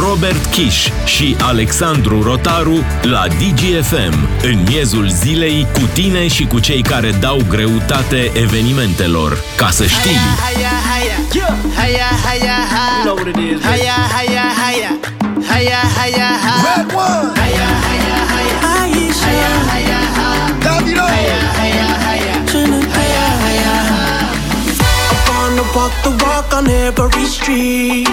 Robert 0.00 0.44
Kiș 0.50 0.88
și 1.04 1.36
Alexandru 1.40 2.22
Rotaru 2.22 2.84
la 3.02 3.26
DGFM, 3.28 4.28
în 4.42 4.62
miezul 4.68 5.08
zilei 5.08 5.66
cu 5.72 5.80
tine 5.92 6.26
și 6.28 6.44
cu 6.46 6.58
cei 6.58 6.82
care 6.82 7.10
dau 7.20 7.40
greutate 7.48 8.30
evenimentelor. 8.34 9.38
Ca 9.56 9.70
să 9.70 9.84
știi! 9.86 10.10
Hiya, 10.10 10.74
hiya, 10.90 11.16
hiya, 11.32 11.50
hiya, 11.78 12.08
hiya. 12.26 12.56
You 12.94 13.02
know 13.04 13.14
what 13.14 13.26
it 13.26 13.36
is. 13.36 13.60
Hiya, 13.60 13.96
hiya, 14.16 14.44
hiya, 14.62 14.90
hiya, 15.50 15.50
hiya, 15.50 15.80
hiya. 15.98 16.28
Red 16.66 16.88
one. 16.94 17.28
Hiya, 17.42 17.68
hiya, 17.88 18.18
hiya, 18.34 18.56
Aisha, 18.80 19.30
hiya, 19.36 19.52
hiya, 19.72 20.00
hiya. 20.16 20.30
Davido, 20.64 21.04
Hiya, 21.14 21.40
hiya, 21.60 21.88
hiya, 22.06 22.34
Trinidad. 22.50 22.94
hiya, 22.98 23.26
hiya, 23.44 23.76
hiya. 23.94 24.12
I 25.14 25.30
wanna 25.30 25.64
walk 25.76 25.94
the 26.04 26.10
walk 26.24 26.48
on 26.58 26.66
every 26.86 27.26
street. 27.36 28.08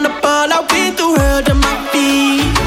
wanna 0.00 0.20
fall, 0.20 0.52
I'll 0.52 0.66
be 0.66 0.96
through 0.96 1.16
hell 1.16 1.42
to 1.42 1.54
my 1.54 1.88
feet. 1.92 2.59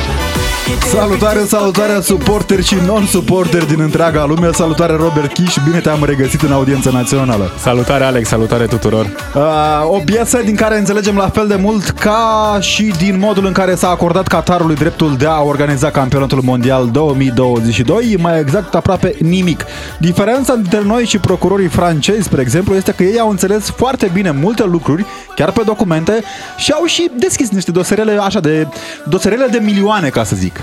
Salutare, 0.81 1.39
salutare 1.39 2.01
suporteri 2.01 2.63
și 2.63 2.75
non-suporteri 2.85 3.67
din 3.67 3.79
întreaga 3.79 4.25
lume. 4.25 4.49
Salutare 4.51 4.93
Robert 4.95 5.33
Kiș, 5.33 5.55
bine 5.65 5.79
te-am 5.79 6.03
regăsit 6.03 6.41
în 6.41 6.51
audiența 6.51 6.89
națională. 6.89 7.51
Salutare 7.59 8.03
Alex, 8.03 8.27
salutare 8.27 8.65
tuturor! 8.65 9.05
uh, 9.35 9.41
O 9.87 9.97
piesă 10.05 10.41
din 10.45 10.55
care 10.55 10.77
înțelegem 10.77 11.15
la 11.15 11.29
fel 11.29 11.47
de 11.47 11.55
mult 11.55 11.89
ca 11.89 12.57
și 12.59 12.93
din 12.97 13.19
modul 13.19 13.45
în 13.45 13.51
care 13.51 13.75
s-a 13.75 13.89
acordat 13.89 14.27
Qatarului 14.27 14.75
dreptul 14.75 15.15
de 15.17 15.25
a 15.25 15.41
organiza 15.41 15.89
campionatul 15.91 16.41
mondial 16.41 16.89
2022 16.91 18.15
Mai 18.19 18.39
exact 18.39 18.75
aproape 18.75 19.15
nimic. 19.19 19.65
Diferența 19.99 20.53
dintre 20.55 20.81
noi 20.85 21.05
și 21.05 21.17
procurorii 21.17 21.67
francezi, 21.67 22.23
spre 22.23 22.41
exemplu, 22.41 22.75
este 22.75 22.91
că 22.91 23.03
ei 23.03 23.19
au 23.19 23.29
înțeles 23.29 23.69
foarte 23.69 24.09
bine 24.13 24.31
multe 24.31 24.63
lucruri 24.65 25.05
Chiar 25.35 25.51
pe 25.51 25.61
documente 25.65 26.23
și 26.57 26.71
au 26.71 26.85
și 26.85 27.11
deschis 27.19 27.49
niște 27.49 27.71
dosarele 27.71 28.17
așa 28.21 28.39
de 28.39 28.67
dosarele 29.09 29.47
de 29.51 29.59
milioane, 29.61 30.09
ca 30.09 30.23
să 30.23 30.35
zic 30.35 30.62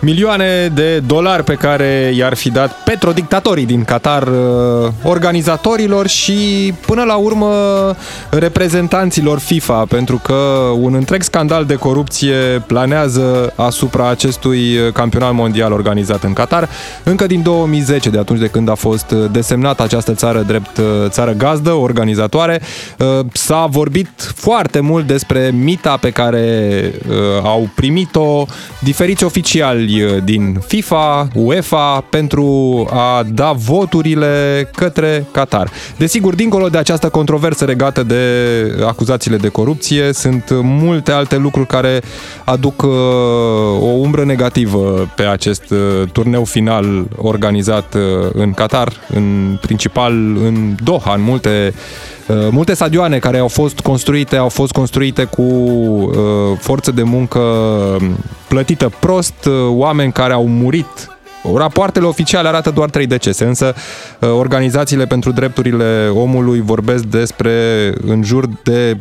Milioane 0.00 0.70
de 0.74 0.98
dolari 0.98 1.44
pe 1.44 1.54
care 1.54 2.12
i-ar 2.16 2.34
fi 2.34 2.50
dat 2.50 2.82
petrodictatorii 2.84 3.66
din 3.66 3.84
Qatar 3.84 4.22
uh, 4.22 4.92
organizatorilor 5.02 6.06
și 6.06 6.72
până 6.86 7.02
la 7.02 7.14
urmă 7.14 7.50
reprezentanților 8.30 9.38
FIFA 9.38 9.84
pentru 9.88 10.20
că 10.22 10.34
un 10.80 10.94
întreg 10.94 11.22
scandal 11.22 11.64
de 11.64 11.74
corupție 11.74 12.62
planează 12.66 13.52
asupra 13.56 14.08
acestui 14.08 14.92
campionat 14.92 15.34
mondial 15.34 15.72
organizat 15.72 16.22
în 16.22 16.32
Qatar 16.32 16.68
încă 17.02 17.26
din 17.26 17.42
2010 17.42 18.10
de 18.10 18.18
atunci 18.18 18.40
de 18.40 18.46
când 18.46 18.68
a 18.68 18.74
fost 18.74 19.12
desemnată 19.12 19.82
această 19.82 20.12
țară 20.14 20.40
drept 20.40 20.76
uh, 20.76 20.84
țară 21.08 21.32
gazdă, 21.32 21.72
organizatoare. 21.72 22.60
Uh, 22.98 23.26
S-a 23.32 23.66
vorbit 23.70 24.32
foarte 24.34 24.80
mult 24.80 25.06
despre 25.06 25.50
mita 25.50 25.96
pe 25.96 26.10
care 26.10 26.70
uh, 27.08 27.14
au 27.42 27.68
primit-o 27.74 28.46
diferiți 28.78 29.24
oficiali 29.24 29.93
uh, 30.02 30.22
din 30.24 30.60
FIFA, 30.66 31.28
UEFA 31.34 32.04
pentru 32.10 32.44
a 32.90 33.22
da 33.32 33.52
voturile 33.52 34.68
către 34.76 35.26
Qatar. 35.32 35.70
Desigur, 35.96 36.34
dincolo 36.34 36.68
de 36.68 36.78
această 36.78 37.08
controversă 37.08 37.64
legată 37.64 38.02
de 38.02 38.24
acuzațiile 38.86 39.36
de 39.36 39.48
corupție, 39.48 40.12
sunt 40.12 40.44
multe 40.62 41.12
alte 41.12 41.36
lucruri 41.36 41.66
care 41.66 42.00
aduc 42.44 42.82
uh, 42.82 42.90
o 43.80 43.86
umbră 43.86 44.24
negativă 44.24 45.12
pe 45.16 45.22
acest 45.22 45.70
uh, 45.70 46.08
turneu 46.12 46.44
final 46.44 47.06
organizat 47.16 47.94
uh, 47.94 48.02
în 48.32 48.52
Qatar, 48.52 48.92
în 49.14 49.58
principal 49.60 50.12
în 50.36 50.74
Doha, 50.84 51.14
în 51.14 51.22
multe 51.22 51.74
Uh, 52.23 52.23
multe 52.28 52.74
stadioane 52.74 53.18
care 53.18 53.38
au 53.38 53.48
fost 53.48 53.80
construite 53.80 54.36
au 54.36 54.48
fost 54.48 54.72
construite 54.72 55.24
cu 55.24 55.42
uh, 55.42 56.14
forță 56.58 56.90
de 56.90 57.02
muncă 57.02 57.40
plătită 58.48 58.92
prost, 59.00 59.44
uh, 59.44 59.52
oameni 59.68 60.12
care 60.12 60.32
au 60.32 60.46
murit 60.46 61.08
Rapoartele 61.56 62.06
oficiale 62.06 62.48
arată 62.48 62.70
doar 62.70 62.90
3 62.90 63.06
decese, 63.06 63.44
însă 63.44 63.74
uh, 64.18 64.28
organizațiile 64.28 65.06
pentru 65.06 65.32
drepturile 65.32 66.08
omului 66.12 66.60
vorbesc 66.60 67.04
despre 67.04 67.52
în 68.06 68.22
jur 68.22 68.44
de 68.62 68.98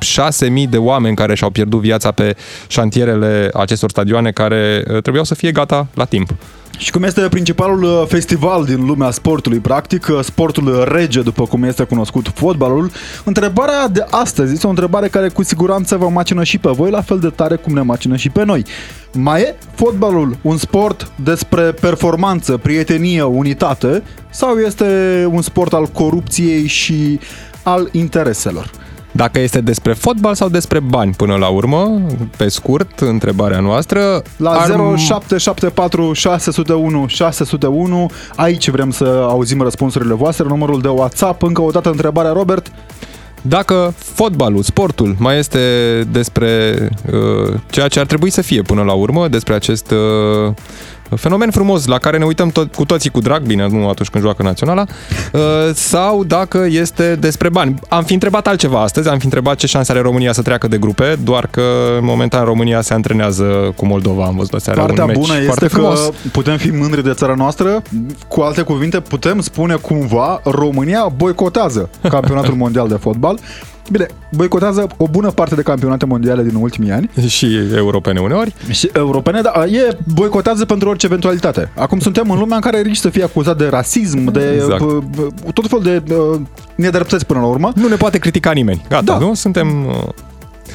6.000 0.63 0.69
de 0.69 0.77
oameni 0.77 1.15
care 1.15 1.35
și-au 1.35 1.49
pierdut 1.49 1.79
viața 1.79 2.11
pe 2.11 2.35
șantierele 2.67 3.49
acestor 3.53 3.89
stadioane 3.89 4.31
care 4.31 4.83
uh, 4.87 5.01
trebuiau 5.01 5.25
să 5.25 5.35
fie 5.35 5.51
gata 5.51 5.87
la 5.93 6.05
timp. 6.05 6.29
Și 6.77 6.91
cum 6.91 7.03
este 7.03 7.21
principalul 7.21 7.83
uh, 7.83 8.03
festival 8.07 8.65
din 8.65 8.85
lumea 8.85 9.11
sportului, 9.11 9.59
practic, 9.59 10.07
uh, 10.07 10.19
sportul 10.21 10.83
rege, 10.91 11.21
după 11.21 11.45
cum 11.45 11.63
este 11.63 11.83
cunoscut 11.83 12.31
fotbalul, 12.35 12.91
întrebarea 13.23 13.87
de 13.87 14.05
astăzi 14.09 14.53
este 14.53 14.67
o 14.67 14.69
întrebare 14.69 15.07
care 15.07 15.29
cu 15.29 15.43
siguranță 15.43 15.97
vă 15.97 16.09
macină 16.09 16.43
și 16.43 16.57
pe 16.57 16.69
voi, 16.69 16.89
la 16.89 17.01
fel 17.01 17.19
de 17.19 17.29
tare 17.29 17.55
cum 17.55 17.73
ne 17.73 17.81
macină 17.81 18.15
și 18.15 18.29
pe 18.29 18.43
noi. 18.43 18.65
Mai 19.13 19.41
e 19.41 19.55
fotbalul 19.75 20.37
un 20.41 20.57
sport 20.57 21.11
despre 21.23 21.61
performanță, 21.61 22.57
prietenie, 22.57 23.21
unitate 23.21 24.03
sau 24.29 24.57
este 24.57 24.85
un 25.31 25.41
sport 25.41 25.73
al 25.73 25.85
corupției 25.85 26.67
și 26.67 27.19
al 27.63 27.89
intereselor? 27.91 28.82
Dacă 29.15 29.39
este 29.39 29.61
despre 29.61 29.93
fotbal 29.93 30.33
sau 30.33 30.49
despre 30.49 30.79
bani 30.79 31.13
până 31.13 31.35
la 31.35 31.47
urmă, 31.47 32.01
pe 32.37 32.47
scurt, 32.47 32.99
întrebarea 32.99 33.59
noastră. 33.59 34.21
La 34.37 34.49
ar- 34.49 34.97
0774 34.97 36.13
601 36.13 37.07
601 37.07 38.09
Aici 38.35 38.69
vrem 38.69 38.91
să 38.91 39.25
auzim 39.27 39.61
răspunsurile 39.61 40.13
voastre 40.13 40.45
Numărul 40.47 40.81
de 40.81 40.87
WhatsApp 40.87 41.43
Încă 41.43 41.61
o 41.61 41.69
dată 41.69 41.89
întrebarea 41.89 42.31
Robert 42.31 42.71
Dacă 43.41 43.93
fotbalul, 43.97 44.63
sportul, 44.63 45.15
mai 45.19 45.37
este 45.37 45.59
despre 46.11 46.73
uh, 47.11 47.53
ceea 47.69 47.87
ce 47.87 47.99
ar 47.99 48.05
trebui 48.05 48.29
să 48.29 48.41
fie 48.41 48.61
până 48.61 48.81
la 48.81 48.93
urmă, 48.93 49.27
despre 49.27 49.53
acest 49.53 49.91
uh, 49.91 50.53
fenomen 51.15 51.51
frumos 51.51 51.85
la 51.85 51.97
care 51.97 52.17
ne 52.17 52.25
uităm 52.25 52.49
tot, 52.49 52.75
cu 52.75 52.85
toții 52.85 53.09
cu 53.09 53.19
drag, 53.19 53.41
bine, 53.41 53.67
nu 53.67 53.89
atunci 53.89 54.09
când 54.09 54.23
joacă 54.23 54.43
naționala, 54.43 54.85
uh, 55.33 55.41
sau 55.73 56.23
dacă 56.23 56.65
este 56.69 57.15
despre 57.15 57.49
bani. 57.49 57.79
Am 57.89 58.03
fi 58.03 58.13
întrebat 58.13 58.47
altceva 58.47 58.81
astăzi, 58.81 59.09
am 59.09 59.17
fi 59.17 59.25
întrebat 59.25 59.55
ce 59.55 59.67
șanse 59.67 59.91
are 59.91 60.01
România 60.01 60.33
să 60.33 60.41
treacă 60.41 60.67
de 60.67 60.77
grupe, 60.77 61.15
doar 61.23 61.47
că 61.47 61.61
momentan 62.01 62.45
România 62.45 62.81
se 62.81 62.93
antrenează 62.93 63.73
cu 63.75 63.85
Moldova, 63.85 64.25
am 64.25 64.35
văzut 64.35 64.53
aseară 64.53 64.79
Partea 64.79 65.03
un 65.03 65.09
meci 65.09 65.19
bună 65.19 65.33
foarte 65.33 65.65
este 65.65 65.67
frumos. 65.75 65.99
că 65.99 66.11
putem 66.31 66.57
fi 66.57 66.69
mândri 66.69 67.03
de 67.03 67.13
țara 67.13 67.33
noastră 67.33 67.81
Cu 68.27 68.41
alte 68.41 68.61
cuvinte 68.61 68.99
putem 68.99 69.41
spune 69.41 69.75
cumva 69.75 70.41
România 70.43 71.11
boicotează 71.15 71.89
campionatul 72.09 72.53
mondial 72.53 72.87
de 72.87 72.95
fotbal 72.95 73.39
Bine, 73.91 74.05
boicotează 74.31 74.87
o 74.97 75.07
bună 75.07 75.31
parte 75.31 75.55
de 75.55 75.61
campionate 75.61 76.05
mondiale 76.05 76.43
din 76.43 76.55
ultimii 76.55 76.91
ani 76.91 77.09
Și 77.27 77.57
europene 77.75 78.19
uneori. 78.19 78.53
Și 78.69 78.89
europene, 78.93 79.41
da, 79.41 79.65
e 79.65 79.97
boicotează 80.13 80.65
pentru 80.65 80.89
orice 80.89 81.05
eventualitate. 81.05 81.71
Acum 81.75 81.99
suntem 81.99 82.29
în 82.31 82.39
lumea 82.39 82.55
în 82.55 82.61
care 82.61 82.81
risci 82.81 83.01
să 83.01 83.09
fie 83.09 83.23
acuzat 83.23 83.57
de 83.57 83.67
rasism, 83.67 84.31
de 84.31 84.51
Exact. 84.55 84.83
b- 84.83 85.03
b- 85.15 85.53
tot 85.53 85.67
fel 85.67 85.79
de 85.83 86.13
uh, 86.13 86.39
nedreptăți 86.75 87.25
până 87.25 87.39
la 87.39 87.45
urmă. 87.45 87.71
Nu 87.75 87.87
ne 87.87 87.95
poate 87.95 88.17
critica 88.17 88.51
nimeni. 88.51 88.85
Gata, 88.89 89.03
Da. 89.03 89.17
nu? 89.17 89.33
Suntem 89.33 89.85
uh, 89.85 89.93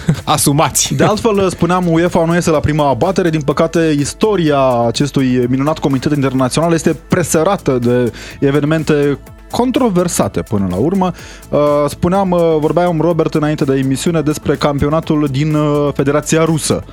asumați. 0.24 0.94
De 0.94 1.04
altfel, 1.04 1.48
spuneam, 1.50 1.86
UEFA 1.92 2.24
nu 2.24 2.34
este 2.36 2.50
la 2.50 2.60
prima 2.60 2.88
abatere. 2.88 3.30
Din 3.30 3.40
păcate, 3.40 3.94
istoria 3.98 4.60
acestui 4.86 5.46
minunat 5.48 5.78
comitet 5.78 6.14
internațional 6.14 6.72
este 6.72 6.96
presărată 7.08 7.78
de 7.82 8.12
evenimente 8.40 9.18
controversate 9.50 10.42
până 10.42 10.66
la 10.70 10.76
urmă. 10.76 11.12
Uh, 11.48 11.58
Spuneam, 11.88 12.30
uh, 12.30 12.56
vorbeam 12.60 13.00
Robert 13.00 13.34
înainte 13.34 13.64
de 13.64 13.76
emisiune 13.76 14.20
despre 14.20 14.56
campionatul 14.56 15.28
din 15.30 15.54
uh, 15.54 15.88
Federația 15.94 16.44
Rusă. 16.44 16.84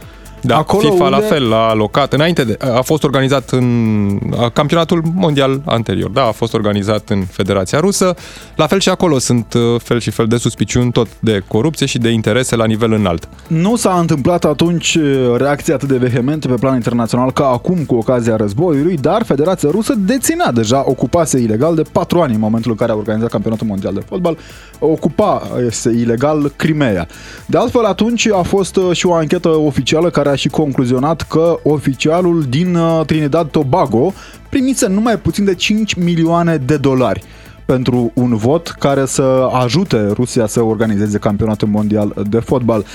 Da, 0.46 0.58
Acolo 0.58 0.82
FIFA 0.92 1.04
unde- 1.04 1.10
la 1.16 1.20
fel 1.20 1.54
a 1.54 1.70
alocat, 1.70 2.14
înainte 2.14 2.44
de, 2.44 2.58
a 2.78 2.82
fost 2.82 3.04
organizat 3.04 3.50
în 3.50 4.20
a, 4.38 4.50
campionatul 4.50 5.02
mondial 5.16 5.62
anterior, 5.66 6.10
da, 6.10 6.22
a 6.28 6.32
fost 6.32 6.54
organizat 6.54 7.10
în 7.10 7.26
Federația 7.32 7.80
Rusă, 7.80 8.16
la 8.56 8.68
fel 8.68 8.80
și 8.80 8.90
acolo 8.90 9.20
sunt 9.20 9.54
uh, 9.54 9.62
fel 9.84 10.00
și 10.00 10.12
fel 10.12 10.26
de 10.26 10.38
suspiciuni 10.38 10.92
tot 10.92 11.08
de 11.20 11.44
corupție 11.48 11.86
și 11.86 11.98
de 11.98 12.10
interese 12.10 12.56
la 12.56 12.66
nivel 12.66 12.92
înalt. 12.92 13.30
Nu 13.48 13.76
s-a 13.76 13.98
întâmplat 14.00 14.46
atunci 14.46 14.96
uh, 14.96 15.34
reacții 15.38 15.74
atât 15.74 15.88
de 15.88 15.98
vehemente 15.98 16.48
pe 16.48 16.54
plan 16.54 16.76
internațional 16.76 17.32
ca 17.32 17.46
acum 17.48 17.84
cu 17.86 17.96
ocazia 17.96 18.36
războiului, 18.36 18.98
dar 18.98 19.24
Federația 19.24 19.70
Rusă 19.72 19.94
deținea 19.98 20.52
deja, 20.52 20.84
ocupase 20.88 21.40
ilegal 21.40 21.76
de 21.76 21.82
patru 21.92 22.22
ani 22.22 22.34
în 22.34 22.40
momentul 22.40 22.72
în 22.72 22.78
care 22.78 22.92
a 22.92 22.96
organizat 22.96 23.30
campionatul 23.30 23.68
mondial 23.68 23.94
de 23.94 24.04
fotbal, 24.08 24.38
ocupa 24.80 25.42
este 25.66 25.90
ilegal 25.90 26.52
Crimea. 26.56 27.08
De 27.46 27.58
altfel, 27.58 27.84
atunci 27.86 28.28
a 28.28 28.42
fost 28.42 28.76
uh, 28.76 28.92
și 28.92 29.06
o 29.06 29.14
anchetă 29.14 29.50
oficială 29.50 30.10
care 30.10 30.30
a 30.30 30.35
și 30.36 30.48
concluzionat 30.48 31.22
că 31.22 31.60
oficialul 31.64 32.44
din 32.50 32.76
uh, 32.76 33.06
Trinidad 33.06 33.50
Tobago 33.50 34.14
primise 34.50 34.88
numai 34.88 35.18
puțin 35.18 35.46
de 35.46 35.56
5 35.56 35.94
milioane 35.94 36.58
de 36.58 36.78
dolari 36.78 37.24
pentru 37.66 38.12
un 38.14 38.36
vot 38.36 38.68
care 38.80 39.06
să 39.06 39.50
ajute 39.64 40.08
Rusia 40.08 40.46
să 40.46 40.64
organizeze 40.64 41.18
campionatul 41.18 41.68
mondial 41.68 42.14
de 42.30 42.40
fotbal. 42.40 42.86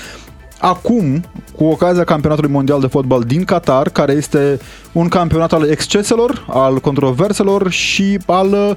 Acum, 0.59 1.23
cu 1.55 1.63
ocazia 1.63 2.03
campionatului 2.03 2.51
mondial 2.51 2.79
de 2.79 2.87
fotbal 2.87 3.21
din 3.21 3.43
Qatar, 3.43 3.89
care 3.89 4.11
este 4.11 4.59
un 4.91 5.07
campionat 5.07 5.53
al 5.53 5.69
exceselor, 5.69 6.45
al 6.49 6.79
controverselor 6.79 7.71
și 7.71 8.17
al 8.25 8.47
uh, 8.51 8.75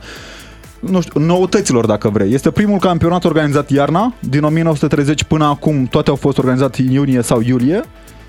nu 0.90 1.00
știu, 1.00 1.20
noutăților, 1.20 1.86
dacă 1.86 2.08
vrei. 2.08 2.32
Este 2.32 2.50
primul 2.50 2.78
campionat 2.78 3.24
organizat 3.24 3.70
iarna, 3.70 4.14
din 4.20 4.44
1930 4.44 5.24
până 5.24 5.44
acum 5.44 5.84
toate 5.84 6.10
au 6.10 6.16
fost 6.16 6.38
organizate 6.38 6.82
în 6.82 6.90
iunie 6.90 7.22
sau 7.22 7.40
iulie 7.40 7.80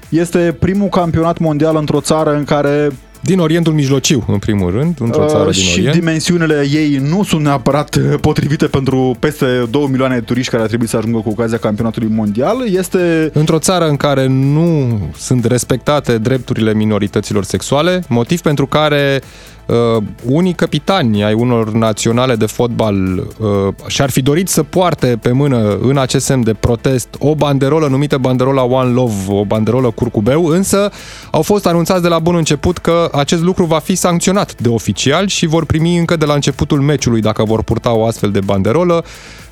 Este 0.09 0.55
primul 0.59 0.87
campionat 0.87 1.37
mondial 1.37 1.75
într-o 1.75 2.01
țară 2.01 2.35
în 2.35 2.43
care 2.43 2.91
din 3.21 3.39
Orientul 3.39 3.73
Mijlociu, 3.73 4.23
în 4.27 4.39
primul 4.39 4.71
rând, 4.71 4.97
într-o 4.99 5.25
țară 5.25 5.47
uh, 5.47 5.53
din 5.53 5.63
și 5.63 5.77
Orient. 5.77 5.95
dimensiunile 5.95 6.67
ei 6.71 6.97
nu 7.09 7.23
sunt 7.23 7.41
neapărat 7.41 7.97
potrivite 8.21 8.65
pentru 8.65 9.15
peste 9.19 9.45
2 9.69 9.87
milioane 9.89 10.15
de 10.15 10.21
turiști 10.21 10.51
care 10.51 10.61
ar 10.61 10.67
trebui 10.67 10.87
să 10.87 10.97
ajungă 10.97 11.19
cu 11.19 11.29
ocazia 11.29 11.57
campionatului 11.57 12.09
mondial. 12.11 12.57
Este 12.67 13.29
într-o 13.33 13.59
țară 13.59 13.87
în 13.87 13.95
care 13.95 14.27
nu 14.27 14.99
sunt 15.17 15.45
respectate 15.45 16.17
drepturile 16.17 16.73
minorităților 16.73 17.43
sexuale, 17.43 18.03
motiv 18.07 18.41
pentru 18.41 18.67
care 18.67 19.21
uh, 19.21 19.54
unii 20.25 20.53
capitani 20.53 21.23
ai 21.23 21.33
unor 21.33 21.71
naționale 21.71 22.35
de 22.35 22.45
fotbal 22.45 22.95
uh, 23.17 23.73
și-ar 23.87 24.09
fi 24.09 24.21
dorit 24.21 24.47
să 24.47 24.63
poarte 24.63 25.17
pe 25.21 25.31
mână 25.31 25.77
în 25.81 25.97
acest 25.97 26.25
semn 26.25 26.43
de 26.43 26.53
protest 26.53 27.07
o 27.19 27.35
banderolă 27.35 27.87
numită 27.87 28.17
banderola 28.17 28.63
One 28.63 28.91
Love, 28.91 29.13
o 29.27 29.45
banderolă 29.45 29.91
curcubeu, 29.91 30.45
însă 30.45 30.91
au 31.31 31.41
fost 31.41 31.65
anunțați 31.65 32.01
de 32.01 32.07
la 32.07 32.19
bun 32.19 32.35
început 32.35 32.77
că 32.77 33.09
acest 33.11 33.41
lucru 33.41 33.65
va 33.65 33.79
fi 33.79 33.95
sancționat 33.95 34.61
de 34.61 34.69
oficial 34.69 35.27
și 35.27 35.45
vor 35.45 35.65
primi 35.65 35.97
încă 35.97 36.15
de 36.15 36.25
la 36.25 36.33
începutul 36.33 36.81
meciului 36.81 37.21
dacă 37.21 37.43
vor 37.43 37.63
purta 37.63 37.93
o 37.93 38.05
astfel 38.05 38.31
de 38.31 38.39
banderolă 38.39 39.05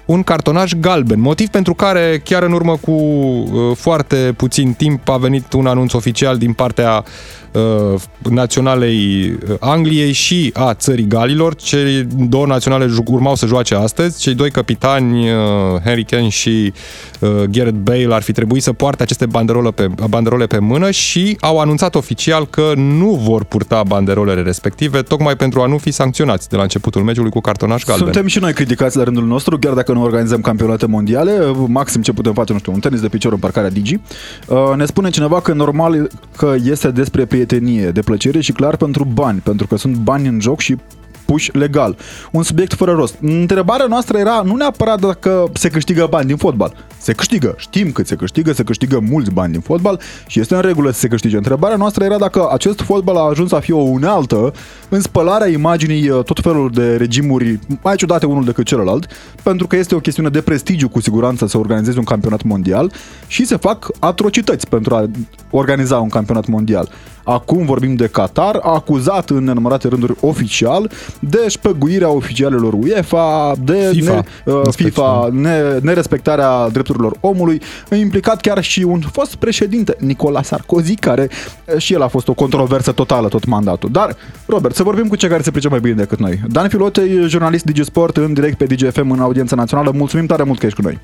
un 0.05 0.23
cartonaj 0.23 0.73
galben, 0.73 1.19
motiv 1.19 1.47
pentru 1.47 1.73
care 1.73 2.21
chiar 2.23 2.43
în 2.43 2.51
urmă 2.51 2.77
cu 2.81 2.91
uh, 2.91 3.75
foarte 3.75 4.33
puțin 4.37 4.73
timp 4.73 5.09
a 5.09 5.17
venit 5.17 5.53
un 5.53 5.67
anunț 5.67 5.93
oficial 5.93 6.37
din 6.37 6.53
partea 6.53 7.03
uh, 7.53 8.01
naționalei 8.29 9.31
uh, 9.49 9.55
Angliei 9.59 10.11
și 10.11 10.49
a 10.53 10.73
țării 10.73 11.07
Galilor. 11.07 11.55
Cei 11.55 12.07
două 12.29 12.45
naționale 12.45 12.89
urmau 13.05 13.35
să 13.35 13.45
joace 13.45 13.75
astăzi. 13.75 14.19
Cei 14.19 14.33
doi 14.33 14.51
capitani, 14.51 15.29
uh, 15.29 15.35
Harry 15.83 16.03
Kane 16.03 16.29
și 16.29 16.73
uh, 17.19 17.29
Gareth 17.29 17.77
Bale, 17.83 18.13
ar 18.13 18.21
fi 18.21 18.31
trebuit 18.31 18.63
să 18.63 18.73
poarte 18.73 19.03
aceste 19.03 19.25
banderole 19.25 19.71
pe, 19.71 19.87
banderole 20.09 20.45
pe 20.45 20.59
mână 20.59 20.91
și 20.91 21.37
au 21.39 21.59
anunțat 21.59 21.95
oficial 21.95 22.47
că 22.47 22.71
nu 22.75 23.09
vor 23.09 23.43
purta 23.43 23.83
banderolele 23.87 24.41
respective, 24.41 25.01
tocmai 25.01 25.35
pentru 25.35 25.61
a 25.61 25.65
nu 25.65 25.77
fi 25.77 25.91
sancționați 25.91 26.49
de 26.49 26.55
la 26.55 26.61
începutul 26.61 27.01
meciului 27.01 27.31
cu 27.31 27.39
cartonaj 27.39 27.83
galben. 27.83 28.03
Suntem 28.05 28.27
și 28.27 28.39
noi 28.39 28.53
criticați 28.53 28.97
la 28.97 29.03
rândul 29.03 29.25
nostru, 29.25 29.59
chiar 29.59 29.73
dacă 29.73 29.91
nu 29.93 30.01
organizăm 30.01 30.41
campionate 30.41 30.85
mondiale, 30.85 31.31
maxim 31.67 32.01
ce 32.01 32.13
putem 32.13 32.33
face, 32.33 32.53
nu 32.53 32.59
știu, 32.59 32.71
un 32.73 32.79
tenis 32.79 33.01
de 33.01 33.07
picior 33.07 33.31
în 33.31 33.39
parcarea 33.39 33.69
Digi. 33.69 33.99
Uh, 34.47 34.57
ne 34.75 34.85
spune 34.85 35.09
cineva 35.09 35.41
că 35.41 35.53
normal 35.53 36.09
că 36.37 36.55
este 36.63 36.91
despre 36.91 37.25
prietenie, 37.45 37.89
de 37.89 38.01
plăcere 38.01 38.39
și 38.39 38.51
clar 38.51 38.75
pentru 38.75 39.03
bani, 39.03 39.39
pentru 39.39 39.67
că 39.67 39.77
sunt 39.77 39.95
bani 39.95 40.27
în 40.27 40.39
joc 40.39 40.59
și 40.59 40.77
puși 41.25 41.57
legal. 41.57 41.97
Un 42.31 42.43
subiect 42.43 42.73
fără 42.73 42.91
rost. 42.91 43.15
Întrebarea 43.21 43.85
noastră 43.85 44.17
era 44.17 44.41
nu 44.45 44.55
neapărat 44.55 44.99
dacă 44.99 45.49
se 45.53 45.69
câștigă 45.69 46.07
bani 46.09 46.27
din 46.27 46.37
fotbal. 46.37 46.75
Se 46.97 47.13
câștigă, 47.13 47.55
știm 47.57 47.91
că 47.91 48.03
se 48.03 48.15
câștigă, 48.15 48.51
se 48.51 48.63
câștigă 48.63 48.99
mulți 49.09 49.31
bani 49.31 49.51
din 49.51 49.61
fotbal 49.61 49.99
și 50.27 50.39
este 50.39 50.55
în 50.55 50.61
regulă 50.61 50.91
să 50.91 50.99
se 50.99 51.07
câștige. 51.07 51.37
Întrebarea 51.37 51.77
noastră 51.77 52.03
era 52.03 52.17
dacă 52.17 52.49
acest 52.51 52.81
fotbal 52.81 53.15
a 53.15 53.29
ajuns 53.29 53.49
să 53.49 53.59
fie 53.59 53.73
o 53.73 53.81
unealtă 53.81 54.53
în 54.89 55.01
spălarea 55.01 55.47
imaginii 55.47 56.09
uh, 56.09 56.23
tot 56.23 56.39
felul 56.41 56.69
de 56.69 56.95
regimuri 56.95 57.59
mai 57.81 57.95
ciudate 57.95 58.25
unul 58.25 58.45
decât 58.45 58.65
celălalt, 58.65 59.07
pentru 59.43 59.67
că 59.67 59.75
este 59.75 59.95
o 59.95 59.99
chestiune 59.99 60.29
de 60.29 60.41
prestigiu 60.41 60.89
cu 60.89 61.01
siguranță 61.01 61.47
să 61.47 61.57
organizezi 61.57 61.97
un 61.97 62.03
campionat 62.03 62.43
mondial 62.43 62.91
și 63.27 63.45
se 63.45 63.55
fac 63.55 63.87
atrocități 63.99 64.67
pentru 64.67 64.95
a 64.95 65.09
organiza 65.49 65.99
un 65.99 66.09
campionat 66.09 66.47
mondial. 66.47 66.89
Acum 67.23 67.65
vorbim 67.65 67.95
de 67.95 68.07
Qatar, 68.07 68.59
acuzat 68.61 69.29
în 69.29 69.43
nenumărate 69.43 69.87
rânduri 69.87 70.15
oficial 70.19 70.91
de 71.19 71.45
șpăguirea 71.47 72.09
oficialelor 72.09 72.73
UEFA, 72.73 73.53
de 73.63 73.89
FIFA, 73.91 74.23
ne, 74.45 74.53
uh, 74.53 74.61
FIFA 74.69 75.29
ne, 75.31 75.77
nerespectarea 75.81 76.69
drepturilor 76.69 77.15
omului, 77.19 77.61
implicat 77.99 78.41
chiar 78.41 78.63
și 78.63 78.83
un 78.83 78.99
fost 78.99 79.35
președinte, 79.35 79.95
Nicola 79.99 80.41
Sarkozy, 80.41 80.95
care 80.95 81.29
uh, 81.65 81.77
și 81.77 81.93
el 81.93 82.01
a 82.01 82.07
fost 82.07 82.27
o 82.27 82.33
controversă 82.33 82.91
totală 82.91 83.27
tot 83.27 83.45
mandatul. 83.45 83.89
Dar, 83.91 84.15
Robert, 84.45 84.75
să 84.75 84.83
vorbim 84.83 85.07
cu 85.07 85.15
cei 85.15 85.29
care 85.29 85.41
se 85.41 85.51
pricep 85.51 85.71
mai 85.71 85.79
bine 85.79 85.95
decât 85.95 86.19
noi. 86.19 86.41
Dan 86.47 86.69
Filotei, 86.69 87.27
jurnalist 87.27 87.63
DigiSport 87.63 88.17
în 88.17 88.33
direct 88.33 88.57
pe 88.57 88.65
DGFM 88.65 89.11
în 89.11 89.19
audiență 89.19 89.55
națională. 89.55 89.91
Mulțumim 89.95 90.25
tare 90.25 90.43
mult 90.43 90.59
că 90.59 90.65
ești 90.65 90.81
cu 90.81 90.87
noi 90.87 90.99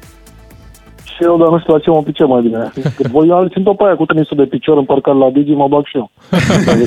și 1.19 1.25
eu, 1.25 1.37
dar 1.37 1.49
nu 1.49 1.59
știu 1.59 1.73
la 1.73 1.79
ce 1.79 1.89
mă 1.89 2.03
picem 2.03 2.27
mai 2.27 2.41
bine. 2.41 2.71
Voi 3.11 3.29
alții 3.31 3.63
pe 3.63 3.83
aia 3.83 3.95
cu 3.95 4.05
tenisul 4.05 4.37
de 4.37 4.45
picior 4.45 4.77
împărcat 4.77 5.17
la 5.17 5.29
Digi, 5.29 5.51
mă 5.51 5.67
bag 5.67 5.85
și 5.85 5.97
eu. 5.97 6.11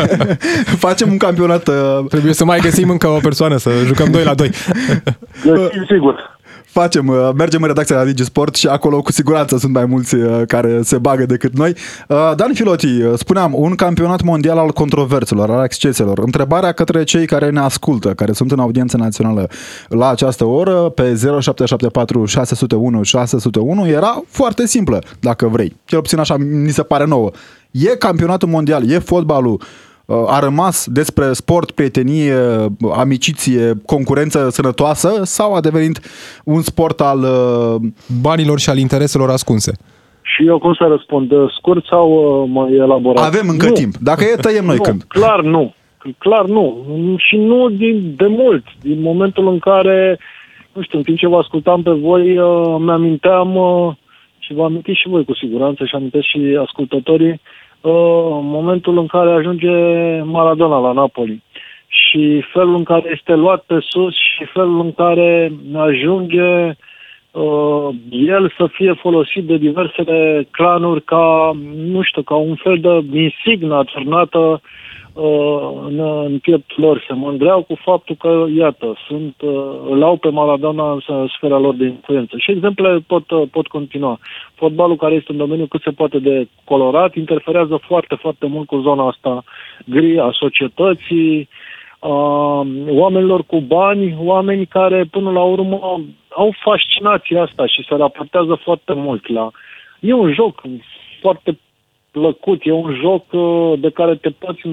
Facem 0.87 1.11
un 1.11 1.19
campionat. 1.19 1.69
Uh... 1.69 1.75
Trebuie 2.09 2.33
să 2.33 2.45
mai 2.45 2.59
găsim 2.59 2.91
încă 2.91 3.09
o 3.09 3.19
persoană, 3.23 3.57
să 3.57 3.71
jucăm 3.85 4.11
2 4.11 4.25
la 4.25 4.35
2. 4.35 4.51
sigur 5.89 6.32
facem, 6.73 7.09
uh, 7.09 7.31
mergem 7.37 7.63
în 7.63 7.69
redacția 7.69 7.97
la 7.97 8.05
Digi 8.05 8.25
Sport 8.25 8.55
și 8.55 8.67
acolo 8.67 9.03
cu 9.03 9.13
siguranță 9.13 9.59
sunt 9.59 9.73
mai 9.73 9.85
mulți 9.85 10.15
uh, 10.15 10.43
care 10.47 10.83
se 10.83 10.99
bagă 10.99 11.27
decât 11.27 11.57
noi. 11.57 11.75
Uh, 12.09 12.33
Dan 12.37 12.53
Filoti, 12.55 13.17
spuneam, 13.17 13.53
un 13.55 13.75
campionat 13.75 14.23
mondial 14.23 14.59
al 14.59 14.71
controverselor, 14.71 15.51
al 15.51 15.65
exceselor. 15.65 16.19
Întrebarea 16.19 16.73
către 16.73 17.05
cei 17.05 17.27
care 17.27 17.51
ne 17.51 17.61
ascultă, 17.61 18.09
care 18.09 18.33
sunt 18.33 18.53
în 18.53 18.59
audiență 18.59 18.97
națională 18.97 19.49
la 19.89 20.09
această 20.09 20.45
oră, 20.45 20.73
pe 20.73 21.03
0774 21.03 22.25
601 22.25 23.03
601, 23.03 23.87
era 23.87 24.23
foarte 24.29 24.67
simplă, 24.67 25.03
dacă 25.21 25.47
vrei. 25.47 25.77
Cel 25.85 26.01
puțin 26.01 26.19
așa 26.19 26.37
mi 26.37 26.71
se 26.71 26.83
pare 26.83 27.05
nouă. 27.05 27.31
E 27.71 27.89
campionatul 27.89 28.49
mondial, 28.49 28.91
e 28.91 28.99
fotbalul, 28.99 29.61
a 30.07 30.39
rămas 30.39 30.87
despre 30.87 31.33
sport, 31.33 31.71
prietenie, 31.71 32.35
amiciție, 32.95 33.73
concurență 33.87 34.49
sănătoasă 34.51 35.21
sau 35.25 35.55
a 35.55 35.61
devenit 35.61 36.01
un 36.45 36.61
sport 36.61 37.01
al 37.01 37.19
uh, 37.19 37.91
banilor 38.23 38.59
și 38.59 38.71
al 38.71 38.79
intereselor 38.79 39.31
ascunse? 39.31 39.73
Și 40.23 40.47
eu 40.47 40.59
cum 40.59 40.75
să 40.75 40.87
răspund? 40.89 41.33
Scurt 41.57 41.85
sau 41.85 42.11
uh, 42.11 42.51
mai 42.53 42.73
elaborat? 42.73 43.25
Avem 43.25 43.49
încă 43.49 43.67
nu. 43.67 43.73
timp. 43.73 43.95
Dacă 43.97 44.25
e, 44.25 44.41
tăiem 44.41 44.65
noi 44.65 44.77
nu, 44.77 44.83
când. 44.83 45.03
Clar 45.03 45.41
nu. 45.41 45.75
Clar 46.19 46.45
nu. 46.45 46.87
Și 47.17 47.37
nu 47.37 47.69
din, 47.69 48.15
de 48.17 48.27
mult. 48.27 48.65
Din 48.81 49.01
momentul 49.01 49.49
în 49.49 49.59
care, 49.59 50.19
nu 50.73 50.83
știu, 50.83 50.99
în 50.99 51.05
timp 51.05 51.19
ce 51.19 51.29
vă 51.29 51.37
ascultam 51.37 51.83
pe 51.83 51.91
voi, 51.91 52.39
uh, 52.39 52.77
mi-aminteam 52.79 53.49
și 54.39 54.55
vă 54.55 54.65
amintiți 54.65 55.01
și 55.01 55.09
voi 55.09 55.25
cu 55.25 55.35
siguranță 55.35 55.85
și 55.85 55.95
amintesc 55.95 56.25
și 56.25 56.59
ascultătorii 56.61 57.41
Uh, 57.83 58.39
momentul 58.43 58.99
în 58.99 59.07
care 59.07 59.31
ajunge 59.31 59.71
Maradona 60.23 60.79
la 60.79 60.93
Napoli 60.93 61.43
și 61.87 62.45
felul 62.53 62.75
în 62.75 62.85
care 62.85 63.11
este 63.13 63.35
luat 63.35 63.63
pe 63.63 63.79
sus 63.81 64.15
și 64.15 64.45
felul 64.45 64.81
în 64.81 64.93
care 64.93 65.53
ajunge 65.75 66.67
uh, 66.67 66.75
el 68.11 68.53
să 68.57 68.67
fie 68.73 68.93
folosit 68.93 69.45
de 69.45 69.57
diversele 69.57 70.49
clanuri 70.51 71.03
ca, 71.03 71.51
nu 71.75 72.03
știu, 72.03 72.23
ca 72.23 72.35
un 72.35 72.55
fel 72.55 72.79
de 72.81 73.19
insignă 73.19 73.75
aturnată 73.75 74.61
uh, 75.13 75.71
în, 75.89 75.99
în 75.99 76.39
pieptul 76.39 76.85
lor. 76.85 77.05
Se 77.07 77.13
mândreau 77.13 77.63
cu 77.63 77.75
faptul 77.75 78.17
că, 78.19 78.47
iată, 78.57 78.97
sunt, 79.07 79.35
uh, 79.43 79.75
îl 79.91 80.03
au 80.03 80.17
pe 80.17 80.29
Maradona 80.29 80.93
în 80.93 81.29
sfera 81.37 81.59
lor 81.59 81.75
de 81.75 81.85
influență. 81.85 82.37
Și 82.39 82.51
exemple 82.51 83.05
pot, 83.07 83.31
uh, 83.31 83.43
pot 83.51 83.67
continua. 83.67 84.19
Fotbalul 84.55 84.97
care 84.97 85.15
este 85.15 85.33
în 85.33 85.39
domeniu 85.39 85.67
cât 85.67 85.83
se 85.83 85.91
poate 85.91 86.19
de 86.19 86.49
colorat 86.65 87.15
interferează 87.15 87.81
foarte, 87.87 88.15
foarte 88.15 88.47
mult 88.47 88.67
cu 88.67 88.81
zona 88.81 89.09
asta 89.09 89.45
gri 89.85 90.19
a 90.19 90.31
societății, 90.33 91.39
uh, 91.39 91.47
oamenilor 92.89 93.45
cu 93.45 93.61
bani, 93.61 94.17
oameni 94.19 94.67
care 94.67 95.05
până 95.11 95.31
la 95.31 95.43
urmă 95.43 96.03
au 96.29 96.55
fascinația 96.65 97.43
asta 97.43 97.67
și 97.67 97.85
se 97.89 97.95
raportează 97.95 98.55
foarte 98.63 98.93
mult 98.93 99.29
la... 99.29 99.51
E 100.01 100.13
un 100.13 100.33
joc 100.33 100.63
foarte 101.21 101.59
plăcut, 102.11 102.61
e 102.65 102.73
un 102.73 102.95
joc 103.01 103.33
uh, 103.33 103.79
de 103.81 103.91
care 103.91 104.15
te 104.15 104.31
poți 104.31 104.67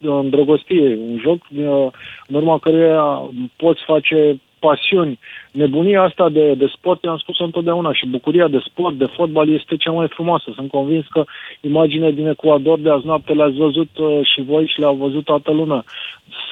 îndrăgosti, 0.00 0.78
un 0.78 1.18
joc 1.22 1.38
uh, 1.56 1.86
în 2.26 2.34
urma 2.34 2.58
căruia 2.58 3.30
poți 3.56 3.82
face 3.84 4.40
pasiuni. 4.60 5.18
Nebunia 5.50 6.02
asta 6.02 6.28
de, 6.28 6.54
de 6.54 6.66
sport, 6.76 7.02
i-am 7.02 7.16
spus 7.16 7.40
întotdeauna, 7.40 7.92
și 7.92 8.06
bucuria 8.06 8.48
de 8.48 8.60
sport, 8.64 8.94
de 8.94 9.04
fotbal, 9.16 9.48
este 9.48 9.76
cea 9.76 9.90
mai 9.90 10.08
frumoasă. 10.08 10.50
Sunt 10.54 10.70
convins 10.70 11.06
că 11.06 11.24
imaginea 11.60 12.10
din 12.10 12.26
Ecuador 12.26 12.78
de 12.78 12.90
azi 12.90 13.06
noapte 13.06 13.32
le-ați 13.32 13.56
văzut 13.56 13.98
uh, 13.98 14.20
și 14.34 14.42
voi 14.42 14.66
și 14.66 14.80
le-au 14.80 14.94
văzut 14.94 15.24
toată 15.24 15.50
lumea. 15.52 15.84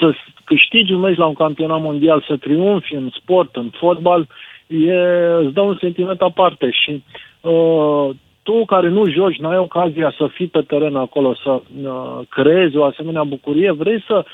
Să 0.01 0.15
câștigi 0.45 0.93
un 0.93 1.01
meci 1.01 1.17
la 1.17 1.27
un 1.27 1.35
campionat 1.35 1.81
mondial, 1.81 2.25
să 2.27 2.37
triumfi 2.37 2.95
în 2.95 3.11
sport, 3.21 3.57
în 3.57 3.71
fotbal, 3.71 4.27
e, 4.67 4.95
îți 5.43 5.55
dă 5.55 5.61
un 5.61 5.77
sentiment 5.81 6.21
aparte 6.21 6.71
și 6.71 7.03
uh, 7.41 8.09
tu 8.43 8.65
care 8.65 8.89
nu 8.89 9.09
joci, 9.09 9.39
n-ai 9.39 9.59
ocazia 9.59 10.15
să 10.19 10.27
fii 10.27 10.47
pe 10.47 10.61
teren 10.61 10.97
acolo, 10.97 11.35
să 11.35 11.51
uh, 11.51 12.19
creezi 12.29 12.77
o 12.77 12.85
asemenea 12.85 13.25
bucurie, 13.25 13.71
vrei 13.71 14.05
să 14.07 14.25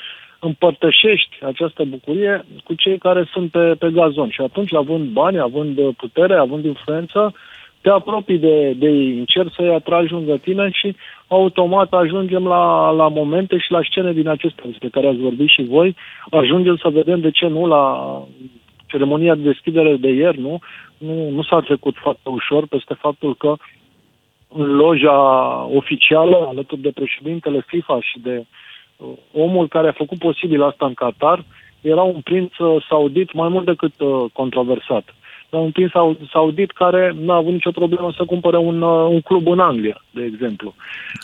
împărtășești 0.44 1.36
această 1.44 1.84
bucurie 1.84 2.44
cu 2.64 2.74
cei 2.74 2.98
care 2.98 3.28
sunt 3.32 3.50
pe, 3.50 3.74
pe 3.78 3.90
gazon. 3.90 4.30
Și 4.30 4.40
atunci, 4.40 4.74
având 4.74 5.08
bani, 5.08 5.38
având 5.38 5.92
putere, 5.96 6.34
având 6.34 6.64
influență, 6.64 7.34
te 7.80 7.90
apropii 7.90 8.38
de, 8.38 8.72
de 8.72 8.86
ei, 8.86 9.18
încerci 9.18 9.54
să-i 9.54 9.74
atragi 9.74 10.12
lângă 10.12 10.36
tine 10.36 10.70
și 10.72 10.96
automat 11.28 11.92
ajungem 11.92 12.46
la, 12.46 12.90
la 12.90 13.08
momente 13.08 13.58
și 13.58 13.70
la 13.70 13.80
scene 13.82 14.12
din 14.12 14.28
acestea 14.28 14.64
despre 14.66 14.88
care 14.88 15.06
ați 15.06 15.18
vorbit 15.18 15.48
și 15.48 15.62
voi. 15.62 15.96
Ajungem 16.30 16.76
să 16.76 16.88
vedem 16.88 17.20
de 17.20 17.30
ce 17.30 17.46
nu 17.46 17.66
la 17.66 17.84
ceremonia 18.86 19.34
de 19.34 19.42
deschidere 19.42 19.96
de 19.96 20.08
ieri, 20.08 20.40
nu? 20.40 20.58
Nu, 20.98 21.30
nu 21.30 21.42
s-a 21.42 21.60
trecut 21.60 21.94
foarte 21.96 22.28
ușor 22.28 22.66
peste 22.66 22.94
faptul 22.94 23.34
că 23.34 23.54
în 24.48 24.76
loja 24.76 25.18
oficială, 25.74 26.46
alături 26.48 26.80
de 26.80 26.90
președintele 26.90 27.64
FIFA 27.66 27.98
și 28.00 28.18
de 28.18 28.36
uh, 28.36 28.46
omul 29.32 29.68
care 29.68 29.88
a 29.88 30.00
făcut 30.02 30.18
posibil 30.18 30.62
asta 30.62 30.86
în 30.86 30.94
Qatar, 30.94 31.44
era 31.80 32.02
un 32.02 32.20
prinț 32.24 32.58
uh, 32.58 32.84
saudit 32.88 33.32
mai 33.32 33.48
mult 33.48 33.66
decât 33.66 34.00
uh, 34.00 34.24
controversat. 34.32 35.04
Dar 35.50 35.60
un 35.60 35.70
prinț 35.70 35.90
saudit 36.32 36.70
care 36.70 37.16
n-a 37.20 37.34
avut 37.34 37.52
nicio 37.52 37.70
problemă 37.70 38.12
să 38.16 38.24
cumpere 38.24 38.56
un, 38.56 38.82
uh, 38.82 39.08
un 39.10 39.20
club 39.20 39.46
în 39.46 39.58
Anglia, 39.58 40.04
de 40.10 40.24
exemplu. 40.32 40.74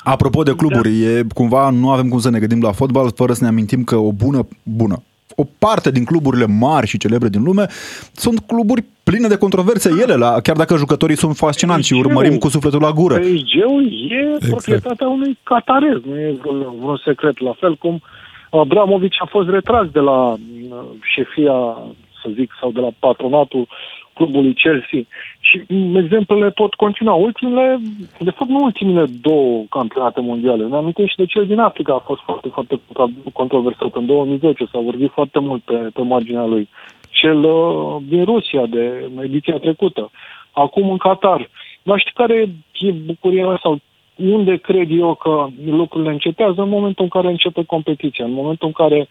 Apropo 0.05 0.43
de 0.43 0.55
cluburi, 0.55 1.05
e, 1.05 1.27
cumva 1.35 1.71
nu 1.71 1.91
avem 1.91 2.09
cum 2.09 2.19
să 2.19 2.31
ne 2.31 2.39
gândim 2.39 2.61
la 2.63 2.73
fotbal 2.73 3.11
fără 3.15 3.33
să 3.33 3.45
ne 3.45 3.51
amintim 3.51 3.85
că 3.85 3.97
o 3.97 4.13
bună, 4.13 4.49
bună, 4.63 5.03
o 5.41 5.45
parte 5.59 5.91
din 5.91 6.05
cluburile 6.05 6.47
mari 6.47 6.87
și 6.87 6.99
celebre 6.99 7.29
din 7.29 7.43
lume 7.43 7.67
sunt 8.13 8.39
cluburi 8.47 8.85
pline 9.03 9.29
de 9.29 9.39
controverse 9.45 9.91
ele, 10.03 10.15
la, 10.15 10.41
chiar 10.41 10.57
dacă 10.57 10.77
jucătorii 10.77 11.17
sunt 11.17 11.37
fascinanți 11.37 11.87
și 11.87 11.93
urmărim 11.93 12.39
cu 12.39 12.49
sufletul 12.49 12.81
la 12.81 12.93
gură. 12.93 13.15
PSG-ul 13.19 13.85
e 14.11 14.21
exact. 14.35 14.51
proprietatea 14.51 15.09
unui 15.09 15.39
catarez, 15.43 15.99
nu 16.05 16.17
e 16.17 16.39
un 16.81 16.97
secret, 17.05 17.41
la 17.41 17.55
fel 17.61 17.77
cum 17.77 18.03
Abramovici 18.51 19.21
a 19.21 19.27
fost 19.31 19.49
retras 19.49 19.87
de 19.93 20.01
la 20.01 20.21
uh, 20.21 20.37
șefia, 21.15 21.57
să 22.23 22.29
zic, 22.35 22.53
sau 22.61 22.71
de 22.71 22.81
la 22.81 22.91
patronatul 22.99 23.69
clubului 24.13 24.55
Chelsea. 24.55 25.03
Și 25.41 25.63
exemplele 25.95 26.51
pot 26.51 26.75
continua. 26.75 27.15
Ultimele, 27.15 27.81
de 28.19 28.31
fapt 28.31 28.51
nu 28.51 28.63
ultimele 28.63 29.07
două 29.21 29.65
campionate 29.71 30.21
mondiale. 30.21 30.65
Ne 30.65 30.77
amintim 30.77 31.07
și 31.07 31.17
de 31.17 31.27
cel 31.27 31.47
din 31.47 31.59
Africa 31.59 31.95
a 31.95 32.07
fost 32.07 32.21
foarte, 32.21 32.49
foarte 32.49 32.81
controversat. 33.33 33.95
În 33.95 34.07
2010 34.07 34.65
s-a 34.73 34.79
vorbit 34.79 35.11
foarte 35.11 35.39
mult 35.39 35.63
pe, 35.63 35.75
pe 35.75 36.03
marginea 36.03 36.45
lui. 36.45 36.69
Cel 37.11 37.45
uh, 37.45 37.97
din 38.09 38.25
Rusia 38.25 38.67
de 38.67 39.11
ediția 39.23 39.59
trecută. 39.59 40.11
Acum 40.51 40.91
în 40.91 40.97
Qatar. 40.97 41.49
Dar 41.83 41.99
știi 41.99 42.13
care 42.15 42.49
e 42.81 42.91
bucuria 42.91 43.47
mea 43.47 43.59
sau 43.63 43.79
unde 44.17 44.57
cred 44.57 44.91
eu 44.91 45.15
că 45.15 45.47
lucrurile 45.65 46.11
încetează? 46.11 46.63
În 46.63 46.69
momentul 46.69 47.05
în 47.05 47.11
care 47.11 47.29
începe 47.29 47.65
competiția, 47.65 48.25
în 48.25 48.33
momentul 48.33 48.67
în 48.67 48.73
care 48.73 49.09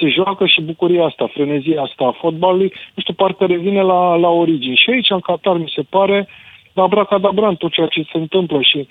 se 0.00 0.08
joacă 0.08 0.46
și 0.46 0.60
bucuria 0.60 1.04
asta, 1.04 1.30
frenezia 1.32 1.82
asta 1.82 2.04
a 2.04 2.18
fotbalului, 2.20 2.72
nu 2.94 3.02
știu, 3.02 3.14
parcă 3.14 3.44
revine 3.44 3.82
la, 3.82 4.14
la 4.14 4.28
origini. 4.28 4.80
Și 4.82 4.90
aici, 4.90 5.10
în 5.10 5.20
Qatar, 5.20 5.56
mi 5.56 5.72
se 5.74 5.82
pare 5.88 6.28
la 6.72 6.86
bracadabran 6.86 7.56
tot 7.56 7.72
ceea 7.72 7.86
ce 7.86 8.02
se 8.12 8.18
întâmplă 8.18 8.58
și 8.60 8.88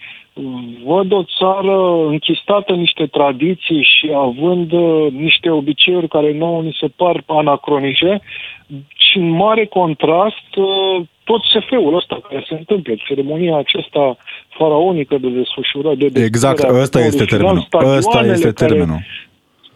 văd 0.85 1.11
o 1.11 1.23
țară 1.37 2.05
închistată 2.07 2.73
în 2.73 2.79
niște 2.79 3.05
tradiții 3.05 3.87
și 3.97 4.11
având 4.15 4.71
uh, 4.71 5.11
niște 5.11 5.49
obiceiuri 5.49 6.07
care 6.07 6.33
nouă 6.33 6.61
ni 6.61 6.77
se 6.79 6.87
par 6.95 7.23
anacronice 7.25 8.21
și 8.95 9.17
în 9.17 9.29
mare 9.29 9.65
contrast 9.65 10.49
uh, 10.55 11.05
tot 11.23 11.41
SF-ul 11.43 11.95
ăsta 11.95 12.19
care 12.29 12.45
se 12.47 12.53
întâmplă, 12.53 12.93
ceremonia 13.07 13.57
aceasta 13.57 14.17
faraonică 14.49 15.17
de 15.17 15.29
desfășurare. 15.29 15.95
De 15.95 16.23
exact, 16.23 16.69
ăsta 16.69 16.99
este 16.99 17.25
termenul. 17.25 17.67
Ăsta 17.97 18.19
este 18.19 18.51
termenul 18.51 18.99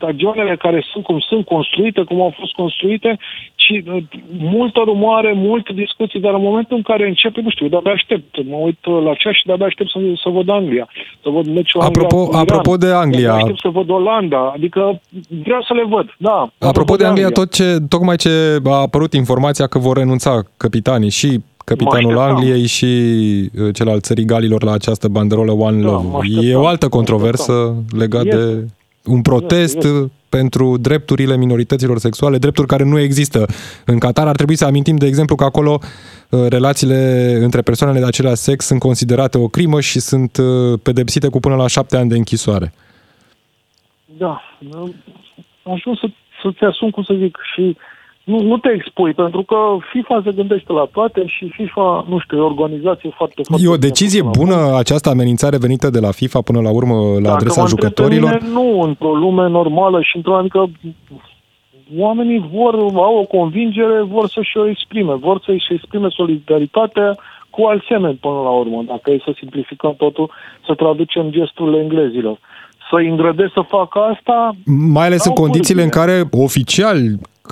stadionele 0.04 0.56
care 0.66 0.80
sunt 0.92 1.04
cum 1.04 1.20
sunt 1.30 1.46
construite, 1.46 2.02
cum 2.10 2.22
au 2.22 2.34
fost 2.40 2.54
construite, 2.54 3.20
și 3.56 3.84
uh, 3.88 4.04
multă 4.38 4.80
rumoare, 4.86 5.32
multe 5.36 5.72
discuții, 5.74 6.20
dar 6.20 6.34
în 6.34 6.42
momentul 6.42 6.76
în 6.78 6.82
care 6.82 7.08
începe, 7.08 7.42
nu 7.42 7.50
știu, 7.50 7.68
de-abia 7.68 7.92
aștept, 7.92 8.44
mă 8.52 8.58
uit 8.68 8.86
uh, 8.86 9.04
la 9.08 9.14
ceas 9.14 9.36
și 9.40 9.46
de-abia 9.46 9.66
aștept 9.66 9.90
să, 9.90 9.98
să 10.24 10.30
văd 10.30 10.50
Anglia, 10.50 10.88
să 11.24 11.30
văd 11.30 11.46
meciul 11.58 11.82
apropo, 11.82 12.20
Anglia 12.20 12.40
Apropo 12.40 12.74
de 12.78 12.92
Anglia... 13.04 13.34
Aștept 13.34 13.60
să 13.60 13.70
văd 13.70 13.90
Olanda, 13.90 14.52
adică 14.56 15.02
vreau 15.44 15.62
să 15.62 15.74
le 15.74 15.86
văd, 15.96 16.08
da. 16.18 16.38
Apropo 16.60 16.96
de 16.96 17.06
Anglia, 17.06 17.26
Anglia, 17.26 17.44
tot 17.44 17.54
ce, 17.54 17.68
tocmai 17.90 18.16
ce 18.16 18.30
a 18.66 18.82
apărut 18.88 19.14
informația 19.14 19.68
că 19.68 19.78
vor 19.80 19.98
renunța 19.98 20.42
capitanii 20.58 21.10
și 21.10 21.40
capitanul 21.66 22.18
Angliei 22.18 22.66
și 22.66 22.86
uh, 22.86 23.74
cel 23.74 23.90
al 23.90 24.00
țării 24.00 24.26
Galilor 24.26 24.64
la 24.64 24.72
această 24.72 25.08
banderolă 25.08 25.52
One 25.52 25.82
da, 25.82 25.90
Love. 25.92 26.28
E 26.42 26.56
o 26.56 26.66
altă 26.66 26.88
controversă 26.90 27.76
legată 27.98 28.36
de 28.36 28.66
un 29.06 29.22
protest 29.22 29.76
yes, 29.76 29.84
yes. 29.84 30.12
pentru 30.30 30.78
drepturile 30.78 31.38
minorităților 31.38 31.98
sexuale, 31.98 32.38
drepturi 32.38 32.68
care 32.68 32.84
nu 32.84 33.00
există 33.00 33.46
în 33.86 33.98
Qatar. 34.00 34.28
Ar 34.28 34.36
trebui 34.36 34.56
să 34.56 34.66
amintim, 34.66 34.96
de 34.96 35.06
exemplu, 35.06 35.36
că 35.36 35.44
acolo 35.44 35.80
uh, 36.30 36.48
relațiile 36.50 37.32
între 37.42 37.62
persoanele 37.62 38.00
de 38.00 38.06
același 38.06 38.36
sex 38.36 38.66
sunt 38.66 38.80
considerate 38.80 39.38
o 39.38 39.48
crimă 39.48 39.82
și 39.82 40.00
sunt 40.00 40.38
uh, 40.38 40.80
pedepsite 40.84 41.28
cu 41.28 41.40
până 41.40 41.56
la 41.56 41.68
șapte 41.68 41.98
ani 41.98 42.10
de 42.10 42.16
închisoare. 42.16 42.74
Da, 44.18 44.42
ajuns 45.64 46.00
să, 46.00 46.08
să-ți 46.42 46.64
asum, 46.64 46.90
cum 46.90 47.04
să 47.04 47.14
zic, 47.18 47.38
și 47.54 47.78
nu, 48.24 48.42
nu 48.42 48.58
te 48.58 48.70
expui, 48.70 49.14
pentru 49.14 49.44
că 49.44 49.56
FIFA 49.92 50.22
se 50.26 50.32
gândește 50.32 50.72
la 50.74 50.88
toate 50.92 51.24
și 51.26 51.50
FIFA, 51.50 52.06
nu 52.10 52.20
știu, 52.20 52.38
e 52.38 52.40
o 52.40 52.46
organizație 52.46 53.10
foarte... 53.16 53.42
foarte 53.44 53.66
e 53.66 53.70
o 53.70 53.78
decizie 53.78 54.22
bună 54.22 54.56
acum. 54.56 54.76
această 54.76 55.10
amenințare 55.10 55.58
venită 55.58 55.90
de 55.90 56.00
la 56.00 56.12
FIFA 56.12 56.42
până 56.42 56.62
la 56.62 56.72
urmă 56.72 56.96
la 56.96 57.22
Dacă 57.22 57.34
adresa 57.34 57.66
jucătorilor? 57.66 58.40
Mine, 58.42 58.54
nu, 58.54 58.82
într-o 58.82 59.14
lume 59.16 59.48
normală 59.50 60.02
și 60.02 60.16
într-o 60.16 60.36
adică 60.36 60.70
oamenii 61.98 62.50
vor, 62.54 62.74
au 62.96 63.18
o 63.18 63.38
convingere, 63.38 64.02
vor 64.02 64.28
să-și 64.30 64.58
o 64.58 64.68
exprime, 64.68 65.14
vor 65.14 65.42
să-și 65.46 65.74
exprime 65.74 66.08
solidaritatea 66.10 67.18
cu 67.50 67.64
alți 67.66 67.86
semeni 67.90 68.18
până 68.22 68.34
la 68.34 68.50
urmă, 68.50 68.84
dacă 68.88 69.12
e 69.12 69.22
să 69.26 69.34
simplificăm 69.38 69.94
totul, 69.98 70.32
să 70.66 70.74
traducem 70.74 71.30
gesturile 71.30 71.80
englezilor 71.80 72.40
să-i 72.90 73.10
îngrădesc 73.10 73.52
să 73.54 73.64
facă 73.68 74.00
asta. 74.00 74.52
Mai 74.66 75.06
ales 75.06 75.26
în 75.26 75.34
condițiile 75.34 75.84
în 75.84 75.90
care 75.90 76.24
oficial 76.32 76.98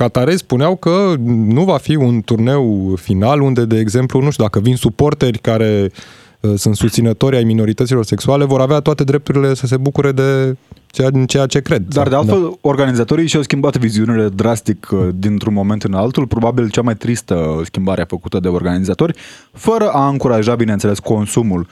catarezi 0.01 0.37
spuneau 0.37 0.75
că 0.75 1.13
nu 1.25 1.63
va 1.63 1.77
fi 1.77 1.95
un 1.95 2.21
turneu 2.21 2.93
final 2.95 3.41
unde, 3.41 3.65
de 3.65 3.79
exemplu, 3.79 4.21
nu 4.21 4.29
știu, 4.29 4.43
dacă 4.43 4.59
vin 4.59 4.75
suporteri 4.75 5.37
care 5.37 5.91
uh, 6.39 6.53
sunt 6.55 6.75
susținători 6.75 7.35
ai 7.35 7.43
minorităților 7.43 8.05
sexuale, 8.05 8.45
vor 8.45 8.61
avea 8.61 8.79
toate 8.79 9.03
drepturile 9.03 9.53
să 9.53 9.67
se 9.67 9.77
bucure 9.77 10.11
de 10.11 10.57
ceea, 10.87 11.09
ceea 11.27 11.45
ce 11.45 11.59
cred. 11.59 11.81
Dar 11.87 12.07
de 12.07 12.15
altfel, 12.15 12.41
da. 12.41 12.49
organizatorii 12.61 13.27
și-au 13.27 13.41
schimbat 13.41 13.77
viziunile 13.77 14.29
drastic 14.29 14.89
uh, 14.91 14.99
dintr-un 15.15 15.53
moment 15.53 15.83
în 15.83 15.93
altul, 15.93 16.27
probabil 16.27 16.69
cea 16.69 16.81
mai 16.81 16.95
tristă 16.95 17.61
schimbare 17.63 18.03
făcută 18.07 18.39
de 18.39 18.47
organizatori, 18.47 19.15
fără 19.51 19.89
a 19.89 20.07
încuraja, 20.07 20.55
bineînțeles, 20.55 20.99
consumul 20.99 21.67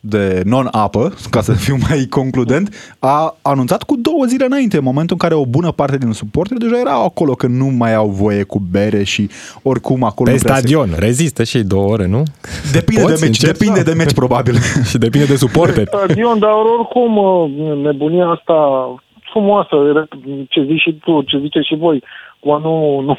de 0.00 0.42
non-apă, 0.44 1.14
ca 1.30 1.40
să 1.40 1.52
fiu 1.52 1.76
mai 1.88 2.06
concludent, 2.10 2.96
a 2.98 3.36
anunțat 3.42 3.82
cu 3.82 3.96
două 3.96 4.24
zile 4.24 4.44
înainte, 4.44 4.76
în 4.76 4.82
momentul 4.82 5.16
în 5.20 5.28
care 5.28 5.40
o 5.40 5.46
bună 5.46 5.70
parte 5.70 5.98
din 5.98 6.12
suporteri 6.12 6.60
deja 6.60 6.78
erau 6.78 7.04
acolo, 7.04 7.34
că 7.34 7.46
nu 7.46 7.66
mai 7.66 7.94
au 7.94 8.08
voie 8.08 8.42
cu 8.42 8.62
bere 8.70 9.02
și 9.02 9.28
oricum 9.62 10.02
acolo... 10.02 10.30
Pe 10.30 10.36
stadion, 10.36 10.88
se... 10.88 10.98
rezistă 10.98 11.44
și 11.44 11.58
două 11.58 11.92
ore, 11.92 12.06
nu? 12.06 12.22
Depinde 12.72 13.02
Poți 13.02 13.20
de 13.20 13.26
meci, 13.26 13.38
depinde 13.38 13.82
de 13.82 13.92
meci 13.92 14.12
probabil. 14.12 14.54
și 14.90 14.98
depinde 14.98 15.26
de 15.26 15.36
suporteri. 15.36 15.90
Pe 15.90 15.96
stadion, 15.96 16.38
dar 16.38 16.50
oricum 16.78 17.12
nebunia 17.82 18.26
asta 18.26 18.54
frumoasă, 19.30 19.76
ce 20.48 20.62
zici 20.62 20.80
și 20.80 20.92
tu, 21.04 21.22
ce 21.22 21.38
ziceți 21.38 21.66
și 21.66 21.76
voi, 21.76 22.02
cu 22.40 22.58
nu, 22.58 23.00
nu 23.00 23.18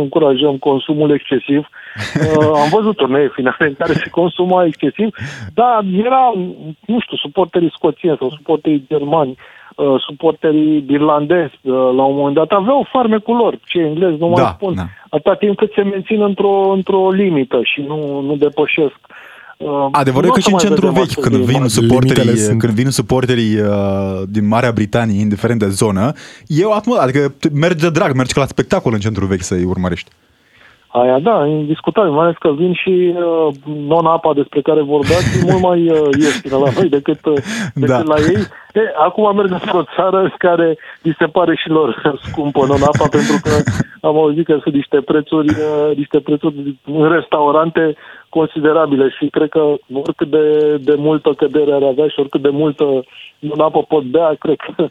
încurajăm 0.00 0.56
consumul 0.58 1.10
excesiv. 1.10 1.68
Uh, 2.20 2.60
am 2.62 2.68
văzut 2.70 2.96
turnee 2.96 3.30
finale 3.34 3.66
în 3.66 3.74
care 3.74 3.92
se 3.92 4.10
consuma 4.10 4.64
excesiv, 4.64 5.08
dar 5.54 5.84
era, 6.04 6.32
nu 6.86 7.00
știu, 7.00 7.16
suporterii 7.16 7.72
scoțieni 7.74 8.16
sau 8.18 8.30
suporterii 8.30 8.84
germani, 8.88 9.36
uh, 9.76 9.94
suporterii 10.06 10.84
irlandezi, 10.88 11.58
uh, 11.62 11.72
la 11.72 12.04
un 12.04 12.16
moment 12.16 12.34
dat, 12.34 12.50
aveau 12.50 12.86
farmecul 12.92 13.36
lor, 13.36 13.58
cei 13.64 13.84
englezi, 13.84 14.18
nu 14.18 14.26
mai 14.26 14.42
da, 14.42 14.48
spun, 14.48 14.74
da. 14.74 14.82
atâta 15.08 15.34
timp 15.34 15.56
cât 15.56 15.72
se 15.72 15.82
mențin 15.82 16.22
într-o, 16.22 16.70
într-o 16.72 17.10
limită 17.10 17.60
și 17.62 17.80
nu, 17.80 18.20
nu 18.20 18.36
depășesc 18.36 18.98
Uh, 19.00 19.16
Adevărul 19.90 20.28
e 20.28 20.32
că 20.32 20.40
și 20.40 20.52
în 20.52 20.58
centrul 20.58 20.92
vechi, 20.92 21.20
când 21.20 21.36
vin, 21.36 21.68
suporterii, 21.68 22.56
când 22.56 22.72
vin 22.72 22.90
suporterii 22.90 23.60
uh, 23.60 24.22
din 24.28 24.46
Marea 24.46 24.72
Britanie, 24.72 25.20
indiferent 25.20 25.58
de 25.58 25.68
zonă, 25.68 26.12
e 26.46 26.64
o 26.64 26.72
atmosferă, 26.72 27.06
adică 27.08 27.34
mergi 27.52 27.82
de 27.82 27.90
drag, 27.90 28.14
mergi 28.14 28.32
ca 28.32 28.40
la 28.40 28.46
spectacol 28.46 28.92
în 28.92 29.00
centrul 29.00 29.28
vechi 29.28 29.42
să-i 29.42 29.64
urmărești. 29.64 30.10
Aia 30.92 31.18
da, 31.18 31.46
indiscutabil, 31.46 32.10
mai 32.10 32.24
ales 32.24 32.36
că 32.38 32.52
vin 32.52 32.72
și 32.72 33.14
uh, 33.16 33.54
non-apa 33.64 34.34
despre 34.34 34.60
care 34.60 34.82
vorbeați, 34.82 35.38
e 35.38 35.50
mult 35.50 35.62
mai 35.62 35.90
uh, 35.90 36.08
ieftină 36.20 36.56
la 36.56 36.70
noi 36.76 36.88
decât, 36.88 37.24
uh, 37.24 37.34
decât 37.82 38.04
da. 38.06 38.14
la 38.14 38.16
ei. 38.18 38.42
E, 38.72 38.80
acum 38.98 39.36
merg 39.36 39.50
într-o 39.50 39.84
țară 39.96 40.34
care 40.38 40.76
li 41.02 41.14
se 41.18 41.26
pare 41.26 41.54
și 41.56 41.68
lor 41.68 42.02
scumpă 42.26 42.66
non-apa, 42.66 43.06
pentru 43.10 43.36
că 43.42 43.50
am 44.08 44.16
auzit 44.16 44.44
că 44.44 44.58
sunt 44.62 44.74
niște 44.74 45.00
prețuri, 45.00 45.48
uh, 45.48 45.96
niște 45.96 46.20
prețuri 46.20 46.78
în 46.84 47.08
restaurante 47.08 47.96
considerabile 48.28 49.08
și 49.08 49.26
cred 49.26 49.48
că 49.48 49.74
oricât 49.92 50.30
de, 50.30 50.76
de 50.76 50.94
multă 50.98 51.30
cădere 51.36 51.72
ar 51.72 51.82
avea 51.82 52.08
și 52.08 52.20
oricât 52.20 52.42
de 52.42 52.48
multă 52.48 52.84
non-apă 53.38 53.82
pot 53.82 54.02
bea, 54.02 54.34
cred 54.38 54.56
că 54.56 54.88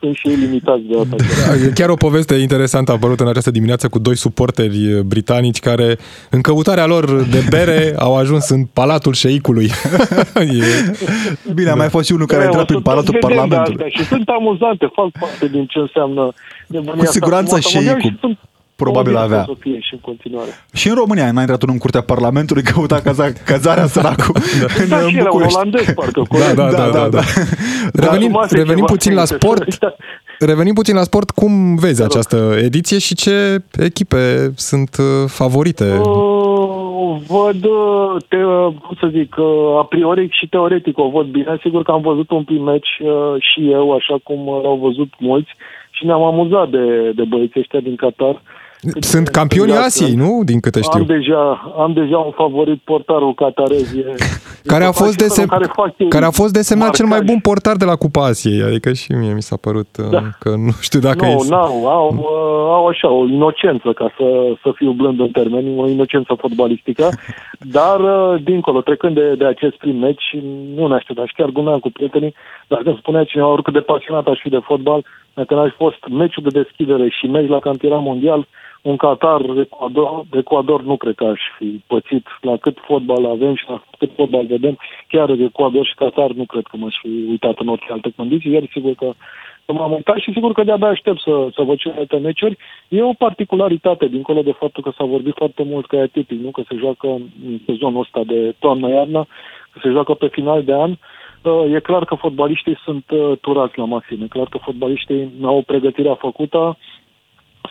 sunt 0.00 0.14
și 0.16 0.28
ei 0.28 0.34
limitați 0.34 0.82
de 0.82 0.94
asta. 1.00 1.16
Da, 1.46 1.64
e 1.64 1.70
chiar 1.74 1.88
o 1.88 1.94
poveste 1.94 2.34
interesantă 2.34 2.90
a 2.90 2.94
apărut 2.94 3.20
în 3.20 3.28
această 3.28 3.50
dimineață 3.50 3.88
cu 3.88 3.98
doi 3.98 4.16
suporteri 4.16 5.02
britanici 5.06 5.60
care, 5.60 5.98
în 6.30 6.40
căutarea 6.40 6.86
lor 6.86 7.22
de 7.22 7.46
bere, 7.50 7.94
au 8.06 8.16
ajuns 8.16 8.48
în 8.48 8.64
Palatul 8.64 9.12
Șeicului. 9.12 9.70
e... 10.34 10.94
Bine, 11.54 11.70
a 11.70 11.74
mai 11.74 11.88
fost 11.88 12.06
și 12.06 12.12
unul 12.12 12.26
care 12.26 12.42
a 12.42 12.44
intrat 12.44 12.66
prin 12.66 12.80
Palatul 12.80 13.16
Parlamentului. 13.20 13.90
Și 13.90 14.04
sunt 14.04 14.28
amuzante, 14.28 14.90
fac 14.94 15.08
parte 15.20 15.48
din 15.48 15.66
ce 15.66 15.78
înseamnă 15.78 16.32
Cu 16.96 17.06
siguranță 17.06 17.60
Șeicul. 17.60 18.16
probabil 18.20 18.38
Probabil 18.82 19.16
avea. 19.16 19.44
Să 19.46 19.54
fie 19.58 19.78
și 19.80 19.92
în 19.94 19.98
continuare. 20.00 20.50
Și 20.72 20.88
în 20.88 20.94
România 20.94 21.32
n-a 21.32 21.40
intrat 21.40 21.62
în 21.62 21.78
curtea 21.78 22.00
Parlamentului, 22.00 22.62
căuta 22.62 23.00
caza, 23.00 23.26
cazarea 23.52 23.86
săracul 23.86 24.34
în, 24.80 24.88
Da, 24.88 24.96
în 25.04 25.08
și 25.08 25.16
era 25.16 25.24
un 25.24 25.28
București. 25.30 25.56
olandez, 25.56 25.84
parcă. 25.94 26.22
Da, 26.42 26.52
da, 26.54 26.70
da, 26.76 26.88
da, 26.90 27.08
da. 27.08 27.20
Revenim, 27.92 28.36
Acum 28.36 28.46
revenim 28.50 28.74
ceva 28.84 28.86
puțin 28.92 29.14
la 29.14 29.22
înainte. 29.22 29.46
sport. 29.46 29.94
Revenim 30.38 30.74
puțin 30.74 30.94
la 30.94 31.02
sport. 31.02 31.30
Cum 31.30 31.74
vezi 31.74 32.02
această 32.02 32.54
ediție 32.62 32.98
și 32.98 33.14
ce 33.14 33.62
echipe 33.78 34.52
sunt 34.56 34.96
uh, 34.98 35.04
favorite? 35.26 35.84
Uh, 36.04 37.16
văd, 37.26 37.64
uh, 37.64 38.16
te, 38.28 38.36
uh, 38.36 38.66
cum 38.86 38.96
să 39.00 39.08
zic, 39.12 39.34
uh, 39.38 39.78
a 39.78 39.84
priori 39.84 40.28
și 40.38 40.46
teoretic 40.48 40.98
o 40.98 41.08
văd 41.10 41.26
bine. 41.26 41.58
Sigur 41.62 41.82
că 41.82 41.90
am 41.90 42.00
văzut 42.00 42.30
un 42.30 42.44
prim 42.44 42.62
meci 42.62 42.88
uh, 43.00 43.34
și 43.38 43.70
eu, 43.70 43.92
așa 43.94 44.16
cum 44.22 44.46
uh, 44.46 44.62
l-au 44.62 44.78
văzut 44.82 45.10
mulți 45.18 45.50
și 45.90 46.06
ne-am 46.06 46.22
amuzat 46.22 46.68
de, 46.70 47.10
de 47.14 47.24
băieții 47.28 47.60
ăștia 47.60 47.80
din 47.80 47.96
Qatar. 47.96 48.42
Sunt 49.00 49.28
campionii 49.28 49.72
Exact. 49.72 49.86
Asiei, 49.88 50.14
nu? 50.14 50.42
Din 50.44 50.60
câte 50.60 50.80
știu. 50.80 51.00
Am 51.00 51.06
deja, 51.06 51.72
am 51.78 51.92
deja 51.92 52.18
un 52.18 52.30
favorit 52.30 52.80
portarul 52.84 53.34
qatarez. 53.34 53.94
E, 54.64 54.68
Care 54.68 54.84
a, 54.84 54.88
e 54.88 54.90
fost 54.90 55.14
felul 55.16 55.28
desem... 55.28 55.42
în 55.42 55.48
care 55.48 55.70
fac 55.74 55.94
ei 55.96 56.08
care 56.08 56.24
a 56.24 56.30
fost 56.30 56.52
desemnat 56.52 56.94
cel 56.94 57.04
mai 57.06 57.18
marcaj. 57.18 57.32
bun 57.32 57.40
portar 57.40 57.76
de 57.76 57.84
la 57.84 57.96
Cupa 57.96 58.24
Asiei. 58.24 58.62
Adică 58.62 58.92
și 58.92 59.12
mie 59.12 59.32
mi 59.32 59.42
s-a 59.42 59.56
părut 59.56 59.88
uh, 59.98 60.10
Da. 60.10 60.22
că 60.38 60.50
nu 60.56 60.72
știu 60.80 61.00
dacă 61.00 61.24
Nu, 61.24 61.30
e... 61.30 61.48
n-au, 61.48 61.88
au, 61.88 62.08
uh, 62.16 62.74
au 62.76 62.86
așa 62.86 63.08
o 63.10 63.24
inocență, 63.26 63.92
ca 63.92 64.12
să, 64.16 64.24
să 64.62 64.72
fiu 64.74 64.90
blând 64.90 65.20
în 65.20 65.30
termeni, 65.30 65.78
o 65.78 65.88
inocență 65.88 66.34
fotbalistică, 66.38 67.08
dar 67.78 68.00
uh, 68.00 68.42
dincolo, 68.42 68.80
trecând 68.80 69.14
de, 69.14 69.34
de 69.34 69.44
acest 69.44 69.76
prim 69.76 69.96
meci, 69.96 70.36
nu 70.76 70.86
ne 70.86 70.94
așteptam 70.94 71.26
și 71.26 71.34
chiar 71.34 71.48
glumeam 71.48 71.78
cu 71.78 71.90
prietenii, 71.90 72.34
dacă 72.68 72.82
îmi 72.86 72.98
spunea 73.00 73.24
cineva 73.24 73.48
oricât 73.48 73.72
de 73.72 73.80
pasionat 73.80 74.26
aș 74.26 74.38
fi 74.42 74.48
de 74.48 74.60
fotbal, 74.62 75.04
dacă 75.34 75.54
n-aș 75.54 75.72
fost 75.76 76.00
meciul 76.10 76.42
de 76.42 76.60
deschidere 76.62 77.08
și 77.08 77.26
meci 77.26 77.48
la 77.48 77.58
campionat 77.58 78.02
mondial, 78.02 78.46
un 78.82 78.96
Qatar, 78.96 79.40
Ecuador, 79.58 80.24
Ecuador 80.32 80.82
nu 80.82 80.96
cred 80.96 81.14
că 81.14 81.24
aș 81.24 81.40
fi 81.58 81.82
pățit 81.86 82.26
la 82.40 82.56
cât 82.56 82.78
fotbal 82.86 83.26
avem 83.26 83.54
și 83.54 83.64
la 83.68 83.82
cât 83.98 84.10
fotbal 84.16 84.46
vedem, 84.46 84.78
chiar 85.08 85.30
Ecuador 85.30 85.86
și 85.86 85.94
Qatar 85.94 86.30
nu 86.30 86.44
cred 86.44 86.66
că 86.66 86.76
m-aș 86.76 86.94
fi 87.00 87.26
uitat 87.28 87.58
în 87.58 87.68
orice 87.68 87.92
alte 87.92 88.12
condiții, 88.16 88.52
iar 88.52 88.62
sigur 88.72 88.94
că 88.94 89.12
că 89.66 89.72
m-am 89.72 89.92
uitat 89.92 90.16
și 90.16 90.32
sigur 90.32 90.52
că 90.52 90.64
de-abia 90.64 90.88
aștept 90.88 91.20
să, 91.20 91.48
să 91.54 91.62
văd 91.62 91.78
celelalte 91.78 92.16
meciuri. 92.16 92.58
E 92.88 93.02
o 93.02 93.12
particularitate, 93.12 94.06
dincolo 94.06 94.42
de 94.42 94.52
faptul 94.52 94.82
că 94.82 94.92
s-a 94.96 95.04
vorbit 95.04 95.34
foarte 95.36 95.62
mult 95.62 95.86
că 95.86 95.96
e 95.96 96.00
atipic, 96.00 96.40
nu? 96.40 96.50
că 96.50 96.62
se 96.68 96.76
joacă 96.76 97.06
în 97.46 97.58
sezonul 97.66 98.00
ăsta 98.00 98.20
de 98.26 98.54
toamnă-iarnă, 98.58 99.26
că 99.72 99.78
se 99.82 99.90
joacă 99.90 100.14
pe 100.14 100.28
final 100.28 100.64
de 100.64 100.72
an. 100.72 100.90
Uh, 101.42 101.74
E 101.74 101.80
clar 101.80 102.04
că 102.04 102.14
fotbaliștii 102.14 102.78
sunt 102.84 103.04
uh, 103.10 103.32
turați 103.40 103.78
la 103.78 103.84
maxim. 103.84 104.22
E 104.22 104.26
clar 104.26 104.46
că 104.46 104.58
fotbaliștii 104.58 105.32
au 105.42 105.62
pregătirea 105.66 106.14
făcută, 106.14 106.78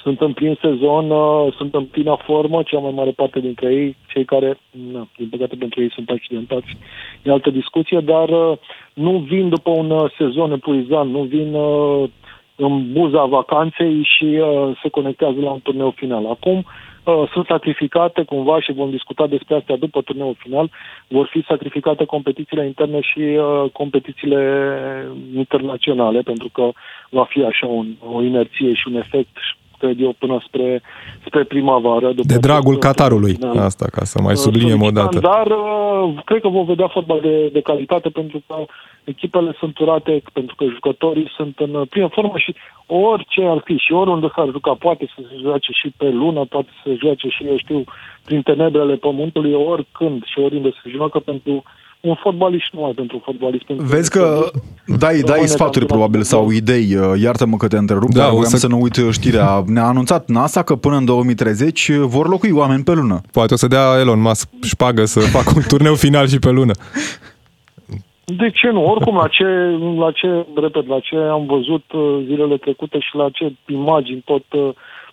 sunt 0.04 0.22
în 0.22 0.34
plin 0.34 0.58
sezon, 0.62 1.10
uh, 1.10 1.54
sunt 1.58 1.74
în 1.74 1.86
plină 1.86 2.18
formă, 2.24 2.64
cea 2.64 2.80
mai 2.80 2.92
mare 2.92 3.12
parte 3.12 3.40
dintre 3.40 3.74
ei, 3.74 3.96
cei 4.08 4.26
care, 4.26 4.58
na, 4.92 5.08
din 5.18 5.30
păcate 5.30 5.56
pentru 5.56 5.82
ei 5.82 5.92
sunt 5.92 6.10
accidentați, 6.10 6.78
e 7.24 7.32
altă 7.32 7.50
discuție, 7.50 8.00
dar 8.00 8.30
uh, 8.30 8.58
nu 8.94 9.18
vin 9.18 9.50
după 9.50 9.70
un 9.70 9.90
uh, 9.90 10.12
sezon 10.18 10.52
epuizant, 10.52 11.12
nu 11.12 11.22
vin 11.22 11.54
uh, 11.54 12.10
în 12.56 12.92
buza 12.92 13.26
vacanței 13.26 14.08
și 14.18 14.26
uh, 14.26 14.78
se 14.82 14.90
conectează 14.90 15.40
la 15.40 15.52
un 15.52 15.60
turneu 15.60 15.92
final. 15.96 16.26
Acum 16.26 16.58
uh, 17.04 17.24
sunt 17.32 17.46
sacrificate 17.46 18.24
cumva 18.24 18.62
și 18.62 18.72
vom 18.74 18.90
discuta 18.90 19.28
despre 19.28 19.56
asta 19.56 19.76
după 19.76 20.02
turneul 20.02 20.36
final, 20.38 20.70
vor 21.08 21.28
fi 21.32 21.44
sacrificate 21.48 22.06
competițiile 22.06 22.66
interne 22.66 23.02
și 23.02 23.20
uh, 23.20 23.70
competițiile 23.72 24.42
internaționale, 25.36 26.22
pentru 26.22 26.50
că 26.54 26.72
va 27.10 27.24
fi 27.24 27.44
așa 27.44 27.68
un, 27.68 27.88
o 28.14 28.22
inerție 28.22 28.74
și 28.74 28.88
un 28.88 28.96
efect 28.96 29.38
cred 29.82 29.98
eu, 30.06 30.14
până 30.24 30.36
spre, 30.48 30.82
spre 31.26 31.44
primăvară. 31.44 32.08
După 32.18 32.34
De 32.34 32.38
dragul 32.48 32.76
acest 32.76 32.86
Qatarului. 32.86 33.34
final. 33.34 33.58
Asta, 33.58 33.86
ca 33.96 34.04
să 34.12 34.18
mai 34.22 34.36
subliniem 34.44 34.82
o 34.82 34.90
Solicitant, 34.90 35.14
dată. 35.14 35.28
Dar 35.32 35.48
uh, 35.58 36.24
cred 36.26 36.42
că 36.42 36.50
vom 36.58 36.66
vedea 36.66 36.88
fotbal 36.88 37.20
de, 37.22 37.36
de 37.54 37.62
calitate 37.62 38.10
pentru 38.10 38.38
că 38.48 38.56
echipele 39.04 39.52
sunt 39.60 39.74
turate, 39.74 40.24
pentru 40.34 40.56
că 40.56 40.64
jucătorii 40.66 41.30
sunt 41.38 41.56
în 41.66 41.74
uh, 41.74 41.88
plină 41.90 42.08
formă 42.08 42.38
și 42.38 42.56
orice 42.86 43.42
ar 43.54 43.62
fi 43.64 43.75
și 43.86 43.92
oriunde 43.94 44.27
s-ar 44.36 44.48
juca, 44.55 44.74
poate 44.74 45.05
să 45.16 45.20
se 45.29 45.36
joace 45.42 45.72
și 45.72 45.94
pe 45.98 46.10
lună, 46.10 46.46
poate 46.46 46.70
să 46.75 46.82
se 46.90 46.98
joace 47.01 47.27
și, 47.27 47.48
eu 47.48 47.58
știu, 47.58 47.84
prin 48.25 48.42
tenebrele 48.42 48.96
pământului, 48.96 49.53
oricând 49.53 50.24
și 50.25 50.40
oriunde 50.40 50.72
se 50.84 50.90
joacă 50.90 51.20
pentru 51.20 51.64
un 52.01 52.16
fotbalist 52.16 52.64
și 52.64 52.70
numai 52.74 52.92
pentru 52.92 53.16
un 53.16 53.22
fotbalist. 53.25 53.64
Pentru 53.66 53.85
Vezi 53.85 54.09
că 54.09 54.51
dai, 54.85 54.98
dai 54.98 55.20
Rămâne 55.22 55.46
sfaturi 55.46 55.85
campionat 55.85 55.87
probabil 55.87 56.22
sau 56.22 56.42
mondial. 56.42 56.61
idei, 56.61 56.96
uh, 56.96 57.22
iartă-mă 57.22 57.57
că 57.57 57.68
te 57.68 57.77
întrerup, 57.77 58.09
Da, 58.11 58.20
dar 58.20 58.27
o 58.29 58.31
voiam 58.31 58.50
să- 58.50 58.57
să... 58.57 58.68
nu 58.68 58.81
uit 58.81 58.96
știrea. 59.11 59.64
Ne-a 59.66 59.85
anunțat 59.85 60.29
NASA 60.29 60.64
că 60.64 60.75
până 60.75 60.96
în 60.96 61.05
2030 61.05 61.92
vor 61.92 62.27
locui 62.27 62.51
oameni 62.51 62.83
pe 62.83 62.94
lună. 62.94 63.22
Poate 63.31 63.53
o 63.53 63.57
să 63.57 63.68
dea 63.68 63.85
Elon 64.00 64.22
Musk 64.22 64.50
șpagă 64.64 65.05
să 65.05 65.20
facă 65.20 65.51
un 65.55 65.61
turneu 65.68 65.94
final 65.96 66.27
și 66.27 66.40
pe 66.40 66.50
lună. 66.50 66.74
De 68.25 68.50
ce 68.50 68.70
nu? 68.70 68.85
Oricum, 68.85 69.16
la 69.16 69.27
ce, 69.27 69.44
la 69.98 70.11
ce, 70.11 70.46
repet, 70.55 70.87
la 70.87 71.00
ce 71.00 71.16
am 71.16 71.46
văzut 71.46 71.83
uh, 71.92 72.24
zilele 72.25 72.57
trecute 72.57 73.00
și 73.00 73.16
la 73.16 73.29
ce 73.29 73.53
imagini 73.68 74.22
tot, 74.25 74.44
uh, 74.50 74.70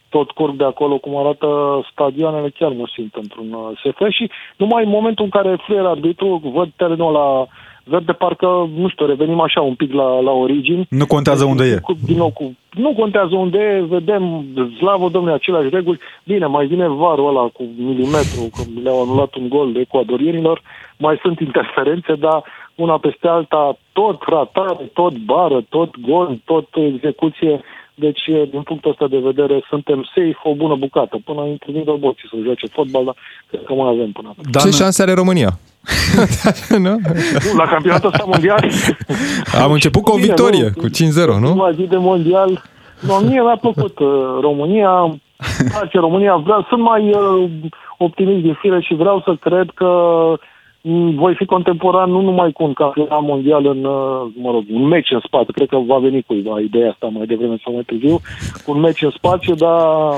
tot 0.09 0.31
curg 0.31 0.57
de 0.57 0.64
acolo, 0.64 0.99
cum 0.99 1.16
arată 1.16 1.47
stadioanele, 1.92 2.51
chiar 2.59 2.73
mă 2.73 2.90
simt 2.94 3.14
într-un 3.14 3.53
uh, 3.53 3.79
SF 3.81 4.01
și 4.09 4.31
numai 4.57 4.85
în 4.85 4.90
momentul 4.90 5.25
în 5.25 5.31
care 5.31 5.62
fluier 5.64 5.85
arbitru, 5.85 6.40
văd 6.55 6.68
terenul 6.77 7.12
la 7.12 7.47
verde, 7.88 8.12
parcă, 8.12 8.71
nu 8.77 8.88
știu, 8.88 9.07
revenim 9.07 9.40
așa 9.40 9.61
un 9.61 9.75
pic 9.75 9.92
la, 9.92 10.21
la 10.21 10.31
origini. 10.31 10.87
Nu 10.90 11.07
contează 11.07 11.44
unde 11.44 11.64
e. 11.64 11.79
Cu, 11.83 11.97
din 12.05 12.16
nou, 12.16 12.31
cu, 12.31 12.57
nu 12.71 12.92
contează 12.92 13.35
unde 13.35 13.59
e, 13.59 13.85
vedem, 13.85 14.44
slavă 14.79 15.09
domnule, 15.09 15.35
aceleași 15.35 15.68
reguli. 15.68 16.01
Bine, 16.25 16.47
mai 16.47 16.66
vine 16.66 16.88
varul 16.88 17.29
ăla 17.29 17.40
cu 17.40 17.62
milimetru, 17.77 18.49
că 18.53 18.62
le-au 18.83 19.03
anulat 19.03 19.35
un 19.35 19.49
gol 19.49 19.73
de 19.73 19.81
ecuadorienilor, 19.81 20.62
mai 20.97 21.18
sunt 21.23 21.40
interferențe, 21.40 22.14
dar 22.14 22.44
una 22.75 22.99
peste 22.99 23.29
alta, 23.29 23.79
tot 23.92 24.23
ratare, 24.27 24.90
tot 24.92 25.16
bară, 25.18 25.64
tot 25.68 26.01
gol, 26.01 26.38
tot 26.44 26.68
execuție. 26.75 27.61
Deci, 28.01 28.23
din 28.51 28.63
punctul 28.63 28.91
ăsta 28.91 29.07
de 29.07 29.19
vedere, 29.19 29.65
suntem 29.69 30.03
safe 30.15 30.39
o 30.43 30.55
bună 30.55 30.75
bucată. 30.75 31.21
Până 31.25 31.47
intervin 31.47 31.85
roboții 31.87 32.29
să 32.31 32.37
joace 32.45 32.67
fotbal, 32.67 33.05
dar 33.05 33.17
cred 33.51 33.63
că 33.67 33.73
mai 33.73 33.89
avem 33.95 34.11
până 34.13 34.29
atunci. 34.31 34.51
Dan, 34.55 34.63
Ce 34.71 34.77
șanse 34.77 35.03
are 35.03 35.13
România? 35.13 35.59
nu? 36.87 36.95
Nu, 37.45 37.57
La 37.57 37.67
campionatul 37.67 38.11
ăsta 38.13 38.25
mondial... 38.27 38.71
Am 39.63 39.73
început 39.73 40.03
cu 40.03 40.11
o 40.11 40.15
Bine, 40.15 40.27
victorie, 40.27 40.71
nu? 40.75 40.83
cu 40.83 40.89
5-0, 40.89 41.41
nu? 41.41 41.51
Prima 41.51 41.71
zi 41.73 41.83
de 41.83 41.97
mondial, 41.97 42.63
nu, 43.01 43.15
mie 43.15 43.43
mi-a 43.43 43.57
plăcut 43.61 43.99
uh, 43.99 44.09
România, 44.41 44.91
îmi 45.01 45.21
place 45.71 45.99
România, 45.99 46.37
vreau, 46.37 46.67
sunt 46.69 46.83
mai 46.83 47.11
uh, 47.11 47.51
optimist 47.99 48.43
din 48.43 48.57
fire 48.61 48.81
și 48.81 48.95
vreau 48.95 49.23
să 49.25 49.35
cred 49.41 49.71
că 49.75 49.91
mm, 50.27 50.39
voi 51.14 51.35
fi 51.35 51.45
contemporan 51.45 52.11
nu 52.11 52.21
numai 52.21 52.53
cu 52.53 52.64
un 52.64 52.73
campionat 52.73 53.23
mondial 53.23 53.67
în, 53.67 53.85
uh, 53.85 54.27
mă 54.35 54.51
rog, 54.51 54.64
un 54.71 54.87
meci 54.87 55.11
în 55.11 55.21
spațiu, 55.25 55.53
cred 55.53 55.69
că 55.69 55.77
va 55.77 55.99
veni 55.99 56.23
cuiva 56.23 56.61
ideea 56.61 56.91
asta 56.91 57.07
mai 57.07 57.27
devreme 57.27 57.57
sau 57.64 57.73
mai 57.73 57.83
târziu, 57.83 58.21
cu 58.64 58.71
un 58.71 58.81
meci 58.81 59.03
în 59.03 59.11
spațiu, 59.11 59.55
dar 59.55 60.14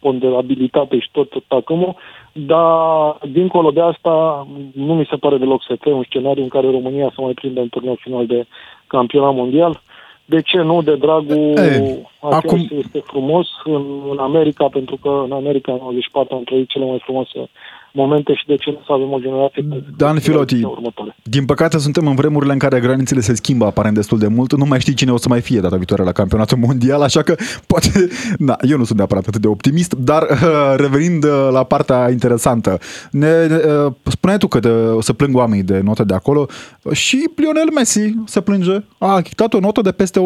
ponderabilitate 0.00 0.98
și 0.98 1.08
tot 1.12 1.32
tacâmul, 1.46 1.94
dar 2.32 3.18
dincolo 3.32 3.70
de 3.70 3.80
asta 3.80 4.46
nu 4.74 4.94
mi 4.94 5.06
se 5.10 5.16
pare 5.16 5.36
deloc 5.36 5.62
să 5.62 5.76
fie 5.80 5.92
un 5.92 6.02
scenariu 6.02 6.42
în 6.42 6.48
care 6.48 6.70
România 6.70 7.12
să 7.14 7.20
mai 7.20 7.32
prindă 7.32 7.60
în 7.60 7.68
turneu 7.68 7.96
final 8.00 8.26
de 8.26 8.46
campionat 8.86 9.34
mondial. 9.34 9.80
De 10.24 10.42
ce 10.42 10.58
nu? 10.60 10.82
De 10.82 10.96
dragul 10.96 11.36
E, 11.36 12.06
acesta 12.20 12.36
acum- 12.36 12.68
este 12.78 12.98
frumos 12.98 13.46
în, 13.64 13.84
în 14.10 14.18
America, 14.18 14.68
pentru 14.68 14.96
că 14.96 15.22
în 15.24 15.32
America 15.32 15.72
în 15.72 15.78
94 15.78 16.36
am 16.36 16.42
trăit 16.42 16.68
cele 16.68 16.84
mai 16.84 16.98
frumoase 17.04 17.48
momente 17.92 18.34
și 18.34 18.46
de 18.46 18.54
ce 18.56 18.70
nu 18.70 18.78
să 18.86 18.92
avem 18.92 19.12
o 19.12 19.18
generație 19.18 19.62
cu 19.62 19.84
Dan 19.96 20.18
Filoti, 20.18 20.62
următoare. 20.64 21.16
din 21.22 21.44
păcate 21.44 21.78
suntem 21.78 22.06
în 22.06 22.14
vremurile 22.14 22.52
în 22.52 22.58
care 22.58 22.80
granițele 22.80 23.20
se 23.20 23.34
schimbă 23.34 23.64
aparent 23.66 23.94
destul 23.94 24.18
de 24.18 24.26
mult. 24.26 24.56
Nu 24.56 24.64
mai 24.64 24.80
știi 24.80 24.94
cine 24.94 25.12
o 25.12 25.16
să 25.16 25.28
mai 25.28 25.40
fie 25.40 25.60
data 25.60 25.76
viitoare 25.76 26.02
la 26.02 26.12
campionatul 26.12 26.58
mondial, 26.58 27.02
așa 27.02 27.22
că 27.22 27.34
poate... 27.66 28.08
Na, 28.38 28.56
eu 28.68 28.76
nu 28.78 28.84
sunt 28.84 28.98
neapărat 28.98 29.26
atât 29.26 29.40
de 29.40 29.46
optimist, 29.48 29.94
dar 29.94 30.22
uh, 30.22 30.74
revenind 30.76 31.24
uh, 31.24 31.48
la 31.52 31.64
partea 31.64 32.10
interesantă. 32.10 32.78
Ne, 33.10 33.46
ne, 33.46 33.54
uh, 33.86 33.92
spuneai 34.04 34.38
tu 34.38 34.46
că 34.48 34.58
de, 34.60 34.68
o 34.68 35.00
să 35.00 35.12
plâng 35.12 35.36
oamenii 35.36 35.64
de 35.64 35.80
note 35.80 36.04
de 36.04 36.14
acolo 36.14 36.46
și 36.92 37.30
Lionel 37.36 37.70
Messi 37.74 38.14
se 38.24 38.40
plânge. 38.40 38.76
A 38.98 39.08
achitat 39.14 39.54
o 39.54 39.60
notă 39.60 39.80
de 39.80 39.92
peste 39.92 40.20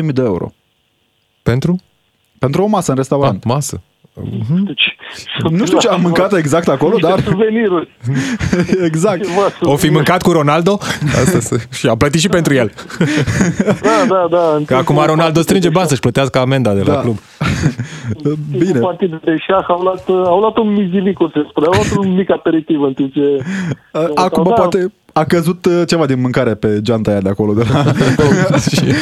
160.000 0.00 0.06
de 0.12 0.22
euro. 0.22 0.52
Pentru? 1.42 1.76
Pentru 2.38 2.62
o 2.62 2.66
masă 2.66 2.90
în 2.90 2.96
Ah, 2.96 3.02
restaurant. 3.02 3.44
masă. 3.44 3.80
Deci, 4.64 4.96
Nu 5.50 5.64
știu 5.66 5.78
ce 5.78 5.88
am 5.88 6.00
mâncat 6.00 6.32
exact 6.32 6.68
acolo, 6.68 6.92
niște 6.92 7.08
dar 7.08 7.20
suveniruri. 7.20 7.88
exact. 8.90 9.24
Ceva 9.26 9.40
O 9.44 9.48
fi 9.48 9.52
suveniruri. 9.58 9.90
mâncat 9.90 10.22
cu 10.22 10.30
Ronaldo? 10.32 10.78
Asta 11.24 11.40
să... 11.40 11.56
Și 11.72 11.86
a 11.86 11.94
plătit 11.96 12.20
și 12.20 12.28
pentru 12.28 12.54
el. 12.54 12.72
Da, 13.82 14.04
da, 14.08 14.26
da. 14.30 14.54
în 14.56 14.64
Că 14.64 14.74
acum 14.74 14.84
timpul 14.84 15.04
Ronaldo 15.06 15.40
strânge 15.40 15.68
bani 15.68 15.88
să-și 15.88 16.00
plătească 16.00 16.38
amenda 16.38 16.72
de 16.74 16.82
la 16.82 16.92
Da. 16.92 17.00
club. 17.00 17.18
Bine. 18.50 18.64
Bine. 18.64 18.78
partid 18.78 19.20
de 19.24 19.36
șah 19.46 19.64
au 19.68 19.80
luat, 19.80 20.04
au 20.08 20.38
luat 20.40 20.56
un 20.56 20.72
mizilic, 20.72 21.20
o 21.20 21.28
să 21.28 21.44
spune, 21.48 21.66
au 21.66 21.72
luat 21.72 22.06
un 22.06 22.14
mic 22.14 22.30
aperitiv 22.30 22.80
în 22.82 22.92
timp 22.92 23.12
ce... 23.12 23.36
Acum 24.14 24.44
da, 24.44 24.50
poate, 24.54 24.92
a 25.12 25.24
căzut 25.24 25.64
uh, 25.64 25.82
ceva 25.86 26.06
din 26.06 26.20
mâncare 26.20 26.54
pe 26.54 26.78
geanta 26.82 27.10
aia 27.10 27.20
de 27.20 27.28
acolo. 27.28 27.52
De 27.52 27.62
la... 27.72 27.82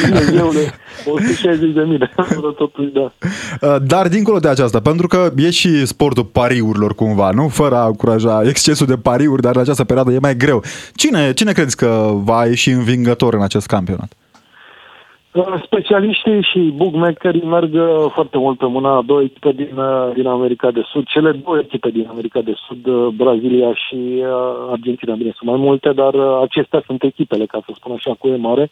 Dumnezeule, 0.05 0.73
160 1.05 1.73
de 1.73 1.81
mii 1.81 1.97
de 2.03 2.09
euro 2.33 2.51
totuși, 2.51 2.91
da. 2.93 3.11
Uh, 3.61 3.75
Dar 3.85 4.07
dincolo 4.07 4.39
de 4.39 4.47
aceasta, 4.47 4.79
pentru 4.79 5.07
că 5.07 5.31
e 5.35 5.49
și 5.49 5.85
sportul 5.85 6.25
pariurilor 6.25 6.95
cumva, 6.95 7.29
nu? 7.31 7.47
Fără 7.47 7.75
a 7.75 7.85
încuraja 7.85 8.41
excesul 8.43 8.85
de 8.85 8.95
pariuri, 8.95 9.41
dar 9.41 9.55
în 9.55 9.61
această 9.61 9.83
perioadă 9.83 10.11
e 10.11 10.19
mai 10.19 10.35
greu. 10.35 10.63
Cine, 10.93 11.33
cine 11.33 11.51
crezi 11.51 11.75
că 11.75 12.11
va 12.23 12.45
ieși 12.45 12.69
învingător 12.69 13.33
în 13.33 13.41
acest 13.41 13.65
campionat? 13.65 14.11
Uh, 14.11 14.28
Specialiștii 15.63 16.41
și 16.41 16.73
bookmakerii 16.75 17.45
merg 17.45 17.73
uh, 17.73 18.05
foarte 18.13 18.37
mult 18.37 18.57
pe 18.57 18.65
mâna 18.65 19.01
două 19.01 19.21
echipe 19.21 19.51
din, 19.51 19.77
uh, 19.77 20.11
din 20.13 20.27
America 20.27 20.71
de 20.71 20.81
Sud. 20.91 21.07
Cele 21.07 21.31
două 21.31 21.57
echipe 21.57 21.89
din 21.89 22.07
America 22.09 22.41
de 22.41 22.53
Sud, 22.67 22.87
uh, 22.87 23.07
Brazilia 23.07 23.73
și 23.73 23.95
uh, 23.95 24.71
Argentina, 24.71 25.15
bine, 25.15 25.31
sunt 25.35 25.49
mai 25.49 25.59
multe, 25.59 25.91
dar 25.91 26.13
uh, 26.13 26.39
acestea 26.41 26.83
sunt 26.85 27.03
echipele, 27.03 27.45
ca 27.45 27.61
să 27.65 27.71
spun 27.75 27.91
așa, 27.91 28.15
cu 28.19 28.27
E 28.27 28.35
mare. 28.35 28.71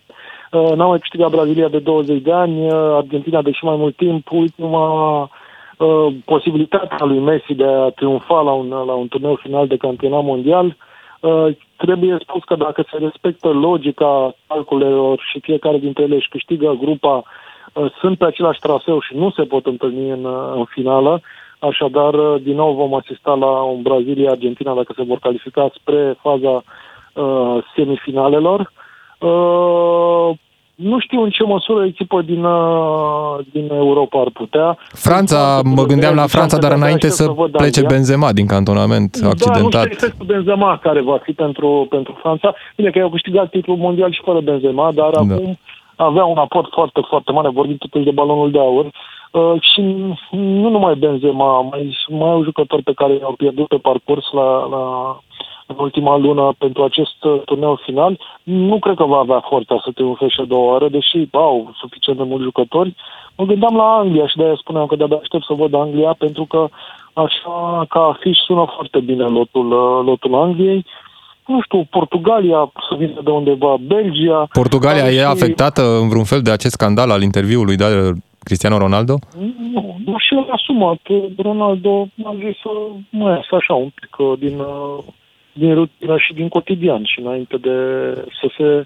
Uh, 0.51 0.71
N-a 0.75 0.85
mai 0.85 0.99
câștigat 0.99 1.29
Brazilia 1.29 1.67
de 1.67 1.79
20 1.79 2.21
de 2.21 2.31
ani, 2.31 2.65
uh, 2.65 2.73
Argentina 2.73 3.41
de 3.41 3.51
și 3.51 3.65
mai 3.65 3.75
mult 3.75 3.95
timp. 3.95 4.31
Ultima 4.31 5.21
uh, 5.21 6.07
posibilitate 6.25 6.95
a 6.99 7.05
lui 7.05 7.19
Messi 7.19 7.53
de 7.53 7.65
a 7.65 7.89
triumfa 7.89 8.41
la 8.41 8.51
un, 8.51 8.67
la 8.69 8.93
un 8.93 9.07
turneu 9.07 9.35
final 9.35 9.67
de 9.67 9.77
campionat 9.77 10.23
mondial 10.23 10.65
Uh, 10.65 10.86
trebuie 11.75 12.17
spus 12.21 12.43
că 12.43 12.55
dacă 12.55 12.85
se 12.91 12.97
respectă 12.97 13.47
logica 13.47 14.35
calculelor 14.47 15.23
și 15.31 15.39
fiecare 15.39 15.77
dintre 15.77 16.03
ele 16.03 16.15
își 16.15 16.29
câștigă 16.29 16.77
grupa, 16.79 17.23
uh, 17.73 17.91
sunt 17.99 18.17
pe 18.17 18.25
același 18.25 18.59
traseu 18.59 19.01
și 19.01 19.15
nu 19.15 19.31
se 19.31 19.43
pot 19.43 19.65
întâlni 19.65 20.09
în, 20.09 20.23
uh, 20.23 20.51
în 20.55 20.65
finală. 20.65 21.21
Așadar, 21.59 22.13
uh, 22.13 22.41
din 22.41 22.55
nou 22.55 22.73
vom 22.73 22.93
asista 22.93 23.33
la 23.33 23.61
un 23.61 23.81
Brazilia-Argentina 23.81 24.73
dacă 24.73 24.93
se 24.95 25.03
vor 25.03 25.19
califica 25.19 25.69
spre 25.73 26.17
faza 26.21 26.63
uh, 27.13 27.57
semifinalelor. 27.75 28.71
Uh, 29.19 30.29
nu 30.77 30.99
știu 30.99 31.21
în 31.21 31.29
ce 31.29 31.43
măsură 31.43 31.85
echipă 31.85 32.21
din, 32.21 32.43
uh, 32.43 33.37
din 33.51 33.69
Europa 33.71 34.19
ar 34.19 34.29
putea. 34.33 34.77
Franța, 34.93 35.61
mă 35.63 35.83
gândeam 35.83 36.15
la 36.15 36.27
Franța, 36.27 36.57
dar 36.57 36.71
înainte 36.71 37.09
să 37.09 37.33
plece 37.51 37.81
Benzema 37.81 38.31
din 38.31 38.45
cantonament 38.45 39.17
Da, 39.17 39.25
nu 39.25 39.29
accidentat. 39.29 39.83
știu 39.83 39.95
efectul 39.95 40.25
Benzema 40.25 40.77
care 40.77 41.01
va 41.01 41.17
fi 41.23 41.31
pentru, 41.31 41.85
pentru 41.89 42.17
Franța. 42.21 42.53
Bine 42.75 42.89
că 42.89 42.97
i-au 42.97 43.09
câștigat 43.09 43.49
titlul 43.49 43.77
mondial 43.77 44.11
și 44.11 44.21
fără 44.23 44.39
Benzema, 44.39 44.91
dar 44.91 45.09
Da. 45.09 45.19
acum 45.19 45.57
avea 45.95 46.25
un 46.25 46.37
aport 46.37 46.69
foarte, 46.73 47.01
foarte 47.07 47.31
mare, 47.31 47.49
vorbim 47.49 47.77
totuși 47.77 48.03
de 48.05 48.11
balonul 48.11 48.51
de 48.51 48.59
aur. 48.59 48.85
Uh, 49.31 49.53
și 49.61 49.81
nu 50.31 50.69
numai 50.69 50.95
Benzema, 50.95 51.61
mai, 51.61 51.97
mai 52.09 52.29
au 52.29 52.43
jucători 52.43 52.83
pe 52.83 52.93
care 52.95 53.13
i-au 53.13 53.33
pierdut 53.37 53.67
pe 53.67 53.77
parcurs 53.77 54.25
la, 54.31 54.67
la, 54.69 54.81
în 55.67 55.75
ultima 55.79 56.17
lună 56.17 56.53
pentru 56.57 56.83
acest 56.83 57.23
uh, 57.23 57.41
turneu 57.45 57.79
final. 57.85 58.19
Nu 58.43 58.79
cred 58.79 58.95
că 58.95 59.03
va 59.03 59.17
avea 59.17 59.39
forța 59.49 59.81
să 59.83 59.91
triumfe 59.93 60.27
și 60.27 60.39
a 60.41 60.45
doua 60.45 60.71
oară, 60.71 60.89
deși 60.89 61.27
au 61.31 61.71
suficient 61.79 62.17
de 62.17 62.23
mulți 62.23 62.43
jucători. 62.43 62.95
Mă 63.37 63.45
gândeam 63.45 63.75
la 63.75 63.83
Anglia 63.83 64.27
și 64.27 64.37
de-aia 64.37 64.55
spuneam 64.57 64.85
că 64.85 64.95
de-abia 64.95 65.19
aștept 65.21 65.43
să 65.45 65.53
văd 65.53 65.73
Anglia, 65.73 66.15
pentru 66.17 66.45
că 66.45 66.67
așa 67.13 67.85
ca 67.89 67.99
afiș 67.99 68.37
sună 68.37 68.65
foarte 68.75 68.99
bine 68.99 69.23
lotul, 69.23 69.71
uh, 69.71 70.05
lotul 70.05 70.35
Angliei. 70.35 70.85
Nu 71.47 71.61
știu, 71.61 71.87
Portugalia 71.89 72.71
să 72.89 72.95
vină 72.97 73.21
de 73.23 73.31
undeva, 73.31 73.75
Belgia. 73.81 74.47
Portugalia 74.51 75.03
Are 75.03 75.13
e 75.13 75.17
și- 75.17 75.33
afectată 75.35 75.81
în 76.01 76.07
vreun 76.09 76.23
fel 76.23 76.41
de 76.41 76.51
acest 76.51 76.73
scandal 76.73 77.11
al 77.11 77.21
interviului 77.21 77.75
de 77.75 77.85
Cristiano 78.43 78.77
Ronaldo? 78.77 79.13
Nu, 79.73 79.95
nu 80.05 80.15
și 80.17 80.33
el 80.33 80.45
a 80.49 80.51
asumat. 80.51 80.99
Ronaldo 81.37 82.07
a 82.23 82.33
zis 82.35 82.57
să 82.61 82.69
mai 83.09 83.31
iasă 83.31 83.55
așa 83.55 83.73
un 83.73 83.89
pic 83.99 84.15
uh, 84.17 84.33
din, 84.39 84.59
uh, 84.59 85.03
din 85.57 85.73
rutină 85.73 86.17
și 86.17 86.33
din 86.33 86.47
cotidian 86.47 87.03
și 87.03 87.19
înainte 87.19 87.57
de 87.57 87.75
să 88.39 88.47
se 88.57 88.85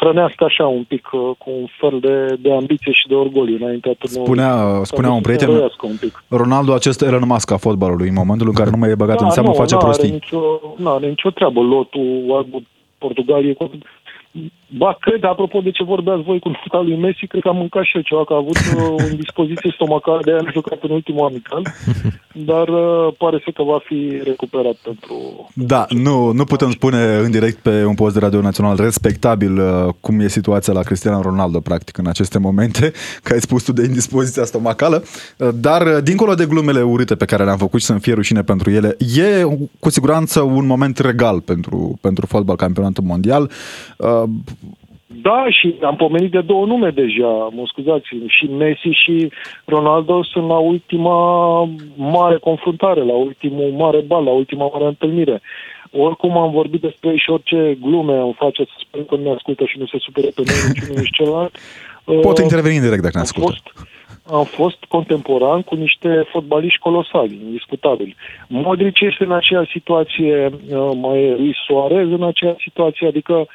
hrănească 0.00 0.44
așa 0.44 0.66
un 0.66 0.82
pic 0.82 1.08
uh, 1.12 1.20
cu 1.38 1.50
un 1.50 1.66
fel 1.78 2.00
de, 2.00 2.36
de 2.40 2.52
ambiție 2.52 2.92
și 2.92 3.08
de 3.08 3.14
orgoliu 3.14 3.56
înaintea 3.60 3.92
turneului. 3.98 4.26
Spunea, 4.26 4.84
spunea 4.84 5.10
un 5.10 5.22
Să 5.22 5.22
se 5.22 5.26
prieten, 5.26 5.48
înroiască 5.48 5.86
un 5.86 5.96
pic. 6.00 6.24
Ronaldo 6.28 6.72
acest 6.74 7.02
Elon 7.02 7.26
Musk 7.26 7.50
a 7.50 7.56
fotbalului, 7.56 8.08
în 8.08 8.14
momentul 8.14 8.46
în 8.46 8.54
care 8.54 8.70
nu 8.70 8.76
mai 8.76 8.90
e 8.90 8.94
băgat 8.94 9.20
în 9.20 9.30
seamă, 9.30 9.48
Da, 9.48 9.54
nu, 9.54 9.60
face 9.60 9.74
n-are 9.74 9.86
prostii. 9.86 10.10
Nicio, 10.10 10.40
nu 10.76 10.88
are 10.90 11.06
nicio 11.06 11.30
treabă 11.30 11.60
lotul 11.60 12.34
albul 12.36 12.62
Portugaliei. 12.98 13.56
Cu- 14.70 14.76
Ba, 14.76 14.96
cred, 15.00 15.24
apropo 15.24 15.60
de 15.60 15.70
ce 15.70 15.84
vorbeați 15.84 16.22
voi 16.22 16.38
cu 16.38 16.48
nota 16.48 16.84
lui 16.84 16.96
Messi, 16.96 17.26
cred 17.26 17.42
că 17.42 17.48
am 17.48 17.56
mâncat 17.56 17.84
și 17.84 17.96
eu 17.96 18.02
ceva, 18.02 18.24
că 18.24 18.32
a 18.32 18.36
avut 18.36 18.56
uh, 18.56 19.04
în 19.10 19.16
dispoziție 19.16 19.72
stomacal, 19.74 20.20
de 20.24 20.30
aia 20.30 20.40
am 20.40 20.50
jucat 20.52 20.78
în 20.82 20.90
ultimul 20.90 21.26
amical, 21.26 21.62
dar 22.50 22.68
uh, 22.68 23.12
pare 23.18 23.40
să 23.44 23.50
că 23.54 23.62
va 23.62 23.80
fi 23.84 24.20
recuperat 24.24 24.74
pentru... 24.82 25.14
Da, 25.54 25.86
nu, 25.88 26.32
nu 26.32 26.44
putem 26.44 26.70
spune 26.70 27.16
în 27.16 27.30
direct 27.30 27.58
pe 27.58 27.84
un 27.84 27.94
post 27.94 28.14
de 28.14 28.20
radio 28.20 28.40
național 28.40 28.76
respectabil 28.76 29.58
uh, 29.58 29.88
cum 30.00 30.20
e 30.20 30.28
situația 30.28 30.72
la 30.72 30.82
Cristiano 30.82 31.22
Ronaldo, 31.22 31.60
practic, 31.60 31.98
în 31.98 32.06
aceste 32.06 32.38
momente, 32.38 32.92
că 33.24 33.32
ai 33.32 33.40
spus 33.40 33.64
tu 33.64 33.72
de 33.72 33.84
indispoziția 33.84 34.44
stomacală, 34.44 35.02
Uh, 35.36 35.48
dar 35.54 35.86
uh, 35.86 36.02
dincolo 36.02 36.34
de 36.34 36.46
glumele 36.46 36.82
urâte 36.82 37.14
pe 37.14 37.24
care 37.24 37.44
le-am 37.44 37.56
făcut 37.58 37.80
și 37.80 37.86
să-mi 37.86 38.00
fie 38.00 38.14
rușine 38.14 38.42
pentru 38.42 38.70
ele, 38.70 38.96
e 39.16 39.44
cu 39.78 39.90
siguranță 39.90 40.40
un 40.40 40.66
moment 40.66 40.98
regal 40.98 41.40
pentru, 41.40 41.98
pentru 42.00 42.26
fotbal 42.26 42.56
campionatul 42.56 43.04
mondial. 43.04 43.50
Uh, 43.96 44.22
Da, 45.14 45.46
și 45.48 45.74
am 45.82 45.96
pomenit 45.96 46.30
de 46.30 46.40
două 46.40 46.66
nume 46.66 46.90
deja, 46.90 47.48
mă 47.52 47.62
scuzați, 47.66 48.06
și 48.26 48.44
Messi 48.44 48.88
și 49.02 49.32
Ronaldo 49.64 50.22
sunt 50.22 50.46
la 50.48 50.58
ultima 50.58 51.18
mare 51.96 52.36
confruntare, 52.36 53.04
la 53.04 53.12
ultimul 53.12 53.70
mare 53.76 54.00
bal, 54.00 54.24
la 54.24 54.30
ultima 54.30 54.70
mare 54.72 54.84
întâlnire. 54.84 55.40
Oricum 55.90 56.36
am 56.36 56.50
vorbit 56.50 56.80
despre 56.80 57.10
ei 57.10 57.18
și 57.18 57.30
orice 57.30 57.78
glume 57.80 58.16
am 58.16 58.34
face, 58.36 58.64
să 58.64 58.72
sperăm 58.78 59.06
că 59.06 59.16
nu 59.16 59.22
ne 59.22 59.30
ascultă 59.30 59.64
și 59.64 59.78
nu 59.78 59.86
se 59.86 59.96
supere 59.98 60.30
pe 60.34 60.42
noi 60.44 60.56
niciunul 60.68 61.00
nici 61.00 61.16
celălalt. 61.16 61.58
pot 62.22 62.38
Uh, 62.38 62.42
interveni 62.42 62.76
în 62.76 62.82
direct 62.82 63.02
dacă 63.02 63.14
ne 63.14 63.20
am 63.20 63.28
ascultă. 63.30 63.50
fost, 63.50 63.88
am 64.32 64.44
fost 64.44 64.84
contemporan 64.88 65.62
cu 65.62 65.74
niște 65.74 66.26
fotbaliști 66.32 66.78
colosali, 66.78 67.40
indiscutabil. 67.44 68.16
Modric 68.48 69.00
este 69.00 69.24
în 69.24 69.32
aceeași 69.32 69.70
situație, 69.70 70.46
uh, 70.46 70.90
mai 71.00 71.22
e 71.22 71.34
Luis 71.36 71.56
Suarez 71.66 72.08
în 72.08 72.22
aceeași 72.22 72.62
situație, 72.68 73.06
adică 73.06 73.46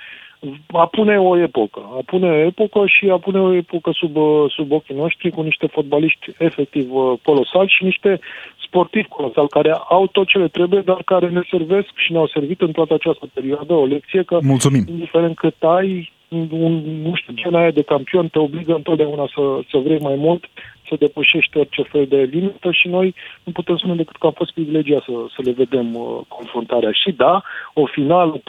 apune 0.72 1.18
o 1.20 1.38
epocă. 1.38 1.82
Apune 1.98 2.30
o 2.30 2.46
epocă 2.46 2.84
și 2.86 3.10
apune 3.10 3.40
o 3.40 3.54
epocă 3.54 3.92
sub, 3.94 4.16
uh, 4.16 4.52
sub 4.56 4.72
ochii 4.72 4.96
noștri 4.96 5.32
cu 5.32 5.42
niște 5.42 5.68
fotbaliști 5.68 6.32
efectiv 6.38 6.94
uh, 6.94 7.14
colosali 7.24 7.74
și 7.78 7.84
niște 7.84 8.20
sportivi 8.66 9.08
colosali 9.08 9.48
care 9.48 9.72
au 9.90 10.08
tot 10.08 10.28
ce 10.28 10.38
le 10.38 10.48
trebuie, 10.48 10.82
dar 10.82 11.02
care 11.06 11.30
ne 11.30 11.42
servesc 11.50 11.92
și 11.96 12.12
ne-au 12.12 12.28
servit 12.28 12.62
în 12.62 12.72
toată 12.72 12.94
această 12.94 13.26
perioadă 13.34 13.74
o 13.74 13.86
lecție 13.86 14.24
că 14.24 14.40
Mulțumim. 14.42 14.86
indiferent 14.88 15.36
cât 15.36 15.56
ai, 15.60 16.12
un, 16.50 16.74
nu 17.02 17.16
știu, 17.16 17.34
gena 17.34 17.60
aia 17.60 17.72
de 17.72 17.82
campion 17.82 18.28
te 18.28 18.40
obligă 18.40 18.74
întotdeauna 18.74 19.26
să, 19.36 19.60
să 19.70 19.78
vrei 19.78 20.00
mai 20.00 20.16
mult, 20.16 20.44
să 20.88 20.96
depășești 21.00 21.58
orice 21.58 21.82
fel 21.82 22.06
de 22.06 22.30
limită 22.32 22.72
și 22.72 22.88
noi 22.88 23.16
nu 23.44 23.52
putem 23.52 23.78
spune 23.78 23.96
decât 23.96 24.16
că 24.16 24.26
am 24.26 24.34
fost 24.36 24.54
privilegiați 24.54 25.06
să, 25.06 25.12
să 25.36 25.42
le 25.44 25.52
vedem 25.52 25.96
uh, 25.96 26.20
confruntarea. 26.28 26.92
Și 26.92 27.12
da, 27.12 27.42
o 27.74 27.86
finală 27.86 28.42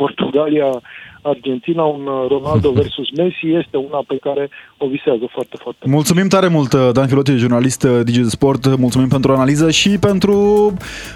Portugalia-Argentina, 1.27 1.83
un 1.83 2.07
uh, 2.07 2.29
Ronaldo 2.29 2.71
versus 2.81 3.09
Messi 3.17 3.47
este 3.63 3.77
una 3.77 4.01
pe 4.07 4.17
care 4.21 4.51
o 4.79 4.87
visează 4.87 5.25
foarte, 5.33 5.57
foarte 5.63 5.81
mult. 5.83 5.95
Mulțumim 5.95 6.29
tare 6.29 6.49
mult, 6.49 6.75
Dan 6.93 7.07
Filoti, 7.07 7.37
jurnalist 7.37 7.83
uh, 7.83 8.01
Digi 8.05 8.21
de 8.21 8.29
Sport. 8.29 8.77
Mulțumim 8.77 9.09
pentru 9.09 9.33
analiză 9.33 9.71
și 9.71 9.89
pentru 9.89 10.37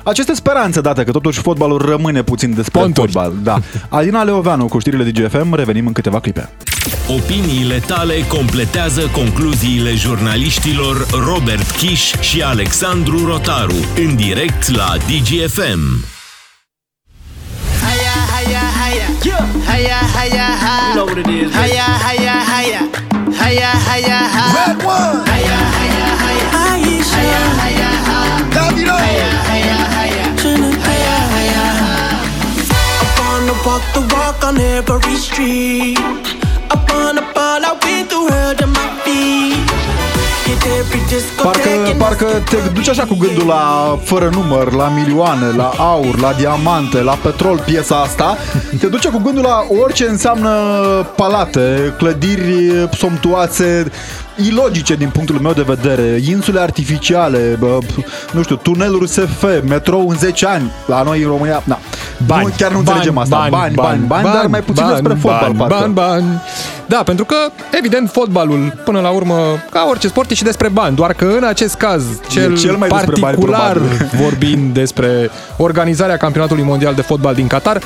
aceste 0.04 0.34
speranțe 0.34 0.80
date, 0.80 1.04
că 1.04 1.10
totuși 1.10 1.40
fotbalul 1.40 1.78
rămâne 1.78 2.22
puțin 2.22 2.54
despre 2.54 2.80
Ponturi. 2.80 3.12
fotbal. 3.12 3.32
Da. 3.42 3.56
Adina 3.98 4.22
Leoveanu 4.22 4.66
cu 4.66 4.78
știrile 4.78 5.04
DGFM. 5.10 5.54
Revenim 5.54 5.86
în 5.86 5.92
câteva 5.92 6.20
clipe. 6.20 6.48
Opiniile 7.08 7.78
tale 7.86 8.14
completează 8.28 9.02
concluziile 9.12 9.90
jurnaliștilor 9.94 10.96
Robert 11.28 11.70
Kiș 11.70 12.12
și 12.20 12.42
Alexandru 12.42 13.26
Rotaru 13.26 13.80
în 13.96 14.16
direct 14.16 14.76
la 14.76 14.96
DGFM. 15.08 16.18
Hiya. 19.22 19.38
Hiya, 19.68 19.98
hiya, 20.16 20.46
hi. 20.62 20.88
You 20.90 20.96
know 20.96 21.04
what 21.06 21.18
it 21.18 21.28
is. 21.28 21.48
Hiya, 21.54 21.86
hiya, 22.06 22.34
hiya. 22.50 22.80
Hiya, 23.40 23.70
hiya, 23.88 24.18
hi. 24.34 24.48
Red 24.56 24.78
one. 24.84 25.24
Hiya, 25.30 25.58
hiya, 25.78 26.08
hiya. 26.24 26.46
Aisha, 26.64 27.20
Hiya, 27.20 27.42
hiya, 27.62 27.90
hi. 28.08 28.28
Davido. 28.54 28.96
Hiya, 28.96 29.30
hiya, 29.50 29.78
hiya. 29.96 30.26
Hiya, 30.88 31.16
hiya, 31.36 31.66
hi. 31.80 31.94
I 33.04 33.08
wanna 33.20 33.54
walk 33.66 33.84
the 33.94 34.02
walk 34.14 34.40
on 34.44 34.56
every 34.60 35.16
street. 35.16 35.98
I 36.70 36.76
wanna 36.90 37.22
ball 37.34 37.64
out 37.64 37.78
with 37.84 38.08
the 38.10 38.20
world 38.20 38.60
at 38.60 38.68
my 38.68 38.88
feet. 39.04 39.69
Hit 40.50 40.64
every 40.78 41.00
disco 41.08 41.42
Parcă 41.42 41.94
parcă 41.98 42.26
te 42.50 42.56
duci 42.72 42.88
așa 42.88 43.04
cu 43.04 43.14
gândul 43.14 43.46
la 43.46 43.98
fără 44.04 44.30
număr, 44.32 44.72
la 44.72 44.88
milioane, 44.88 45.46
la 45.56 45.72
aur, 45.78 46.18
la 46.18 46.32
diamante, 46.32 47.02
la 47.02 47.12
petrol, 47.12 47.58
piesa 47.64 47.96
asta. 48.00 48.36
Te 48.80 48.86
duce 48.86 49.08
cu 49.08 49.18
gândul 49.18 49.42
la 49.42 49.66
orice 49.82 50.08
înseamnă 50.08 50.50
palate, 51.16 51.94
clădiri 51.98 52.88
somptuoase, 52.92 53.90
ilogice 54.46 54.94
din 54.94 55.08
punctul 55.08 55.38
meu 55.38 55.52
de 55.52 55.62
vedere, 55.66 56.20
insule 56.28 56.60
artificiale, 56.60 57.56
bă, 57.58 57.78
nu 58.32 58.42
știu, 58.42 58.56
tuneluri 58.56 59.08
SF, 59.08 59.44
metrou 59.68 60.08
în 60.08 60.16
10 60.16 60.46
ani, 60.46 60.70
la 60.86 61.02
noi 61.02 61.22
în 61.22 61.28
România, 61.28 61.62
na. 61.64 61.78
Bani, 62.26 62.44
nu, 62.44 62.52
chiar 62.56 62.72
nu 62.72 62.78
înțelegem 62.78 63.18
asta. 63.18 63.36
Bani, 63.36 63.50
bani, 63.50 63.74
bani, 63.74 64.06
bani, 64.06 64.24
dar 64.24 64.46
mai 64.46 64.60
puțin 64.60 64.84
bani, 64.84 64.94
despre 64.94 65.18
fotbal, 65.20 65.52
bani, 65.52 65.56
parcă. 65.56 65.74
bani, 65.74 65.92
bani. 65.92 66.42
Da, 66.86 67.02
pentru 67.04 67.24
că, 67.24 67.36
evident, 67.78 68.10
fotbalul, 68.10 68.80
până 68.84 69.00
la 69.00 69.08
urmă, 69.08 69.34
ca 69.70 69.86
orice 69.90 70.08
sport, 70.08 70.30
e 70.30 70.34
și 70.34 70.42
despre 70.42 70.68
bani. 70.68 70.96
Doar 70.96 71.12
că 71.12 71.24
în 71.24 71.44
acest 71.44 71.74
caz, 71.74 72.04
cel, 72.30 72.58
cel 72.58 72.76
mai 72.76 72.88
despre 72.88 73.14
bani, 73.20 73.22
particular, 73.22 73.72
probabil. 73.72 74.10
vorbind 74.22 74.74
despre 74.74 75.30
organizarea 75.56 76.16
campionatului 76.16 76.62
mondial 76.62 76.94
de 76.94 77.02
fotbal 77.02 77.34
din 77.34 77.46
Qatar, 77.46 77.80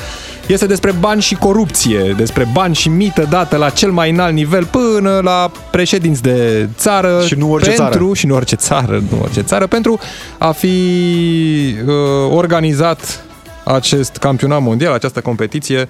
este 0.47 0.65
despre 0.65 0.91
bani 0.99 1.21
și 1.21 1.35
corupție, 1.35 2.13
despre 2.17 2.47
bani 2.53 2.75
și 2.75 2.89
mită 2.89 3.27
dată 3.29 3.57
la 3.57 3.69
cel 3.69 3.91
mai 3.91 4.09
înalt 4.09 4.33
nivel 4.33 4.65
până 4.65 5.19
la 5.23 5.51
președinți 5.71 6.21
de 6.21 6.44
țară. 6.77 7.21
Și 7.25 7.35
nu 7.35 7.51
orice 7.51 7.69
pentru, 7.69 7.85
țară. 7.85 8.13
Și 8.13 8.25
nu 8.25 8.35
orice 8.35 8.55
țară, 8.55 9.03
nu 9.11 9.19
orice 9.21 9.41
țară, 9.41 9.67
pentru 9.67 9.99
a 10.37 10.51
fi 10.51 10.67
uh, 11.85 11.93
organizat 12.31 13.23
acest 13.63 14.15
campionat 14.17 14.61
mondial, 14.61 14.93
această 14.93 15.21
competiție, 15.21 15.87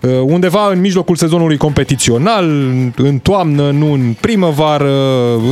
uh, 0.00 0.10
undeva 0.22 0.70
în 0.70 0.80
mijlocul 0.80 1.16
sezonului 1.16 1.56
competițional, 1.56 2.44
în 2.96 3.18
toamnă, 3.22 3.70
nu 3.70 3.92
în 3.92 4.14
primăvară, 4.20 4.92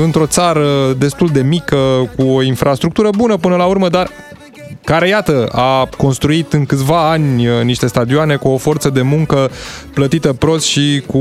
într-o 0.02 0.26
țară 0.26 0.94
destul 0.98 1.28
de 1.32 1.42
mică, 1.42 2.10
cu 2.16 2.22
o 2.22 2.42
infrastructură 2.42 3.08
bună 3.16 3.36
până 3.36 3.56
la 3.56 3.64
urmă, 3.64 3.88
dar 3.88 4.10
care, 4.85 5.09
iată, 5.09 5.49
a 5.53 5.88
construit 5.97 6.53
în 6.53 6.66
câțiva 6.66 7.11
ani 7.11 7.49
uh, 7.49 7.62
niște 7.62 7.87
stadioane 7.87 8.37
cu 8.37 8.49
o 8.49 8.57
forță 8.57 8.90
de 8.90 9.03
muncă 9.03 9.51
plătită 9.95 10.33
prost 10.33 10.64
și 10.64 11.03
cu 11.07 11.19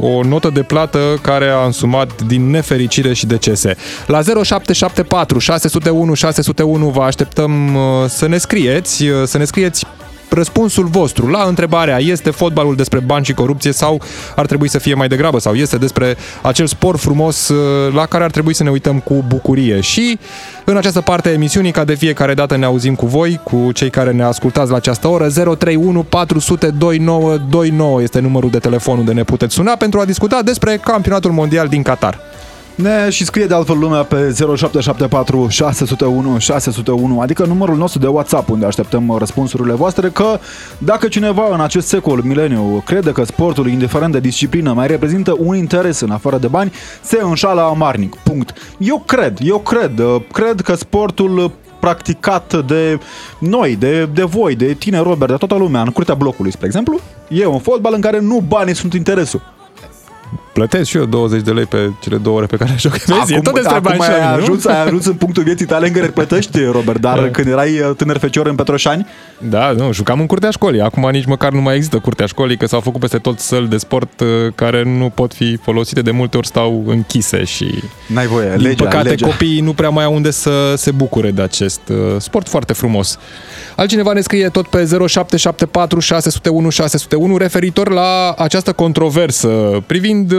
o 0.00 0.22
notă 0.22 0.50
de 0.54 0.62
plată 0.62 1.18
care 1.22 1.48
a 1.48 1.64
însumat 1.64 2.22
din 2.22 2.50
nefericire 2.50 3.12
și 3.12 3.26
decese. 3.26 3.76
La 4.06 4.22
0774 4.22 5.38
601 5.38 6.14
601 6.14 6.88
vă 6.88 7.02
așteptăm 7.02 7.74
uh, 7.74 7.82
să 8.08 8.28
ne 8.28 8.38
scrieți, 8.38 9.08
uh, 9.08 9.22
să 9.24 9.38
ne 9.38 9.44
scrieți 9.44 9.86
răspunsul 10.30 10.84
vostru 10.84 11.26
la 11.26 11.42
întrebarea 11.42 11.98
este 11.98 12.30
fotbalul 12.30 12.76
despre 12.76 12.98
bani 12.98 13.24
și 13.24 13.32
corupție 13.32 13.72
sau 13.72 14.00
ar 14.36 14.46
trebui 14.46 14.68
să 14.68 14.78
fie 14.78 14.94
mai 14.94 15.08
degrabă 15.08 15.38
sau 15.38 15.54
este 15.54 15.76
despre 15.76 16.16
acel 16.42 16.66
sport 16.66 16.98
frumos 16.98 17.48
uh, 17.48 17.92
la 17.94 18.06
care 18.06 18.24
ar 18.24 18.30
trebui 18.30 18.54
să 18.54 18.62
ne 18.62 18.70
uităm 18.70 18.98
cu 18.98 19.24
bucurie. 19.28 19.80
Și 19.80 20.18
în 20.64 20.76
această 20.76 21.00
parte 21.00 21.28
a 21.28 21.32
emisiunii, 21.32 21.70
ca 21.70 21.84
de 21.84 21.94
fiecare 21.94 22.34
dată 22.34 22.56
ne 22.56 22.64
auzim 22.64 22.94
cu 22.94 23.06
voi, 23.06 23.40
cu 23.44 23.72
cei 23.72 23.90
care 23.90 24.12
ne 24.12 24.22
ascultați 24.22 24.70
la 24.70 24.76
această 24.76 25.08
oră, 25.08 25.28
031 25.28 26.02
400 26.02 26.70
2929 26.70 28.02
este 28.02 28.20
numărul 28.20 28.50
de 28.50 28.58
telefon 28.58 28.98
unde 28.98 29.12
ne 29.12 29.22
puteți 29.24 29.54
suna 29.54 29.72
pentru 29.76 30.00
a 30.00 30.04
discuta 30.04 30.42
despre 30.42 30.76
campionatul 30.76 31.30
mondial 31.30 31.68
din 31.68 31.82
Qatar. 31.82 32.29
Ne 32.82 33.10
și 33.10 33.24
scrie 33.24 33.46
de 33.46 33.54
altfel 33.54 33.78
lumea 33.78 34.02
pe 34.02 34.34
0774 34.56 35.48
601 35.48 36.38
601, 36.38 37.20
adică 37.20 37.44
numărul 37.44 37.76
nostru 37.76 38.00
de 38.00 38.06
WhatsApp 38.06 38.48
unde 38.48 38.66
așteptăm 38.66 39.16
răspunsurile 39.18 39.72
voastre 39.72 40.08
că 40.08 40.38
dacă 40.78 41.08
cineva 41.08 41.42
în 41.52 41.60
acest 41.60 41.88
secol 41.88 42.22
mileniu 42.24 42.82
crede 42.86 43.12
că 43.12 43.24
sportul, 43.24 43.68
indiferent 43.68 44.12
de 44.12 44.20
disciplină, 44.20 44.72
mai 44.72 44.86
reprezintă 44.86 45.36
un 45.38 45.56
interes 45.56 46.00
în 46.00 46.10
afară 46.10 46.38
de 46.38 46.46
bani, 46.46 46.72
se 47.02 47.20
înșală 47.22 47.60
amarnic. 47.60 48.14
Punct. 48.14 48.52
Eu 48.78 49.02
cred, 49.06 49.38
eu 49.42 49.58
cred, 49.58 49.98
uh, 49.98 50.16
cred 50.32 50.60
că 50.60 50.74
sportul 50.74 51.52
practicat 51.80 52.66
de 52.66 52.98
noi, 53.38 53.76
de, 53.76 54.08
de 54.14 54.22
voi, 54.22 54.54
de 54.54 54.72
tine, 54.72 54.98
Robert, 54.98 55.30
de 55.30 55.36
toată 55.36 55.54
lumea, 55.54 55.80
în 55.80 55.90
curtea 55.90 56.14
blocului, 56.14 56.52
spre 56.52 56.66
exemplu, 56.66 57.00
e 57.28 57.46
un 57.46 57.58
fotbal 57.58 57.92
în 57.94 58.00
care 58.00 58.20
nu 58.20 58.44
banii 58.48 58.74
sunt 58.74 58.94
interesul. 58.94 59.58
Plătesc 60.52 60.88
și 60.88 60.96
eu 60.96 61.04
20 61.04 61.42
de 61.42 61.50
lei 61.50 61.64
pe 61.66 61.90
cele 62.00 62.16
două 62.16 62.36
ore 62.36 62.46
pe 62.46 62.56
care 62.56 62.70
le 62.70 62.76
joc. 62.78 62.92
Vezi, 62.92 63.34
e 63.34 63.40
tot 63.40 63.54
despre 63.54 63.74
acum 63.74 63.94
bani 63.98 64.02
și 64.02 64.10
ai 64.10 64.18
la 64.18 64.24
mine, 64.24 64.36
nu? 64.36 64.42
ajuns, 64.42 64.64
ai 64.64 64.82
ajuns 64.82 65.06
în 65.06 65.14
punctul 65.14 65.42
vieții 65.42 65.66
tale 65.66 65.86
în 65.86 65.92
care 65.92 66.06
plătești, 66.06 66.64
Robert, 66.64 67.00
dar 67.00 67.18
Da. 67.18 67.28
când 67.28 67.46
erai 67.46 67.80
uh, 67.80 67.90
tânăr 67.96 68.18
fecior 68.18 68.46
în 68.46 68.54
Petroșani, 68.54 69.06
Da, 69.38 69.70
nu, 69.70 69.92
jucam 69.92 70.20
în 70.20 70.26
curtea 70.26 70.50
școlii. 70.50 70.80
Acum 70.80 71.08
nici 71.10 71.24
măcar 71.24 71.52
nu 71.52 71.60
mai 71.60 71.74
există 71.74 71.98
curtea 71.98 72.26
școlii, 72.26 72.56
că 72.56 72.66
s-au 72.66 72.80
făcut 72.80 73.00
peste 73.00 73.18
tot 73.18 73.38
săli 73.38 73.68
de 73.68 73.76
sport 73.76 74.20
uh, 74.20 74.28
care 74.54 74.82
nu 74.82 75.10
pot 75.14 75.34
fi 75.34 75.56
folosite, 75.56 76.02
de 76.02 76.10
multe 76.10 76.36
ori 76.36 76.46
stau 76.46 76.82
închise 76.86 77.44
și 77.44 77.82
n-ai 78.06 78.26
voie, 78.26 78.52
din 78.56 78.66
legea, 78.66 78.84
păcate 78.84 79.08
legea. 79.08 79.26
copiii 79.26 79.60
nu 79.60 79.72
prea 79.72 79.88
mai 79.88 80.04
au 80.04 80.14
unde 80.14 80.30
să 80.30 80.74
se 80.76 80.90
bucure 80.90 81.30
de 81.30 81.42
acest 81.42 81.80
uh, 81.88 81.96
sport 82.18 82.48
foarte 82.48 82.72
frumos. 82.72 83.18
Altcineva 83.76 84.12
ne 84.12 84.20
scrie 84.20 84.48
tot 84.48 84.66
pe 84.66 84.76
0774 84.78 86.00
601 86.00 86.68
601 86.70 87.36
referitor 87.36 87.90
la 87.90 88.34
această 88.38 88.72
controversă 88.72 89.48
privind 89.86 90.32
uh, 90.32 90.38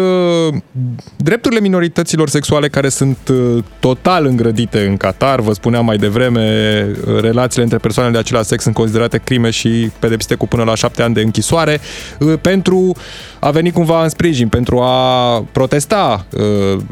drepturile 1.16 1.62
minorităților 1.62 2.30
sexuale 2.30 2.68
care 2.68 2.90
sunt 2.90 3.18
uh, 3.32 3.64
total 3.80 4.26
îngrădite 4.26 4.86
în 4.86 4.98
Qatar. 4.98 5.40
Vă 5.40 5.54
spuneam 5.54 5.86
mai 5.86 5.98
devreme, 5.98 6.86
uh, 7.08 7.20
relațiile 7.20 7.64
între 7.64 7.78
persoane 7.78 8.12
de 8.12 8.18
același 8.18 8.48
sex 8.48 8.64
sunt 8.64 8.76
considerate 8.76 9.18
crime 9.24 9.50
și 9.50 9.92
pedepsite 10.00 10.36
cu 10.36 10.48
până 10.48 10.64
la 10.64 10.76
șapte 10.76 11.02
ani 11.02 11.14
de 11.14 11.22
închisoare 11.22 11.80
uh, 12.20 12.34
pentru 12.42 12.96
a 13.40 13.52
veni 13.52 13.72
cumva 13.72 14.04
în 14.04 14.10
sprijin, 14.10 14.48
pentru 14.48 14.80
a 14.80 15.46
protesta 15.52 16.26
uh, 16.32 16.42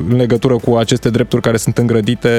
în 0.10 0.16
legătură 0.16 0.56
cu 0.56 0.76
aceste 0.76 1.10
drepturi 1.10 1.42
care 1.42 1.58
sunt 1.58 1.78
îngrădite. 1.78 2.30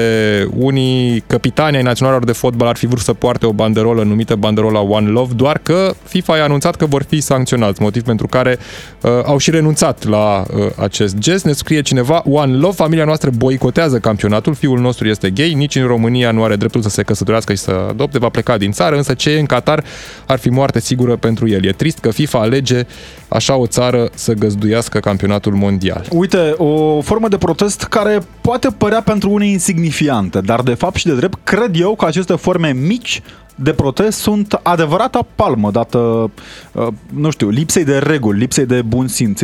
Unii 0.55 1.23
capitani 1.27 1.75
ai 1.75 1.83
naționalelor 1.83 2.25
de 2.25 2.31
fotbal 2.31 2.67
ar 2.67 2.75
fi 2.75 2.85
vrut 2.85 3.01
să 3.01 3.13
poarte 3.13 3.45
o 3.45 3.51
banderolă 3.51 4.03
numită 4.03 4.35
banderola 4.35 4.79
One 4.79 5.09
Love, 5.09 5.33
doar 5.33 5.59
că 5.63 5.93
FIFA 6.03 6.33
a 6.33 6.43
anunțat 6.43 6.75
că 6.75 6.85
vor 6.85 7.03
fi 7.03 7.19
sancționați, 7.19 7.81
motiv 7.81 8.03
pentru 8.03 8.27
care 8.27 8.57
uh, 9.01 9.11
au 9.25 9.37
și 9.37 9.51
renunțat 9.51 10.07
la 10.07 10.43
uh, 10.55 10.60
acest 10.75 11.17
gest. 11.17 11.45
Ne 11.45 11.51
scrie 11.51 11.81
cineva, 11.81 12.23
One 12.25 12.53
Love, 12.53 12.75
familia 12.75 13.05
noastră 13.05 13.29
boicotează 13.37 13.99
campionatul, 13.99 14.53
fiul 14.53 14.79
nostru 14.79 15.07
este 15.07 15.29
gay, 15.29 15.53
nici 15.53 15.75
în 15.75 15.87
România 15.87 16.31
nu 16.31 16.43
are 16.43 16.55
dreptul 16.55 16.81
să 16.81 16.89
se 16.89 17.03
căsătorească 17.03 17.53
și 17.53 17.59
să 17.59 17.71
adopte, 17.89 18.19
va 18.19 18.29
pleca 18.29 18.57
din 18.57 18.71
țară, 18.71 18.95
însă 18.95 19.13
ce 19.13 19.29
e 19.29 19.39
în 19.39 19.45
Qatar 19.45 19.83
ar 20.25 20.39
fi 20.39 20.49
moarte 20.49 20.79
sigură 20.79 21.15
pentru 21.15 21.47
el. 21.47 21.65
E 21.65 21.71
trist 21.71 21.97
că 21.97 22.11
FIFA 22.11 22.39
alege 22.39 22.85
așa 23.27 23.55
o 23.55 23.65
țară 23.65 24.09
să 24.13 24.33
găzduiască 24.33 24.99
campionatul 24.99 25.53
mondial. 25.53 26.05
Uite, 26.11 26.53
o 26.57 27.01
formă 27.01 27.27
de 27.27 27.37
protest 27.37 27.83
care 27.83 28.19
poate 28.41 28.67
părea 28.77 29.01
pentru 29.01 29.29
unii 29.29 29.51
insignifiantă, 29.51 30.41
dar 30.41 30.61
de 30.61 30.73
fapt 30.73 30.95
și 30.95 31.05
de 31.05 31.15
drept, 31.15 31.37
cred 31.43 31.79
eu 31.79 31.95
că 31.95 32.05
aceste 32.05 32.35
forme 32.35 32.73
mici 32.73 33.21
de 33.55 33.73
protest 33.73 34.19
sunt 34.19 34.59
adevărata 34.63 35.27
palmă 35.35 35.71
dată, 35.71 36.31
uh, 36.71 36.87
nu 37.13 37.29
știu, 37.29 37.49
lipsei 37.49 37.83
de 37.83 37.97
reguli, 37.97 38.39
lipsei 38.39 38.65
de 38.65 38.81
bun 38.81 39.07
simț, 39.07 39.41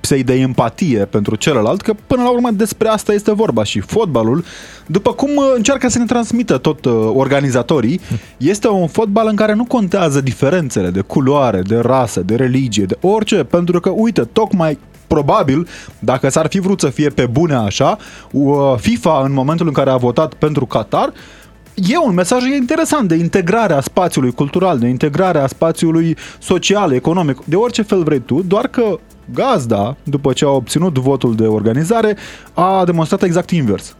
lipsei 0.00 0.22
de 0.22 0.34
empatie 0.34 1.04
pentru 1.04 1.36
celălalt, 1.36 1.80
că 1.80 1.94
până 2.06 2.22
la 2.22 2.30
urmă 2.30 2.50
despre 2.50 2.88
asta 2.88 3.12
este 3.12 3.32
vorba 3.32 3.64
și 3.64 3.80
fotbalul, 3.80 4.44
după 4.86 5.12
cum 5.12 5.30
uh, 5.36 5.52
încearcă 5.56 5.88
să 5.88 5.98
ne 5.98 6.04
transmită 6.04 6.58
tot 6.58 6.84
uh, 6.84 7.10
organizatorii, 7.14 8.00
este 8.36 8.68
un 8.68 8.86
fotbal 8.86 9.26
în 9.28 9.36
care 9.36 9.54
nu 9.54 9.64
contează 9.64 10.20
diferențele 10.20 10.90
de 10.90 11.00
culoare, 11.00 11.60
de 11.60 11.76
rasă, 11.76 12.20
de 12.20 12.34
religie, 12.34 12.84
de 12.84 12.96
orice, 13.00 13.44
pentru 13.44 13.80
că, 13.80 13.90
uite, 13.94 14.20
tocmai 14.20 14.78
probabil, 15.06 15.68
dacă 15.98 16.28
s-ar 16.28 16.46
fi 16.48 16.60
vrut 16.60 16.80
să 16.80 16.88
fie 16.88 17.08
pe 17.08 17.26
bune 17.26 17.54
așa, 17.54 17.96
uh, 18.30 18.74
FIFA 18.76 19.22
în 19.24 19.32
momentul 19.32 19.66
în 19.66 19.72
care 19.72 19.90
a 19.90 19.96
votat 19.96 20.34
pentru 20.34 20.66
Qatar, 20.66 21.12
E 21.88 21.98
un 21.98 22.14
mesaj 22.14 22.44
interesant 22.44 23.08
de 23.08 23.14
integrare 23.14 23.72
a 23.72 23.80
spațiului 23.80 24.32
cultural, 24.32 24.78
de 24.78 24.86
integrare 24.86 25.38
a 25.38 25.46
spațiului 25.46 26.16
social, 26.38 26.92
economic, 26.92 27.44
de 27.44 27.56
orice 27.56 27.82
fel 27.82 28.02
vrei 28.02 28.20
tu, 28.20 28.42
doar 28.42 28.66
că 28.66 28.98
gazda, 29.32 29.96
după 30.02 30.32
ce 30.32 30.44
a 30.44 30.48
obținut 30.48 30.98
votul 30.98 31.34
de 31.34 31.46
organizare, 31.46 32.16
a 32.54 32.84
demonstrat 32.84 33.22
exact 33.22 33.50
invers. 33.50 33.96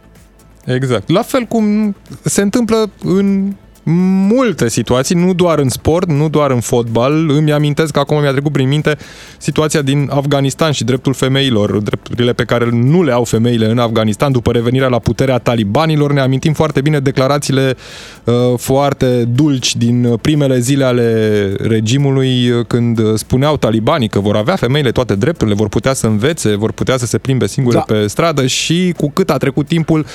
Exact. 0.65 1.09
La 1.09 1.21
fel 1.21 1.43
cum 1.43 1.95
se 2.23 2.41
întâmplă 2.41 2.89
în 3.03 3.53
multe 3.83 4.69
situații, 4.69 5.15
nu 5.15 5.33
doar 5.33 5.59
în 5.59 5.69
sport, 5.69 6.09
nu 6.11 6.29
doar 6.29 6.51
în 6.51 6.59
fotbal. 6.59 7.29
Îmi 7.29 7.51
amintesc 7.51 7.91
că 7.91 7.99
acum 7.99 8.21
mi-a 8.21 8.31
trecut 8.31 8.51
prin 8.51 8.67
minte 8.67 8.97
situația 9.37 9.81
din 9.81 10.09
Afganistan 10.13 10.71
și 10.71 10.83
dreptul 10.83 11.13
femeilor, 11.13 11.77
drepturile 11.77 12.33
pe 12.33 12.43
care 12.43 12.69
nu 12.71 13.03
le 13.03 13.11
au 13.11 13.23
femeile 13.23 13.65
în 13.71 13.77
Afganistan 13.77 14.31
după 14.31 14.51
revenirea 14.51 14.87
la 14.87 14.99
puterea 14.99 15.37
talibanilor. 15.37 16.11
Ne 16.13 16.19
amintim 16.21 16.53
foarte 16.53 16.81
bine 16.81 16.99
declarațiile 16.99 17.75
uh, 18.23 18.33
foarte 18.57 19.05
dulci 19.23 19.75
din 19.75 20.15
primele 20.21 20.59
zile 20.59 20.83
ale 20.83 21.51
regimului 21.61 22.49
uh, 22.49 22.65
când 22.67 23.15
spuneau 23.17 23.57
talibanii 23.57 24.07
că 24.09 24.19
vor 24.19 24.35
avea 24.35 24.55
femeile 24.55 24.91
toate 24.91 25.15
drepturile, 25.15 25.55
vor 25.55 25.67
putea 25.67 25.93
să 25.93 26.07
învețe, 26.07 26.55
vor 26.55 26.71
putea 26.71 26.97
să 26.97 27.05
se 27.05 27.17
plimbe 27.17 27.47
singure 27.47 27.75
Da. 27.87 27.93
pe 27.93 28.07
stradă 28.07 28.45
și 28.45 28.93
cu 28.97 29.09
cât 29.11 29.29
a 29.29 29.37
trecut 29.37 29.67
timpul, 29.67 30.05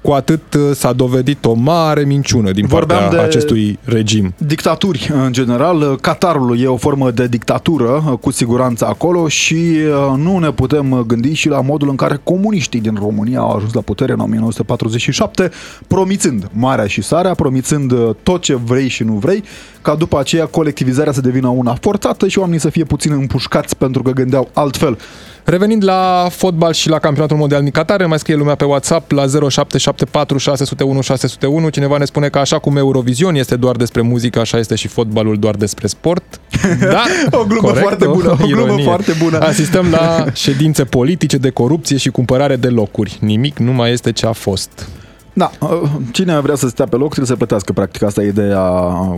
cu 0.00 0.10
atât 0.12 0.54
uh, 0.54 0.70
s-a 0.74 0.92
dovedit 0.92 1.44
o 1.44 1.52
mare 1.52 2.02
minciună 2.04 2.50
din 2.50 2.66
Vorbeam 2.66 3.00
partea 3.00 3.23
de- 3.23 3.23
acestui 3.24 3.78
regim. 3.84 4.34
Dictaturi, 4.36 5.10
în 5.24 5.32
general. 5.32 5.98
Qatarul 6.00 6.60
e 6.60 6.66
o 6.66 6.76
formă 6.76 7.10
de 7.10 7.26
dictatură, 7.26 8.18
cu 8.20 8.30
siguranță 8.30 8.86
acolo, 8.86 9.28
și 9.28 9.54
uh, 9.54 10.16
nu 10.16 10.38
ne 10.38 10.50
putem 10.50 11.04
gândi 11.06 11.32
și 11.32 11.48
la 11.48 11.60
modul 11.60 11.88
în 11.88 11.96
care 11.96 12.20
comuniștii 12.22 12.80
din 12.80 12.96
România 12.98 13.38
au 13.38 13.56
ajuns 13.56 13.72
la 13.72 13.80
putere 13.80 14.12
în 14.12 14.20
1947, 14.20 15.50
promițând 15.86 16.48
marea 16.52 16.86
și 16.86 17.02
sarea, 17.02 17.34
promițând 17.34 17.92
uh, 17.92 18.10
tot 18.22 18.42
ce 18.42 18.54
vrei 18.54 18.88
și 18.88 19.02
nu 19.02 19.12
vrei, 19.12 19.44
ca 19.82 19.94
după 19.94 20.18
aceea 20.18 20.46
colectivizarea 20.46 21.12
să 21.12 21.20
devină 21.20 21.48
una 21.48 21.74
forțată 21.80 22.28
și 22.28 22.38
oamenii 22.38 22.60
să 22.60 22.70
fie 22.70 22.84
puțin 22.84 23.12
împușcați 23.12 23.76
pentru 23.76 24.02
că 24.02 24.10
gândeau 24.10 24.50
altfel. 24.52 24.98
Revenind 25.44 25.84
la 25.84 26.26
fotbal 26.30 26.72
și 26.72 26.88
la 26.88 26.98
campionatul 26.98 27.36
mondial 27.36 27.62
din 27.62 27.70
Qatar, 27.70 28.00
ne 28.00 28.06
mai 28.06 28.18
scrie 28.18 28.36
lumea 28.36 28.54
pe 28.54 28.64
WhatsApp 28.64 29.10
la 29.10 29.22
0774 29.26 30.38
601 30.38 31.00
601. 31.00 31.68
Cineva 31.68 31.98
ne 31.98 32.04
spune 32.04 32.28
că 32.28 32.38
așa 32.38 32.58
cum 32.58 32.76
Eurovision 32.76 33.34
este 33.34 33.56
doar 33.56 33.76
despre 33.76 34.00
muzică, 34.00 34.40
așa 34.40 34.58
este 34.58 34.74
și 34.74 34.88
fotbalul 34.88 35.38
doar 35.38 35.54
despre 35.54 35.86
sport. 35.86 36.40
Da, 36.80 37.04
O 37.30 37.44
glumă 37.44 37.68
foarte 37.68 38.06
bună, 38.06 38.30
o 38.30 38.34
glumă 38.46 38.62
ironie. 38.64 38.84
foarte 38.84 39.12
bună. 39.22 39.38
Asistăm 39.38 39.90
la 39.90 40.24
ședințe 40.32 40.84
politice 40.84 41.36
de 41.36 41.50
corupție 41.50 41.96
și 41.96 42.08
cumpărare 42.08 42.56
de 42.56 42.68
locuri. 42.68 43.18
Nimic 43.20 43.58
nu 43.58 43.72
mai 43.72 43.92
este 43.92 44.12
ce 44.12 44.26
a 44.26 44.32
fost. 44.32 44.88
Da, 45.36 45.50
uh, 45.60 45.82
cine 46.12 46.40
vrea 46.40 46.54
să 46.54 46.68
stea 46.68 46.86
pe 46.86 46.96
loc 46.96 47.08
trebuie 47.08 47.26
să 47.26 47.36
plătească, 47.36 47.72
practic, 47.72 48.02
asta 48.02 48.22
e 48.22 48.26
ideea 48.26 48.62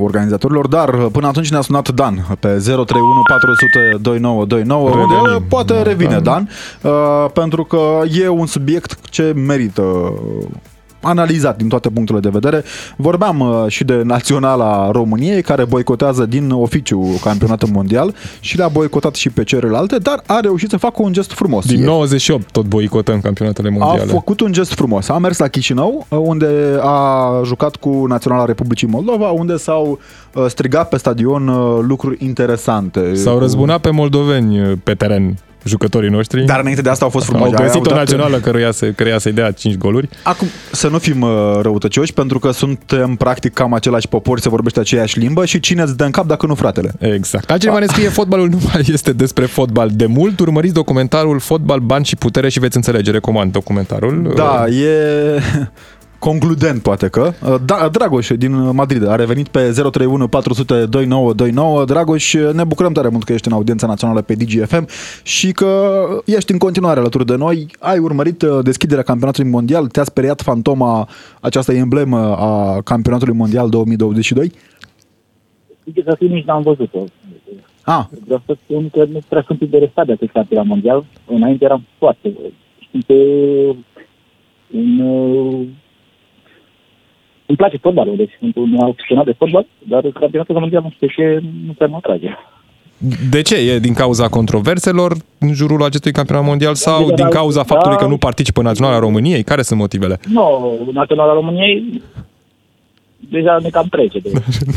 organizatorilor, 0.01 0.67
dar 0.67 0.89
uh, 0.95 1.07
până 1.13 1.27
atunci 1.27 1.51
ne-a 1.51 1.61
sunat 1.61 1.89
Dan 1.89 2.27
pe 2.41 2.49
031 2.49 3.23
400 3.27 3.99
2929, 4.01 4.91
unde 4.91 5.15
Revenim. 5.15 5.45
poate 5.49 5.73
Da, 5.73 5.83
revine 5.83 6.19
Dan. 6.19 6.23
Dan, 6.23 6.49
uh, 6.93 7.31
pentru 7.33 7.65
că 7.65 8.03
e 8.13 8.29
un 8.29 8.47
subiect 8.47 8.99
ce 9.11 9.33
merită 9.47 10.13
analizat 11.09 11.57
din 11.57 11.69
toate 11.69 11.89
punctele 11.89 12.21
de 12.21 12.29
vedere. 12.29 12.63
Vorbeam 12.97 13.41
uh, 13.41 13.65
și 13.69 13.85
de 13.85 14.01
Naționala 14.05 14.91
României, 14.91 15.43
care 15.43 15.65
boicotează 15.65 16.27
din 16.27 16.51
oficiu 16.51 17.19
campionatul 17.23 17.69
mondial 17.73 18.15
și 18.41 18.57
le-a 18.57 18.69
boicotat 18.69 19.15
și 19.15 19.31
pe 19.31 19.45
celelalte, 19.45 19.97
dar 19.99 20.23
a 20.27 20.41
reușit 20.41 20.71
să 20.71 20.77
facă 20.77 21.03
un 21.03 21.13
gest 21.13 21.33
frumos. 21.33 21.67
Din 21.67 21.83
E- 21.83 21.85
98 21.85 22.51
tot 22.51 22.65
boicotăm 22.67 23.21
campionatele 23.21 23.71
mondiale. 23.71 24.03
a 24.03 24.07
făcut 24.07 24.41
un 24.41 24.53
gest 24.53 24.73
frumos. 24.75 25.09
A 25.09 25.19
mers 25.19 25.39
la 25.39 25.49
Chișinău, 25.49 26.07
unde 26.09 26.79
a 26.81 27.31
jucat 27.45 27.77
cu 27.77 28.05
Naționala 28.09 28.45
Republicii 28.45 28.87
Moldova, 28.89 29.29
unde 29.31 29.57
s-au 29.57 29.99
uh, 30.35 30.45
strigat 30.49 30.89
pe 30.89 30.97
stadion 30.97 31.49
uh, 31.49 31.79
lucruri 31.83 32.25
interesante. 32.25 33.15
S-au 33.15 33.35
Cu- 33.35 33.41
răzbunat 33.41 33.81
pe 33.81 33.91
moldoveni 33.91 34.61
uh, 34.61 34.73
pe 34.83 34.95
teren 34.95 35.37
jucătorii 35.67 36.11
noștri. 36.11 36.45
Dar 36.45 36.61
înainte 36.61 36.83
de 36.83 36.89
asta 36.91 37.05
au 37.05 37.11
fost 37.11 37.25
frumoși. 37.27 37.55
Au 37.55 37.63
găsit 37.63 37.81
o 37.81 37.89
dat- 37.89 37.99
națională 37.99 38.39
căruia, 38.39 38.71
să, 38.71 38.87
căruia 38.87 39.19
să-i 39.19 39.33
dea 39.33 39.51
5 39.51 39.77
goluri. 39.77 40.09
Acum, 40.23 40.47
să 40.73 40.89
nu 40.89 40.99
fim 40.99 41.21
uh, 41.23 41.31
răutăcioși, 41.63 42.13
pentru 42.13 42.39
că 42.39 42.51
suntem 42.51 43.15
practic 43.15 43.53
cam 43.53 43.73
același 43.73 44.09
popor, 44.09 44.41
se 44.41 44.49
vorbește 44.49 44.81
aceeași 44.81 45.19
limbă 45.19 45.45
și 45.45 45.61
cine 45.61 45.83
îți 45.83 45.97
dă 45.97 46.05
în 46.05 46.11
cap 46.11 46.27
dacă 46.27 46.47
nu 46.47 46.55
fratele? 46.55 46.93
Exact. 46.99 47.51
Altcineva 47.51 47.79
ne 47.79 47.87
scrie, 47.87 48.09
fotbalul 48.09 48.49
nu 48.49 48.59
mai 48.73 48.83
este 48.87 49.13
despre 49.13 49.45
fotbal 49.45 49.91
de 49.93 50.07
mult. 50.07 50.41
Urmăriți 50.41 50.75
documentarul 50.75 51.39
Fotbal, 51.39 51.79
Bani 51.79 52.05
și 52.05 52.17
Putere 52.17 52.49
și 52.49 52.59
veți 52.61 52.77
înțelege. 52.77 53.11
Recomand 53.11 53.53
documentarul. 53.53 54.33
Da, 54.37 54.67
e 54.67 54.91
concludent 56.19 56.83
poate 56.83 57.09
că. 57.09 57.33
Da, 57.65 57.89
Dragoș 57.89 58.29
din 58.37 58.75
Madrid 58.75 59.09
a 59.09 59.15
revenit 59.15 59.49
pe 59.49 59.59
031 59.59 60.29
400 60.29 60.75
2929. 60.87 61.85
Dragoș, 61.85 62.35
ne 62.53 62.65
bucurăm 62.65 62.93
tare 62.93 63.09
mult 63.09 63.25
că 63.25 63.33
ești 63.33 63.49
în 63.49 63.55
audiența 63.55 63.87
națională 63.87 64.23
pe 64.23 64.35
DGFM 64.35 64.87
și 65.23 65.53
că 65.53 66.03
ești 66.25 66.53
în 66.53 66.59
continuare 66.59 67.01
alături 67.01 67.27
de 67.27 67.37
noi. 67.37 67.67
Ai 67.79 67.99
urmărit 67.99 68.43
uh, 68.43 68.59
deschiderea 68.63 69.03
campionatului 69.03 69.51
mondial? 69.51 69.87
Te-a 69.87 70.05
speriat 70.05 70.41
fantoma, 70.41 71.09
această 71.41 71.73
emblemă 71.73 72.37
a 72.37 72.81
campionatului 72.85 73.35
mondial 73.35 73.69
2022? 73.69 74.53
Zice 75.85 76.03
să 76.07 76.15
fiu, 76.19 76.29
nici 76.29 76.45
n-am 76.45 76.63
văzut-o. 76.63 77.05
Ah, 77.85 78.05
Vreau 78.25 78.43
să 78.47 78.57
spun 78.65 78.89
că 78.89 79.05
nu 79.05 79.19
prea 79.29 79.45
sunt 79.47 79.61
interesat 79.61 80.07
de 80.07 80.13
acest 80.13 80.33
campionat 80.33 80.67
mondial. 80.67 81.05
Înainte 81.27 81.65
eram 81.65 81.85
foarte... 81.99 82.33
Știu 82.79 83.01
că 83.07 83.15
un, 84.71 85.01
uh, 85.01 85.67
îmi 87.47 87.57
place 87.57 87.77
fotbalul, 87.77 88.17
deci 88.17 88.37
sunt 88.39 88.57
un 88.57 88.79
aficionat 88.81 89.25
de 89.25 89.35
fotbal, 89.39 89.67
dar 89.79 90.03
campionatul 90.21 90.59
mondial 90.59 90.83
nu 90.83 90.91
știu 90.95 91.07
ce 91.07 91.43
nu 91.67 91.73
prea 91.73 91.87
mă 91.87 91.97
atrage. 91.97 92.29
De 93.31 93.43
ce? 93.43 93.57
E 93.57 93.79
din 93.79 93.95
cauza 93.95 94.29
controverselor 94.29 95.17
în 95.39 95.53
jurul 95.53 95.83
acestui 95.83 96.13
campionat 96.13 96.45
mondial 96.45 96.75
sau 96.75 96.99
general, 96.99 97.17
din 97.17 97.29
cauza 97.29 97.63
da. 97.63 97.75
faptului 97.75 97.97
că 97.97 98.07
nu 98.07 98.17
participă 98.17 98.63
Naționala 98.63 98.99
României? 98.99 99.43
Care 99.43 99.63
sunt 99.63 99.79
motivele? 99.79 100.21
Nu, 100.33 100.79
Naționala 100.93 101.33
României 101.33 102.03
deja 103.31 103.59
ne 103.63 103.69
cam 103.69 103.87
trece. 103.91 104.19
De, 104.25 104.31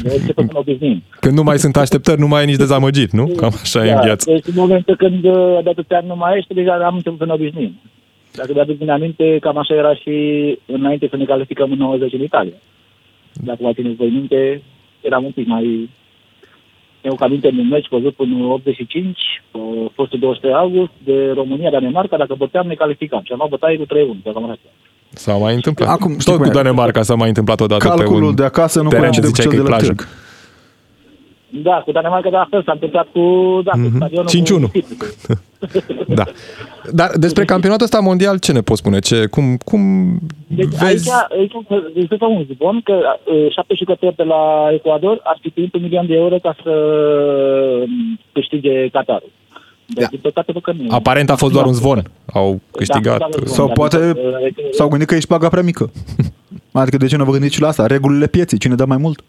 de 0.04 0.16
începem 0.20 0.46
să 0.46 0.52
ne 0.54 0.60
obișnuim. 0.60 1.04
Când 1.20 1.36
nu 1.36 1.44
mai 1.44 1.60
sunt 1.60 1.78
așteptări, 1.78 2.20
nu 2.20 2.28
mai 2.28 2.42
e 2.42 2.46
nici 2.46 2.56
dezamăgiri, 2.56 3.16
nu? 3.16 3.26
Cam 3.36 3.52
așa 3.62 3.86
e 3.86 3.92
în 3.92 4.00
viață. 4.04 4.32
Deci 4.32 4.46
în 4.46 4.54
momentul 4.56 4.96
când 4.96 5.24
uh, 5.24 5.60
de 5.64 5.70
atâția 5.70 5.98
ani 5.98 6.08
nu 6.08 6.16
mai 6.16 6.38
ești, 6.38 6.54
deja 6.54 6.74
am 6.74 6.96
început 6.96 7.18
să 7.18 7.26
ne 7.26 7.34
obișnuim. 7.34 7.80
Dacă 8.32 8.54
de-aduc 8.54 8.78
bine 8.78 8.92
aminte, 8.92 9.38
cam 9.42 9.58
așa 9.58 9.74
era 9.74 9.96
și 9.96 10.14
înainte 10.66 11.08
să 11.10 11.16
ne 11.16 11.26
calificăm 11.26 11.72
în 11.72 11.78
90 11.78 12.14
în 12.14 12.22
Italia. 12.22 12.54
Dacă 13.34 13.58
vă 13.62 13.74
țineți 13.74 13.96
voi 13.96 14.10
minte, 14.10 14.62
eram 15.02 15.24
un 15.24 15.32
pic 15.32 15.48
mai... 15.48 15.90
Eu 17.02 17.16
că 17.16 17.24
aminte 17.24 17.48
un 17.48 17.68
meci 17.68 17.88
văzut 17.90 18.16
până 18.16 18.36
în 18.36 18.52
85, 18.52 19.18
uh, 19.52 19.62
fostul 19.94 20.20
23 20.20 20.56
august, 20.56 20.92
de 21.04 21.32
România-Danemarca, 21.34 22.18
dacă 22.18 22.36
băteam, 22.38 22.68
ne 22.68 22.74
calificam. 22.74 23.22
Și 23.24 23.32
am 23.32 23.38
luat 23.38 23.50
bătaie 23.50 23.78
cu 23.78 23.86
3-1, 23.86 23.88
pe 24.24 24.32
cam 24.34 24.44
așa. 24.44 24.60
S-a 25.10 25.34
mai 25.34 25.54
întâmplat. 25.54 25.90
Acum, 25.90 26.12
știi 26.20 26.32
Tot 26.32 26.36
cum 26.36 26.44
cu 26.44 26.58
e? 26.58 26.62
Danemarca 26.62 27.02
s-a 27.02 27.16
mai 27.16 27.28
întâmplat 27.28 27.60
odată 27.60 27.88
pe 27.88 27.96
calculul 27.96 28.30
un 28.30 28.36
de 28.36 28.44
acasă 28.44 28.82
nu 28.82 28.90
teren 28.90 29.02
coincide 29.02 29.26
de 29.26 29.32
cu 29.32 29.36
ziceai 29.36 29.54
cel 29.54 29.64
că 29.64 29.68
de 29.68 29.70
e 29.70 29.72
la 29.72 29.78
plajă. 29.78 29.94
târg. 29.94 30.08
Da, 31.50 31.82
cu 31.86 31.92
Danemarca 31.92 32.30
de 32.30 32.36
la 32.36 32.48
fel 32.50 32.64
s-a 32.64 32.72
întâmplat 32.72 33.08
cu, 33.12 33.22
da, 33.64 33.72
cu 33.72 33.92
stadionul 33.96 34.68
5-1. 34.68 34.72
cu 34.72 34.80
Da. 36.20 36.24
Dar 36.92 37.12
despre 37.16 37.46
campionatul 37.46 37.84
ăsta 37.84 38.00
mondial 38.00 38.40
ce 38.40 38.52
ne 38.52 38.62
poți 38.62 38.80
spune? 38.80 39.00
Ce, 39.00 39.26
cum, 39.26 39.58
cum 39.58 39.82
Deci 40.48 40.68
vezi? 40.68 41.12
aici, 41.12 41.26
aici 41.40 41.54
există 41.96 42.26
un 42.26 42.46
zvon 42.54 42.82
că 42.84 42.94
uh, 42.94 43.52
șapte 43.52 43.74
jucători 43.78 44.16
de 44.16 44.24
la 44.24 44.70
Ecuador 44.74 45.20
ar 45.24 45.38
fi 45.42 45.50
primit 45.50 45.74
un 45.74 45.82
milion 45.82 46.08
de 46.08 46.14
euro 46.14 46.38
ca 46.40 46.56
să 46.64 46.70
um, 47.82 48.20
câștige 48.32 48.90
Qatarul. 48.90 49.32
Deci, 49.94 50.10
din 50.10 50.20
păcate, 50.22 50.52
văd 50.52 50.62
că 50.62 50.72
nu. 50.72 50.88
Aparent 50.90 51.30
a 51.30 51.36
fost 51.36 51.54
doar 51.54 51.66
un 51.66 51.74
zvon. 51.74 52.04
Au 52.34 52.62
câștigat. 52.72 53.18
Da, 53.18 53.28
da, 53.32 53.40
da, 53.40 53.46
Sau 53.46 53.68
da, 53.68 53.74
poate 53.74 53.98
da, 53.98 54.14
da, 54.14 54.38
s-au 54.72 54.88
gândit 54.88 55.08
că 55.08 55.16
ești 55.16 55.28
paga 55.28 55.50
prea 55.50 55.64
mică. 55.64 55.92
Adică 56.72 56.98
de 56.98 57.08
ce 57.08 57.18
nu 57.18 57.24
vă 57.24 57.32
gândiți 57.32 57.54
și 57.54 57.62
la 57.62 57.68
asta? 57.68 57.86
Regulile 57.86 58.28
pieței, 58.28 58.58
cine 58.58 58.76
dă 58.76 58.86
mai 58.86 58.98
mult? 58.98 59.24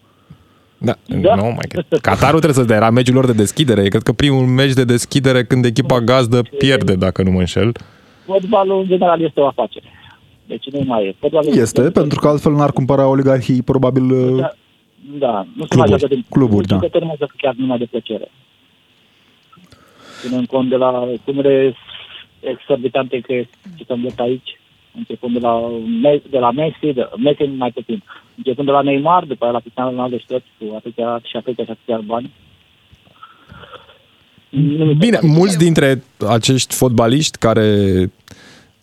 Da. 0.83 0.93
Da. 1.07 1.35
Nu, 1.35 1.43
mai 1.43 1.67
că 1.69 1.97
Qatarul 2.01 2.39
trebuie 2.39 2.63
să 2.63 2.69
dea, 2.69 2.75
era 2.75 2.89
meciul 2.89 3.13
lor 3.15 3.25
de 3.25 3.33
deschidere. 3.33 3.87
Cred 3.87 4.01
că 4.01 4.11
primul 4.11 4.45
meci 4.45 4.73
de 4.73 4.83
deschidere 4.83 5.43
când 5.43 5.65
echipa 5.65 5.99
gazdă 5.99 6.41
pierde, 6.57 6.95
dacă 6.95 7.23
nu 7.23 7.31
mă 7.31 7.39
înșel. 7.39 7.71
Fotbalul, 8.25 8.79
în 8.79 8.87
general, 8.87 9.21
este 9.21 9.39
o 9.39 9.47
afacere. 9.47 9.85
Deci 10.45 10.65
nu 10.71 10.81
mai 10.85 11.05
e. 11.05 11.15
Fotbalul 11.19 11.53
Este, 11.57 11.81
pentru 11.91 12.19
că 12.19 12.27
altfel 12.27 12.51
n-ar 12.51 12.71
cumpăra 12.71 13.07
oligarhii 13.07 13.61
probabil 13.61 14.11
uh, 14.11 14.39
Da, 14.39 14.51
da, 15.19 15.47
nu 15.55 15.65
se 15.65 15.67
Cluburi. 15.67 15.77
mai 15.77 15.87
joacă 15.87 16.07
de 16.15 16.21
Cluburi, 16.29 16.67
da. 16.67 16.75
Jucători 16.75 17.05
nu 17.05 17.15
joacă 17.17 17.33
chiar 17.37 17.53
numai 17.57 17.77
de 17.77 17.85
plăcere. 17.85 18.31
Ținând 20.21 20.47
cont 20.47 20.69
de 20.69 20.75
la 20.75 21.07
sumele 21.25 21.75
exorbitante 22.39 23.19
că 23.19 23.33
ce 23.75 23.83
se 23.87 23.93
îmbătă 23.93 24.21
aici, 24.21 24.59
începând 24.97 25.33
de 25.33 25.39
la, 25.39 25.53
Me- 26.03 26.21
de 26.29 26.37
la 26.37 26.51
Messi, 26.51 26.93
de, 26.93 27.09
Messi 27.17 27.43
mai 27.57 27.71
puțin, 27.71 28.03
începând 28.37 28.67
de 28.67 28.73
la 28.73 28.81
Neymar, 28.81 29.23
după 29.23 29.43
aia 29.43 29.53
la 29.53 29.59
Cristiano 29.59 29.89
Ronaldo 29.89 30.17
și 30.17 30.25
toți 30.27 30.45
cu 30.57 30.65
atâtea 30.75 31.19
și 31.23 31.35
atâtea 31.37 31.63
și 31.65 31.71
atâtea 31.71 31.97
bani. 32.05 32.31
Nu 34.49 34.85
mi 34.85 34.91
se 34.93 34.97
Bine, 35.05 35.17
pare. 35.17 35.27
mulți 35.27 35.57
dintre 35.57 36.03
acești 36.29 36.75
fotbaliști 36.75 37.37
care, 37.37 37.67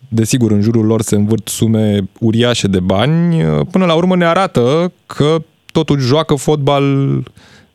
desigur, 0.07 0.51
în 0.51 0.61
jurul 0.61 0.85
lor 0.85 1.01
se 1.01 1.15
învârt 1.15 1.47
sume 1.47 1.99
uriașe 2.19 2.67
de 2.67 2.79
bani, 2.79 3.43
până 3.71 3.85
la 3.85 3.93
urmă 3.95 4.15
ne 4.15 4.25
arată 4.25 4.91
că 5.05 5.37
totuși 5.71 6.05
joacă 6.05 6.35
fotbal 6.35 6.83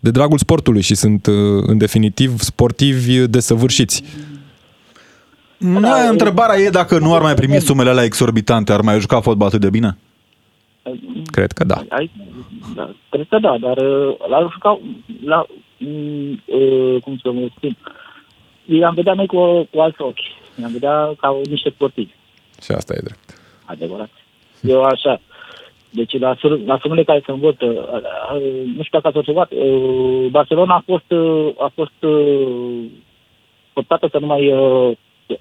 de 0.01 0.11
dragul 0.11 0.39
sportului 0.39 0.81
și 0.81 0.95
sunt, 0.95 1.27
în 1.67 1.79
definitiv, 1.79 2.39
sportivi 2.41 3.19
desăvârșiți. 3.27 4.03
Nu, 5.59 5.89
întrebarea 6.11 6.57
e 6.59 6.69
dacă 6.71 6.99
nu 6.99 7.15
ar 7.15 7.23
mai 7.23 7.35
primi 7.35 7.61
sumele 7.61 7.91
alea 7.91 8.05
exorbitante, 8.05 8.73
ar 8.73 8.81
mai 8.81 9.01
juca 9.01 9.21
fotbal 9.21 9.47
atât 9.49 9.61
de 9.61 9.71
bine? 9.71 9.97
Cred 11.31 11.53
că 11.53 11.65
da. 11.65 11.83
Ai, 11.89 12.11
da, 12.75 12.91
cred 13.09 13.27
că 13.29 13.39
da, 13.39 13.57
dar 13.61 13.77
uh, 13.77 14.15
la 14.29 14.49
juca, 14.53 14.81
la, 15.25 15.47
mm, 15.79 16.43
uh, 16.45 17.03
cum 17.03 17.17
să 17.23 17.33
mă 17.33 17.49
spun, 17.57 17.77
i-am 18.65 18.95
vedea 18.95 19.13
noi 19.15 19.27
cu, 19.27 19.69
cu 19.71 19.81
alți 19.81 20.01
ochi. 20.01 20.19
I-am 20.61 20.73
vedea 20.73 21.13
ca 21.21 21.41
niște 21.51 21.71
sportivi, 21.71 22.11
Și 22.63 22.73
asta 22.73 22.95
e 22.95 23.01
drept. 23.05 23.41
adevărat. 23.65 24.11
Eu 24.61 24.83
așa. 24.83 25.21
Deci 25.91 26.19
la, 26.19 26.35
sur- 26.39 26.61
la 26.67 26.79
sumele 26.83 27.05
care 27.05 27.23
se 27.27 27.31
învăță, 27.33 27.65
uh, 27.65 28.37
uh, 28.37 28.67
nu 28.77 28.83
știu 28.83 28.99
dacă 28.99 29.07
ați 29.09 29.17
observat, 29.17 29.51
uh, 29.53 30.27
Barcelona 30.31 30.75
a 30.75 30.83
fost, 30.87 31.11
uh, 31.11 31.49
a 31.59 31.73
fost 31.75 32.03
uh, 32.03 32.85
forțată 33.73 34.09
să 34.11 34.19
nu 34.19 34.27
mai... 34.27 34.53
Uh, 35.27 35.37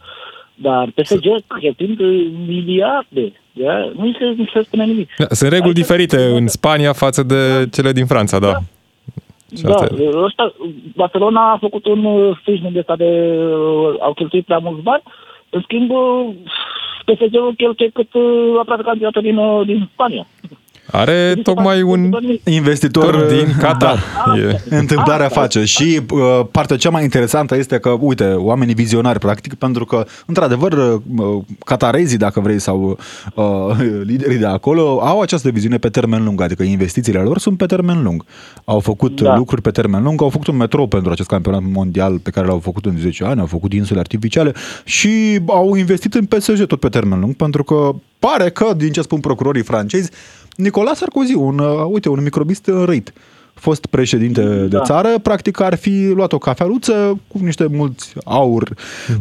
dar 0.56 0.90
PSG 0.96 1.26
cheltuind 1.60 2.00
uh, 2.00 2.32
miliarde 2.48 3.32
Da? 3.52 3.92
Nu 3.96 4.12
se, 4.20 4.34
nu 4.38 4.46
se 4.54 4.62
spune 4.64 4.86
nimic. 4.86 5.10
Da, 5.18 5.26
sunt 5.30 5.52
reguli 5.52 5.70
Aici- 5.72 5.82
diferite 5.82 6.24
în 6.24 6.48
Spania 6.48 6.94
față 6.94 7.24
de 7.24 7.70
cele 7.72 7.92
din 7.92 8.06
Franța, 8.06 8.40
da. 8.40 8.60
Și 9.56 9.64
Da, 9.64 9.74
asta 9.74 9.96
e. 10.00 10.10
ăsta, 10.14 10.54
Barcelona 10.96 11.52
a 11.52 11.58
făcut 11.58 11.86
un 11.86 12.06
uh, 12.06 12.38
sprijin 12.40 12.72
de 12.74 12.80
ăsta 12.80 12.96
de... 12.96 13.38
uh, 13.38 13.96
au 14.00 14.14
cheltuit 14.14 14.46
prea 14.46 14.58
mulți 14.58 14.82
bani. 14.82 15.04
În 15.50 15.62
schimb, 15.62 15.90
uh, 15.90 16.30
PSG-ul 17.06 17.54
cheltuie 17.58 17.90
cât 17.94 18.14
uh, 18.14 18.60
aproape 18.60 18.84
candidatul 18.84 19.22
din, 19.22 19.38
uh, 19.38 19.66
din 19.66 19.90
Spania. 19.94 20.28
Are 20.96 21.36
tocmai 21.44 21.82
un 21.82 22.12
Investitor 22.44 23.16
tur 23.16 23.26
din 23.26 23.56
Qatar. 23.60 24.00
E. 24.38 24.76
Întâmplarea 24.76 25.26
Asta. 25.26 25.40
face 25.40 25.64
și 25.64 26.00
uh, 26.12 26.20
partea 26.52 26.78
cea 26.78 26.90
mai 26.90 27.04
interesantă 27.04 27.58
este 27.58 27.78
că, 27.78 27.90
uite, 28.00 28.24
oamenii 28.24 28.74
vizionari, 28.74 29.20
practic, 29.20 29.54
pentru 29.54 29.86
că, 29.86 30.06
într-adevăr, 30.26 30.72
uh, 30.72 31.44
catarezii, 31.66 32.18
dacă 32.18 32.40
vrei, 32.40 32.60
sau 32.60 32.98
uh, 33.36 33.46
liderii 34.12 34.38
de 34.38 34.46
acolo, 34.46 35.00
au 35.04 35.22
această 35.22 35.50
viziune 35.50 35.78
pe 35.78 35.90
termen 35.90 36.24
lung, 36.24 36.42
adică 36.42 36.64
investițiile 36.64 37.20
lor 37.20 37.38
sunt 37.38 37.58
pe 37.58 37.66
termen 37.66 38.04
lung. 38.04 38.26
Au 38.66 38.80
făcut 38.80 39.22
Da. 39.22 39.36
lucruri 39.36 39.62
pe 39.62 39.72
termen 39.72 40.04
lung, 40.04 40.22
au 40.22 40.30
făcut 40.30 40.48
un 40.48 40.58
metrou 40.58 40.88
pentru 40.88 41.12
acest 41.12 41.28
campionat 41.28 41.62
mondial 41.72 42.20
pe 42.20 42.30
care 42.30 42.48
l-au 42.48 42.60
făcut 42.60 42.86
în 42.86 42.98
10 42.98 43.24
ani, 43.24 43.40
au 43.40 43.46
făcut 43.46 43.74
insule 43.74 44.00
artificiale 44.00 44.54
și 44.84 45.40
au 45.48 45.76
investit 45.76 46.14
în 46.14 46.26
PSG 46.26 46.66
tot 46.66 46.80
pe 46.80 46.90
termen 46.90 47.20
lung, 47.20 47.34
pentru 47.36 47.64
că 47.64 47.96
pare 48.20 48.50
că, 48.50 48.74
din 48.78 48.92
ce 48.92 49.02
spun 49.02 49.20
procurorii 49.20 49.64
francezi, 49.64 50.12
Nicolas 50.56 50.98
Sarkozy, 50.98 51.34
un, 51.36 51.60
uh, 51.60 51.86
uite, 51.92 52.10
un 52.10 52.24
microbist 52.24 52.68
răit, 52.86 53.14
fost 53.54 53.86
președinte 53.86 54.42
de 54.44 54.66
Da. 54.66 54.82
țară, 54.82 55.20
practic 55.22 55.60
ar 55.60 55.76
fi 55.76 56.08
luat 56.16 56.34
o 56.34 56.38
cafeluță 56.38 57.20
cu 57.28 57.38
niște 57.42 57.68
mulți 57.72 58.14
aur, 58.26 58.70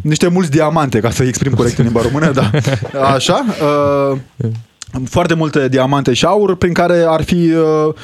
niște 0.02 0.28
mulți 0.28 0.50
diamante, 0.50 1.00
ca 1.00 1.10
să 1.10 1.22
exprim 1.24 1.52
corect 1.54 1.78
în 1.78 1.84
limba 1.84 2.00
română, 2.02 2.30
da. 2.32 2.50
Așa. 3.14 3.44
Uh, 4.12 4.18
foarte 5.04 5.34
multe 5.34 5.68
diamante 5.68 6.12
și 6.12 6.24
aur 6.24 6.56
prin 6.56 6.72
care 6.72 7.04
ar 7.08 7.22
fi 7.22 7.50
uh, 7.52 7.94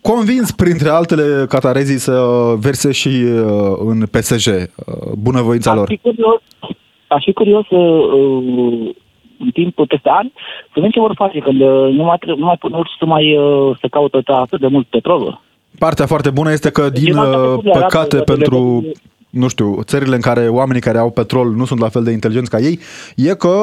convins, 0.00 0.50
printre 0.50 0.88
altele, 0.88 1.46
catarezii 1.48 1.98
să 1.98 2.24
verse 2.58 2.92
și 2.92 3.08
uh, 3.08 3.76
în 3.78 4.06
PSG 4.10 4.46
uh, 4.48 4.94
bunăvoința 5.18 5.70
Aș 5.70 5.76
lor. 5.76 5.86
fi 5.86 5.96
curios, 5.96 6.40
aș 7.08 7.22
fi 7.24 7.32
curios 7.32 7.64
uh, 7.70 8.94
în 9.44 9.50
timpul 9.50 9.86
peste 9.86 10.08
ani 10.08 10.32
să 10.62 10.72
vedem 10.74 10.90
ce 10.90 11.00
vor 11.00 11.14
face 11.14 11.38
când 11.38 11.60
uh, 11.60 11.92
nu 11.92 12.04
mai, 12.04 12.16
tre- 12.20 12.34
nu 12.36 12.44
mai 12.44 12.56
pun 12.60 12.72
urși 12.72 12.98
să 12.98 13.04
mai 13.06 13.36
uh, 13.36 13.76
să 13.80 13.86
caută 13.90 14.20
atât 14.24 14.60
de 14.60 14.66
mult 14.66 14.86
petrol. 14.86 15.40
Partea 15.78 16.06
foarte 16.06 16.30
bună 16.30 16.50
este 16.52 16.70
că, 16.70 16.88
din 16.88 17.04
Ceva 17.04 17.22
uh, 17.22 17.30
care 17.30 17.76
arată 17.76 17.86
păcate, 17.86 18.16
că 18.16 18.22
pentru, 18.22 18.80
de- 18.82 18.92
nu 19.30 19.48
știu, 19.48 19.80
țările 19.82 20.14
în 20.14 20.20
care 20.20 20.48
oamenii 20.48 20.80
care 20.80 20.98
au 20.98 21.10
petrol 21.10 21.54
nu 21.54 21.64
sunt 21.64 21.80
la 21.80 21.88
fel 21.88 22.02
de 22.02 22.10
inteligenți 22.10 22.50
ca 22.50 22.58
ei, 22.58 22.78
e 23.16 23.34
că 23.34 23.54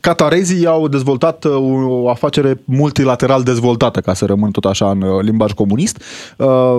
catarezii 0.00 0.66
au 0.66 0.88
dezvoltat 0.88 1.44
uh, 1.44 1.84
o 1.86 2.08
afacere 2.08 2.60
multilateral 2.64 3.42
dezvoltată, 3.42 4.00
ca 4.00 4.14
să 4.14 4.24
rămân 4.24 4.50
tot 4.50 4.64
așa 4.64 4.90
în 4.90 5.02
uh, 5.02 5.22
limbaj 5.22 5.52
comunist. 5.52 6.02
Uh, 6.36 6.76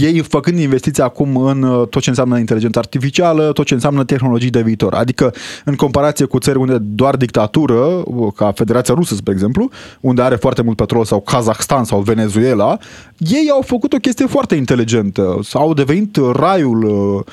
Ei 0.00 0.18
făcând 0.18 0.58
investiții 0.58 1.02
acum 1.02 1.36
în 1.36 1.62
uh, 1.62 1.88
tot 1.88 2.02
ce 2.02 2.08
înseamnă 2.08 2.38
inteligență 2.38 2.78
artificială, 2.78 3.52
tot 3.52 3.66
ce 3.66 3.74
înseamnă 3.74 4.04
tehnologii 4.04 4.50
de 4.50 4.62
viitor. 4.62 4.94
Adică, 4.94 5.34
în 5.64 5.74
comparație 5.74 6.24
cu 6.24 6.38
țări 6.38 6.58
unde 6.58 6.78
doar 6.78 7.16
dictatură, 7.16 7.74
uh, 7.74 8.32
ca 8.36 8.52
Federația 8.54 8.94
Rusă, 8.94 9.14
spre 9.14 9.32
exemplu, 9.32 9.70
unde 10.00 10.22
are 10.22 10.36
foarte 10.36 10.62
mult 10.62 10.76
petrol, 10.76 11.04
sau 11.04 11.20
Kazahstan 11.20 11.84
sau 11.84 12.00
Venezuela, 12.00 12.78
ei 13.16 13.48
au 13.52 13.60
făcut 13.60 13.92
o 13.92 13.96
chestie 13.96 14.26
foarte 14.26 14.54
inteligentă. 14.54 15.40
Au 15.52 15.74
devenit 15.74 16.18
raiul, 16.32 16.84
uh, 16.84 16.92
uh, 16.92 17.24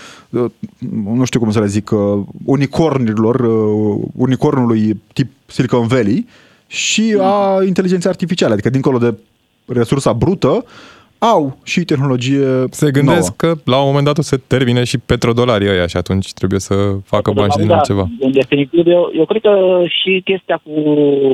nu 1.15 1.23
știu 1.23 1.39
cum 1.39 1.51
să 1.51 1.59
le 1.59 1.65
zic, 1.65 1.91
uh, 1.91 2.23
unicornilor, 2.45 3.39
uh, 3.39 4.05
unicornului 4.15 5.01
tip 5.13 5.31
Silicon 5.45 5.87
Valley 5.87 6.27
și 6.67 7.17
a 7.19 7.63
inteligenței 7.65 8.09
artificiale. 8.09 8.53
Adică, 8.53 8.69
dincolo 8.69 8.97
de 8.97 9.17
resursa 9.65 10.13
brută, 10.13 10.65
au 11.19 11.57
și 11.63 11.83
tehnologie 11.83 12.63
Se 12.69 12.91
gândesc 12.91 13.41
nouă. 13.41 13.55
că 13.55 13.61
la 13.71 13.79
un 13.79 13.85
moment 13.85 14.05
dat 14.05 14.17
o 14.17 14.21
să 14.21 14.37
termine 14.37 14.83
și 14.83 14.97
petrodolarii 14.97 15.69
ăia 15.69 15.87
și 15.87 15.97
atunci 15.97 16.33
trebuie 16.33 16.59
să 16.59 16.75
facă 17.05 17.31
bani 17.31 17.51
și 17.51 17.57
din 17.57 17.67
Da, 17.67 17.75
altceva. 17.75 18.07
În 18.19 18.31
definitiv, 18.31 18.87
eu, 18.87 19.11
eu 19.13 19.25
cred 19.25 19.41
că 19.41 19.83
și 19.87 20.21
chestia 20.25 20.61
cu, 20.63 20.71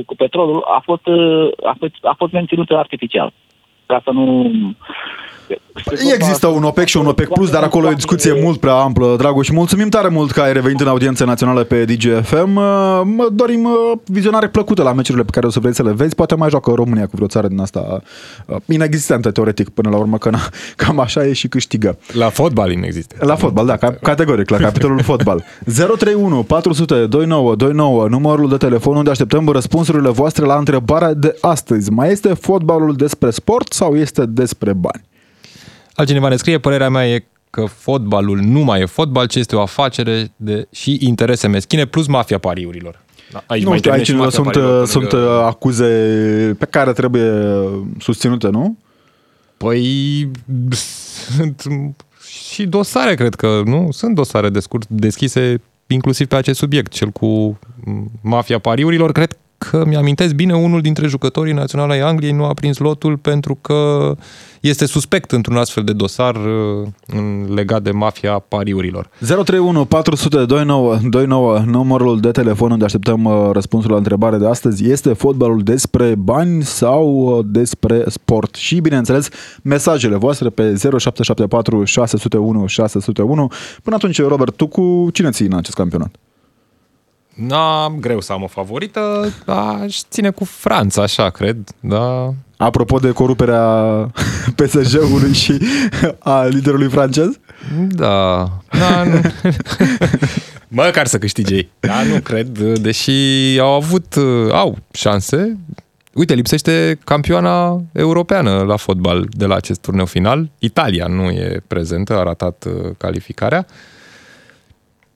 cu 0.05 0.15
petrolul 0.15 0.63
a 0.78 0.82
fost, 0.86 1.05
uh, 1.05 1.49
a, 1.63 1.76
fost, 1.80 1.93
a 2.01 2.13
fost 2.17 2.32
menținută 2.34 2.78
artificial. 2.78 3.34
Ca 3.86 4.01
să 4.03 4.11
nu... 4.11 4.51
Există 6.13 6.47
un 6.47 6.63
OPEC 6.63 6.87
și 6.87 6.97
un 6.97 7.05
OPEC 7.05 7.27
Plus, 7.27 7.49
dar 7.49 7.63
acolo 7.63 7.87
e 7.87 7.91
o 7.91 7.93
discuție 7.93 8.41
mult 8.41 8.59
prea 8.59 8.73
amplă, 8.73 9.15
Dragoș. 9.17 9.49
Mulțumim 9.49 9.89
tare 9.89 10.07
mult 10.07 10.31
că 10.31 10.41
ai 10.41 10.53
revenit 10.53 10.79
în 10.79 10.87
audiență 10.87 11.25
națională 11.25 11.63
pe 11.63 11.85
DGFM. 11.85 12.49
Mă 13.03 13.27
dorim 13.31 13.63
uh, 13.63 13.71
vizionare 14.05 14.47
plăcută 14.47 14.83
la 14.83 14.93
meciurile 14.93 15.23
pe 15.23 15.31
care 15.31 15.45
o 15.45 15.49
să 15.49 15.59
vrei 15.59 15.73
să 15.73 15.83
le 15.83 15.91
vezi. 15.91 16.15
Poate 16.15 16.35
mai 16.35 16.49
joacă 16.49 16.71
România 16.75 17.03
cu 17.05 17.11
vreo 17.15 17.27
țară 17.27 17.47
din 17.47 17.59
asta 17.59 18.01
uh, 18.45 18.55
inexistentă, 18.65 19.31
teoretic, 19.31 19.69
până 19.69 19.89
la 19.89 19.97
urmă, 19.97 20.17
că 20.17 20.29
na, 20.29 20.39
cam 20.75 20.99
așa 20.99 21.25
e 21.25 21.33
și 21.33 21.47
câștigă. 21.47 21.97
La 22.13 22.29
fotbal 22.29 22.71
inexistent. 22.71 23.23
La 23.23 23.35
fotbal, 23.35 23.65
da, 23.65 23.77
ca- 23.77 23.97
categoric, 24.01 24.49
la 24.49 24.57
capitolul 24.57 25.01
fotbal. 25.11 25.43
031 25.75 26.43
400 26.43 27.05
29 27.05 27.55
29, 27.55 28.07
numărul 28.07 28.49
de 28.49 28.57
telefon 28.57 28.95
unde 28.95 29.09
așteptăm 29.09 29.49
răspunsurile 29.49 30.09
voastre 30.09 30.45
la 30.45 30.55
întrebarea 30.55 31.13
de 31.13 31.35
astăzi. 31.41 31.91
Mai 31.91 32.11
este 32.11 32.33
fotbalul 32.33 32.93
despre 32.95 33.29
sport 33.29 33.73
sau 33.73 33.95
este 33.95 34.25
despre 34.25 34.73
bani? 34.73 35.03
Altcineva 35.95 36.27
ne 36.27 36.35
scrie, 36.35 36.57
părerea 36.57 36.89
mea 36.89 37.09
e 37.09 37.25
că 37.49 37.65
fotbalul 37.65 38.39
nu 38.39 38.59
mai 38.59 38.81
e 38.81 38.85
fotbal, 38.85 39.27
ci 39.27 39.35
este 39.35 39.55
o 39.55 39.61
afacere 39.61 40.31
de, 40.35 40.67
și 40.71 40.97
interese 40.99 41.47
meschine 41.47 41.85
plus 41.85 42.07
mafia 42.07 42.37
pariurilor. 42.37 43.03
Da, 43.31 43.43
aici 43.47 43.63
nu 43.63 43.69
mai 43.69 43.77
știu, 43.77 43.91
intervine 43.91 43.97
aici 43.97 44.07
și 44.07 44.13
mafia 44.15 44.29
sunt, 44.29 44.45
pariurilor 44.45 44.85
pe 44.85 44.91
sunt 44.91 45.11
lângă- 45.11 45.37
uh, 45.39 45.45
acuze 45.45 45.85
pe 46.59 46.65
care 46.65 46.93
trebuie 46.93 47.31
susținute, 47.99 48.47
nu? 48.47 48.77
Păi 49.57 50.31
sunt 51.35 51.63
și 52.27 52.65
dosare, 52.65 53.15
cred 53.15 53.35
că, 53.35 53.61
nu? 53.65 53.87
Sunt 53.91 54.15
dosare 54.15 54.49
descurs, 54.49 54.85
deschise 54.89 55.61
inclusiv 55.87 56.27
pe 56.27 56.35
acest 56.35 56.59
subiect, 56.59 56.91
cel 56.91 57.09
cu 57.09 57.59
m, 57.85 58.11
mafia 58.21 58.59
pariurilor. 58.59 59.11
Cred 59.11 59.37
că 59.57 59.83
mi-amintesc 59.87 60.33
bine, 60.33 60.55
unul 60.55 60.81
dintre 60.81 61.07
jucătorii 61.07 61.53
naționale 61.53 61.93
ai 61.93 61.99
Angliei 61.99 62.31
nu 62.31 62.43
a 62.43 62.53
prins 62.53 62.77
lotul 62.77 63.17
pentru 63.17 63.57
că 63.61 64.11
este 64.61 64.85
suspect 64.85 65.31
într-un 65.31 65.57
astfel 65.57 65.83
de 65.83 65.93
dosar 65.93 66.35
uh, 66.35 66.87
în- 67.07 67.53
legat 67.53 67.81
de 67.81 67.91
mafia 67.91 68.39
pariurilor. 68.39 69.09
031 69.19 69.85
400 69.85 70.45
29 70.45 70.97
29, 71.09 71.59
numărul 71.65 72.19
de 72.19 72.31
telefon 72.31 72.71
unde 72.71 72.85
așteptăm 72.85 73.23
uh, 73.23 73.49
răspunsul 73.51 73.91
la 73.91 73.97
întrebare 73.97 74.37
de 74.37 74.47
astăzi. 74.47 74.89
Este 74.89 75.13
fotbalul 75.13 75.61
despre 75.63 76.15
bani 76.15 76.63
sau 76.63 77.07
uh, 77.37 77.45
despre 77.47 78.03
sport? 78.07 78.55
Și, 78.55 78.79
bineînțeles, 78.79 79.29
mesajele 79.63 80.15
voastre 80.15 80.49
pe 80.49 80.63
0774 80.63 81.83
601 81.83 82.65
601. 82.67 83.47
Până 83.83 83.95
atunci, 83.95 84.21
Robert, 84.21 84.55
tu 84.55 84.67
cu 84.67 85.09
cine 85.13 85.29
ții 85.29 85.45
în 85.45 85.53
acest 85.53 85.75
campionat? 85.75 86.15
N-am 87.36 87.97
greu 87.99 88.21
să 88.21 88.31
am 88.31 88.43
o 88.43 88.47
favorită, 88.47 89.33
dar 89.45 89.79
aș 89.81 89.99
ține 90.09 90.29
cu 90.29 90.43
Franța, 90.43 91.01
așa, 91.01 91.29
cred, 91.29 91.57
da. 91.79 92.33
Apropo 92.57 92.97
de 92.97 93.11
coruperea 93.11 93.67
PSG-ului 94.57 95.33
și 95.33 95.57
a 96.19 96.45
liderului 96.45 96.89
francez? 96.89 97.39
Da. 97.88 98.49
da 98.79 99.03
nu. 99.03 99.21
Măcar 100.83 101.07
să 101.07 101.17
câștige 101.17 101.55
ei. 101.55 101.69
Da, 101.79 102.03
nu 102.03 102.19
cred, 102.19 102.57
deși 102.57 103.11
au 103.59 103.73
avut, 103.73 104.15
au 104.51 104.77
șanse. 104.91 105.57
Uite, 106.13 106.33
lipsește 106.33 106.99
campioana 107.03 107.83
europeană 107.91 108.63
la 108.63 108.75
fotbal 108.75 109.27
de 109.29 109.45
la 109.45 109.55
acest 109.55 109.81
turneu 109.81 110.05
final. 110.05 110.49
Italia 110.59 111.07
nu 111.07 111.29
e 111.29 111.61
prezentă, 111.67 112.17
a 112.17 112.23
ratat 112.23 112.65
uh, 112.67 112.91
calificarea. 112.97 113.65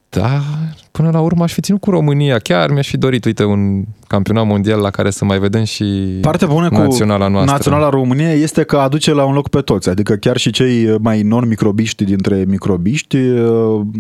Da, 0.10 0.42
până 0.92 1.10
la 1.10 1.20
urmă 1.20 1.44
aș 1.44 1.54
fi 1.54 1.62
ținut 1.62 1.82
cu 1.82 1.90
România. 1.90 2.40
Chiar 2.40 2.72
mi-aș 2.72 2.90
fi 2.90 2.98
dorit, 2.98 3.26
uite, 3.26 3.44
un 3.44 3.84
campionat 4.08 4.46
mondial 4.46 4.80
la 4.80 4.90
care 4.90 5.10
să 5.10 5.26
mai 5.26 5.40
vedem 5.40 5.64
și 5.64 5.84
Partea 6.22 6.48
bună 6.48 6.70
cu 6.70 6.76
naționala 6.76 7.28
noastră. 7.28 7.54
Naționala 7.54 7.90
României 7.90 8.42
este 8.42 8.64
că 8.64 8.78
aduce 8.78 9.14
la 9.14 9.26
un 9.26 9.34
loc 9.34 9.50
pe 9.50 9.62
toți, 9.62 9.90
adică 9.90 10.16
chiar 10.16 10.38
și 10.38 10.52
cei 10.52 10.98
mai 11.02 11.22
non-microbiști 11.22 12.04
dintre 12.04 12.44
microbiști, 12.48 13.18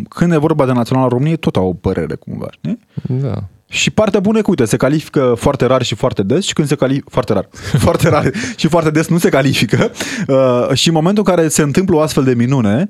când 0.10 0.32
e 0.32 0.38
vorba 0.38 0.66
de 0.66 0.72
Naționala 0.72 1.07
României, 1.07 1.38
tot 1.38 1.55
au 1.55 1.68
o 1.68 1.74
părere 1.74 2.16
cumva, 2.16 2.47
știi? 2.51 2.80
Da. 3.22 3.43
Și 3.72 3.91
partea 3.91 4.20
bună 4.20 4.38
e 4.38 4.41
că, 4.41 4.49
uite, 4.49 4.66
se 4.66 4.78
califică 4.78 5.34
foarte 5.38 5.66
rar 5.66 5.82
și 5.82 5.95
foarte 5.95 6.24
des 6.24 6.45
și 6.45 6.53
când 6.53 6.68
se 6.68 6.76
califică, 6.76 7.07
foarte 7.12 7.34
rar, 7.34 7.49
foarte 7.86 8.10
rar 8.10 8.32
și 8.55 8.68
foarte 8.68 8.89
des 8.89 9.07
nu 9.07 9.18
se 9.18 9.30
califică 9.30 9.91
uh, 10.28 10.74
și 10.74 10.88
în 10.88 10.93
momentul 10.93 11.24
în 11.28 11.36
care 11.36 11.47
se 11.47 11.62
întâmplă 11.62 11.95
o 11.95 11.99
astfel 11.99 12.24
de 12.24 12.34
minune, 12.34 12.89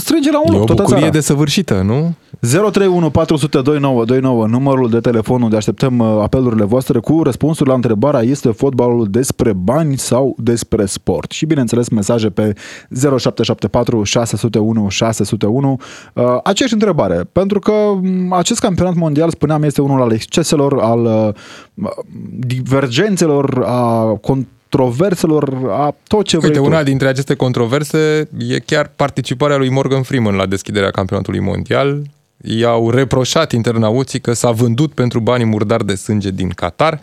strânge 0.00 0.30
la 0.30 0.38
un 0.40 0.46
E 0.46 0.52
loc 0.52 0.62
o 0.62 0.64
toată 0.64 0.82
bucurie 0.82 1.00
țara. 1.00 1.12
desăvârșită, 1.12 1.82
nu? 1.82 2.14
031 2.40 3.10
400 3.10 3.60
2929, 3.60 4.46
numărul 4.46 4.90
de 4.90 5.00
telefon 5.00 5.42
unde 5.42 5.56
așteptăm 5.56 5.98
uh, 5.98 6.06
apelurile 6.22 6.64
voastre 6.64 6.98
cu 6.98 7.22
răspunsuri 7.22 7.68
la 7.68 7.74
întrebarea 7.74 8.20
este 8.20 8.50
fotbalul 8.50 9.06
despre 9.10 9.52
bani 9.52 9.98
sau 9.98 10.36
despre 10.38 10.86
sport? 10.86 11.30
Și 11.30 11.46
bineînțeles 11.46 11.88
mesaje 11.88 12.28
pe 12.28 12.52
0774 12.90 14.02
601 14.02 14.88
601 14.88 15.76
uh, 16.14 16.24
aceeași 16.42 16.74
întrebare, 16.74 17.28
pentru 17.32 17.58
că 17.58 17.72
m, 18.02 18.32
acest 18.32 18.60
campionat 18.60 18.94
mondial, 18.94 19.30
spuneam, 19.30 19.62
este 19.62 19.82
unul 19.82 20.00
al 20.00 20.12
exceselor, 20.12 20.78
al 20.80 21.04
uh, 21.04 21.90
divergențelor, 22.38 23.62
a 23.66 24.04
controverselor, 24.68 25.70
a 25.70 25.94
tot 26.06 26.26
ce 26.26 26.36
vrei 26.36 26.50
Uite, 26.50 26.62
tu. 26.62 26.66
una 26.66 26.82
dintre 26.82 27.08
aceste 27.08 27.34
controverse 27.34 28.28
e 28.38 28.58
chiar 28.58 28.90
participarea 28.96 29.56
lui 29.56 29.68
Morgan 29.68 30.02
Freeman 30.02 30.34
la 30.34 30.46
deschiderea 30.46 30.90
campionatului 30.90 31.40
mondial. 31.40 32.02
I-au 32.44 32.90
reproșat 32.90 33.52
internauții 33.52 34.20
că 34.20 34.32
s-a 34.32 34.50
vândut 34.50 34.92
pentru 34.92 35.20
banii 35.20 35.46
murdari 35.46 35.86
de 35.86 35.94
sânge 35.94 36.30
din 36.30 36.48
Qatar. 36.48 36.98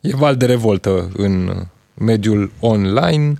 E 0.00 0.16
val 0.16 0.36
de 0.36 0.46
revoltă 0.46 1.10
în 1.16 1.50
mediul 1.94 2.50
online. 2.60 3.34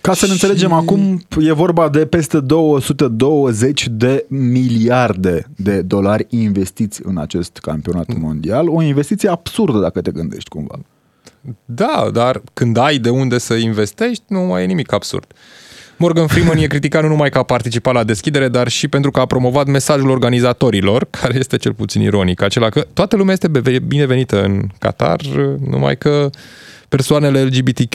Ca 0.00 0.14
să 0.14 0.26
ne 0.26 0.32
înțelegem 0.32 0.72
acum, 0.72 1.22
e 1.40 1.52
vorba 1.52 1.88
de 1.88 2.06
peste 2.06 2.40
220 2.40 3.88
de 3.90 4.24
miliarde 4.28 5.46
de 5.56 5.82
dolari 5.82 6.26
investiți 6.28 7.00
în 7.04 7.18
acest 7.18 7.58
campionat 7.58 8.18
mondial. 8.18 8.68
O 8.68 8.82
investiție 8.82 9.28
absurdă 9.28 9.78
dacă 9.78 10.00
te 10.00 10.10
gândești 10.10 10.48
cumva. 10.48 10.78
Da, 11.64 12.10
dar 12.12 12.42
când 12.52 12.76
ai 12.76 12.98
de 12.98 13.10
unde 13.10 13.38
să 13.38 13.54
investești, 13.54 14.22
nu 14.26 14.40
mai 14.40 14.62
e 14.62 14.66
nimic 14.66 14.92
absurd. 14.92 15.26
Morgan 15.96 16.26
Freeman 16.26 16.56
e 16.56 16.66
criticat 16.66 17.02
nu 17.02 17.08
numai 17.08 17.30
că 17.30 17.38
a 17.38 17.42
participat 17.42 17.94
la 17.94 18.04
deschidere, 18.04 18.48
dar 18.48 18.68
și 18.68 18.88
pentru 18.88 19.10
că 19.10 19.20
a 19.20 19.26
promovat 19.26 19.66
mesajul 19.66 20.10
organizatorilor, 20.10 21.06
care 21.20 21.38
este 21.38 21.56
cel 21.56 21.74
puțin 21.74 22.00
ironic, 22.00 22.42
acela 22.42 22.68
că 22.68 22.86
toată 22.92 23.16
lumea 23.16 23.32
este 23.32 23.48
beve- 23.48 23.78
binevenită 23.78 24.42
în 24.42 24.68
Qatar, 24.78 25.20
numai 25.68 25.96
că 25.96 26.30
persoanele 26.88 27.42
LGBTQ+, 27.42 27.94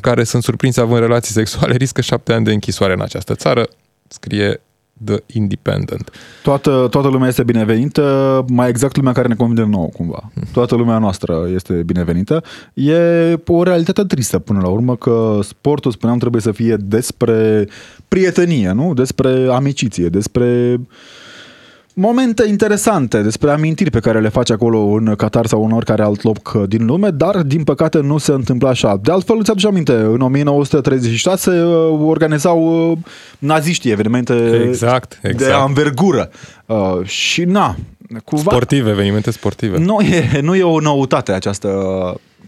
care 0.00 0.24
sunt 0.24 0.42
surprinse 0.42 0.80
având 0.80 1.00
relații 1.00 1.34
sexuale, 1.34 1.76
riscă 1.76 2.00
șapte 2.00 2.32
ani 2.32 2.44
de 2.44 2.52
închisoare 2.52 2.92
în 2.92 3.00
această 3.00 3.34
țară, 3.34 3.68
scrie 4.08 4.60
The 5.04 5.16
Independent. 5.26 6.10
Toată, 6.42 6.86
toată 6.90 7.08
lumea 7.08 7.28
este 7.28 7.42
binevenită, 7.42 8.44
mai 8.48 8.68
exact 8.68 8.96
lumea 8.96 9.12
care 9.12 9.28
ne 9.28 9.34
convine 9.34 9.66
nouă 9.66 9.86
cumva. 9.86 10.30
Toată 10.52 10.74
lumea 10.74 10.98
noastră 10.98 11.48
este 11.54 11.72
binevenită. 11.72 12.42
E 12.74 12.98
o 13.46 13.62
realitate 13.62 14.02
tristă 14.02 14.38
până 14.38 14.60
la 14.60 14.68
urmă 14.68 14.96
că 14.96 15.38
sportul, 15.42 15.90
spuneam, 15.90 16.18
trebuie 16.18 16.42
să 16.42 16.52
fie 16.52 16.76
despre 16.76 17.68
prietenie, 18.08 18.72
nu? 18.72 18.94
Despre 18.94 19.46
amiciție, 19.50 20.08
despre 20.08 20.80
momente 22.00 22.44
interesante, 22.48 23.22
despre 23.22 23.50
amintiri 23.50 23.90
pe 23.90 24.00
care 24.00 24.20
le 24.20 24.28
faci 24.28 24.50
acolo 24.50 24.78
în 24.78 25.14
Qatar 25.14 25.46
sau 25.46 25.64
în 25.64 25.72
oricare 25.72 26.02
alt 26.02 26.22
loc 26.22 26.66
din 26.66 26.86
lume, 26.86 27.10
dar 27.10 27.42
din 27.42 27.64
păcate 27.64 27.98
nu 27.98 28.18
se 28.18 28.32
întâmplă 28.32 28.68
așa. 28.68 28.98
De 29.02 29.12
altfel, 29.12 29.36
îți 29.38 29.50
aduce 29.50 29.66
aminte, 29.66 29.92
în 29.92 30.20
1936 30.20 31.50
uh, 31.50 31.98
organizau 32.02 32.90
uh, 32.90 32.98
naziștii 33.38 33.90
evenimente 33.90 34.62
Exact, 34.66 35.18
de 35.22 35.28
exact. 35.28 35.62
anvergură. 35.62 36.30
Uh, 36.66 37.04
și 37.04 37.44
na, 37.44 37.76
cumva... 38.24 38.50
Sportive, 38.50 38.90
evenimente 38.90 39.30
sportive. 39.30 39.78
Nu 39.78 40.00
e, 40.00 40.40
nu 40.40 40.54
e 40.54 40.62
o 40.62 40.80
noutate 40.80 41.32
această 41.32 41.68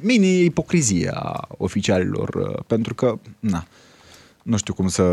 mini-ipocrizie 0.01 1.11
a 1.15 1.49
oficialilor, 1.49 2.29
uh, 2.35 2.59
pentru 2.67 2.95
că, 2.95 3.15
na, 3.41 3.65
nu 4.43 4.57
știu 4.57 4.75
cum 4.75 4.89
să 4.89 5.05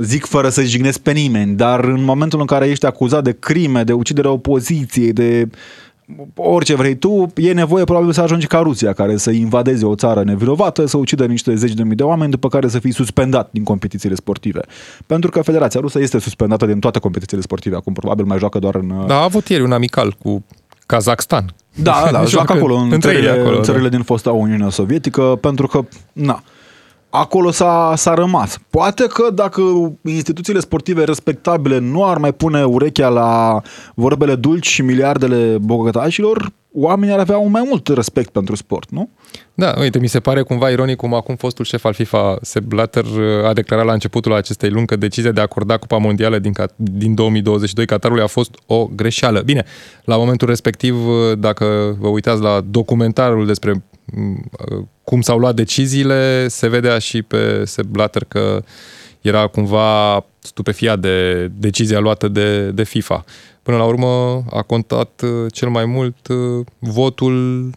zic 0.00 0.24
fără 0.24 0.48
să 0.48 0.62
jignesc 0.62 0.98
pe 0.98 1.12
nimeni, 1.12 1.56
dar 1.56 1.84
în 1.84 2.04
momentul 2.04 2.40
în 2.40 2.46
care 2.46 2.68
ești 2.68 2.86
acuzat 2.86 3.24
de 3.24 3.36
crime, 3.38 3.82
de 3.82 3.92
uciderea 3.92 4.30
opoziției, 4.30 5.12
de 5.12 5.48
orice 6.34 6.74
vrei 6.74 6.94
tu, 6.94 7.32
e 7.34 7.52
nevoie 7.52 7.84
probabil 7.84 8.12
să 8.12 8.20
ajungi 8.20 8.46
ca 8.46 8.58
Rusia, 8.58 8.92
care 8.92 9.16
să 9.16 9.30
invadeze 9.30 9.86
o 9.86 9.94
țară 9.94 10.22
nevinovată, 10.22 10.86
să 10.86 10.96
ucidă 10.96 11.26
niște 11.26 11.54
zeci 11.54 11.74
de 11.74 11.82
mii 11.82 11.96
de 11.96 12.02
oameni, 12.02 12.30
după 12.30 12.48
care 12.48 12.68
să 12.68 12.78
fii 12.78 12.92
suspendat 12.92 13.48
din 13.52 13.64
competițiile 13.64 14.14
sportive. 14.14 14.60
Pentru 15.06 15.30
că 15.30 15.42
Federația 15.42 15.80
Rusă 15.80 16.00
este 16.00 16.18
suspendată 16.18 16.66
din 16.66 16.78
toate 16.78 16.98
competițiile 16.98 17.42
sportive, 17.42 17.76
acum 17.76 17.92
probabil 17.92 18.24
mai 18.24 18.38
joacă 18.38 18.58
doar 18.58 18.74
în... 18.74 19.06
Da, 19.06 19.18
a 19.18 19.22
avut 19.22 19.48
ieri 19.48 19.62
un 19.62 19.72
amical 19.72 20.16
cu 20.22 20.44
Kazakhstan. 20.86 21.54
Da, 21.74 22.08
da, 22.12 22.24
joacă 22.34 22.52
acolo, 22.52 22.74
în 22.74 22.92
între 22.92 23.10
ei 23.10 23.16
țările, 23.16 23.40
acolo, 23.40 23.56
în 23.56 23.62
țările 23.62 23.88
da. 23.88 23.96
din 23.96 24.02
fosta 24.02 24.32
Uniune 24.32 24.70
Sovietică, 24.70 25.22
pentru 25.40 25.66
că, 25.66 25.84
na, 26.12 26.42
acolo 27.10 27.50
s-a, 27.50 27.92
s-a 27.96 28.14
rămas. 28.14 28.58
Poate 28.70 29.06
că 29.06 29.30
dacă 29.34 29.62
instituțiile 30.04 30.60
sportive 30.60 31.04
respectabile 31.04 31.78
nu 31.78 32.04
ar 32.04 32.18
mai 32.18 32.32
pune 32.32 32.64
urechea 32.64 33.08
la 33.08 33.60
vorbele 33.94 34.34
dulci 34.34 34.68
și 34.68 34.82
miliardele 34.82 35.56
bogătașilor, 35.60 36.52
oamenii 36.72 37.14
ar 37.14 37.20
avea 37.20 37.38
un 37.38 37.50
mai 37.50 37.64
mult 37.68 37.88
respect 37.88 38.30
pentru 38.30 38.54
sport, 38.54 38.90
nu? 38.90 39.08
Da, 39.54 39.74
uite, 39.80 39.98
mi 39.98 40.06
se 40.06 40.20
pare 40.20 40.42
cumva 40.42 40.70
ironic 40.70 40.96
cum 40.96 41.14
acum 41.14 41.36
fostul 41.36 41.64
șef 41.64 41.84
al 41.84 41.92
FIFA, 41.92 42.38
Sepp 42.42 42.66
Blatter, 42.66 43.04
a 43.44 43.52
declarat 43.52 43.84
la 43.84 43.92
începutul 43.92 44.32
acestei 44.32 44.70
luni 44.70 44.86
că 44.86 44.96
decizia 44.96 45.32
de 45.32 45.40
a 45.40 45.42
acorda 45.42 45.76
Cupa 45.76 45.96
Mondială 45.96 46.38
din, 46.38 46.52
Cat- 46.52 46.76
din 46.76 47.14
2022 47.14 47.86
Qatarului 47.86 48.22
a 48.22 48.26
fost 48.26 48.50
o 48.66 48.86
greșeală. 48.86 49.40
Bine, 49.40 49.64
la 50.04 50.16
momentul 50.16 50.48
respectiv, 50.48 50.94
dacă 51.38 51.96
vă 51.98 52.08
uitați 52.08 52.42
la 52.42 52.60
documentarul 52.70 53.46
despre 53.46 53.72
m, 53.72 53.84
cum 55.04 55.20
s-au 55.20 55.38
luat 55.38 55.54
deciziile, 55.54 56.48
se 56.48 56.68
vedea 56.68 56.98
și 56.98 57.22
pe 57.22 57.64
Sepp 57.64 57.88
Blatter 57.88 58.24
că 58.24 58.62
era 59.20 59.46
cumva 59.46 60.24
stupefiat 60.38 61.00
de 61.00 61.46
decizia 61.46 61.98
luată 61.98 62.28
de, 62.28 62.70
de 62.70 62.84
FIFA. 62.84 63.24
Până 63.62 63.76
la 63.76 63.84
urmă 63.84 64.44
a 64.50 64.62
contat 64.62 65.22
uh, 65.24 65.52
cel 65.52 65.68
mai 65.68 65.84
mult 65.84 66.28
uh, 66.28 66.66
votul 66.78 67.70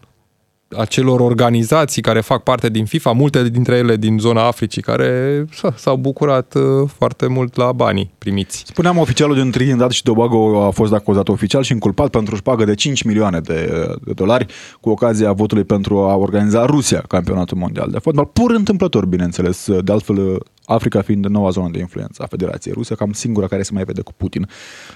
acelor 0.77 1.19
organizații 1.19 2.01
care 2.01 2.21
fac 2.21 2.43
parte 2.43 2.69
din 2.69 2.85
FIFA, 2.85 3.11
multe 3.11 3.49
dintre 3.49 3.75
ele 3.75 3.95
din 3.95 4.17
zona 4.19 4.47
Africii, 4.47 4.81
care 4.81 5.45
s- 5.51 5.61
s-au 5.81 5.95
bucurat 5.95 6.53
uh, 6.55 6.89
foarte 6.97 7.27
mult 7.27 7.55
la 7.55 7.71
banii 7.71 8.11
primiți. 8.17 8.63
Spuneam, 8.67 8.97
oficialul 8.97 9.35
din 9.35 9.51
Trinidad 9.51 9.91
și 9.91 10.03
Tobago 10.03 10.65
a 10.65 10.69
fost 10.69 10.93
acuzat 10.93 11.27
oficial 11.27 11.63
și 11.63 11.71
inculpat 11.71 12.09
pentru 12.09 12.35
șpagă 12.35 12.63
de 12.63 12.73
5 12.75 13.03
milioane 13.03 13.39
de, 13.39 13.87
de 14.05 14.11
dolari 14.13 14.45
cu 14.81 14.89
ocazia 14.89 15.31
votului 15.31 15.63
pentru 15.63 15.97
a 15.97 16.15
organiza 16.15 16.65
Rusia 16.65 17.03
campionatul 17.07 17.57
mondial 17.57 17.87
de 17.91 17.97
fotbal. 17.99 18.25
Pur 18.25 18.51
întâmplător, 18.51 19.05
bineînțeles, 19.05 19.67
de 19.83 19.91
altfel 19.91 20.37
Africa 20.65 21.01
fiind 21.01 21.25
noua 21.25 21.49
zonă 21.49 21.69
de 21.71 21.79
influență 21.79 22.23
a 22.23 22.27
Federației 22.27 22.73
Ruse, 22.73 22.95
cam 22.95 23.11
singura 23.11 23.47
care 23.47 23.61
se 23.61 23.73
mai 23.73 23.83
vede 23.83 24.01
cu 24.01 24.13
Putin. 24.17 24.49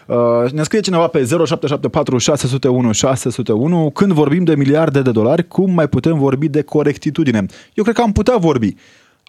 Uh, 0.05 0.51
ne 0.51 0.63
scrie 0.63 0.79
cineva 0.79 1.07
pe 1.07 1.17
0774 1.17 2.17
601 2.17 2.91
601 2.91 3.91
când 3.91 4.11
vorbim 4.11 4.43
de 4.43 4.55
miliarde 4.55 5.01
de 5.01 5.11
dolari, 5.11 5.47
cum 5.47 5.71
mai 5.71 5.87
putem 5.87 6.17
vorbi 6.17 6.47
de 6.47 6.61
corectitudine? 6.61 7.45
Eu 7.73 7.83
cred 7.83 7.95
că 7.95 8.01
am 8.01 8.11
putea 8.11 8.37
vorbi 8.37 8.75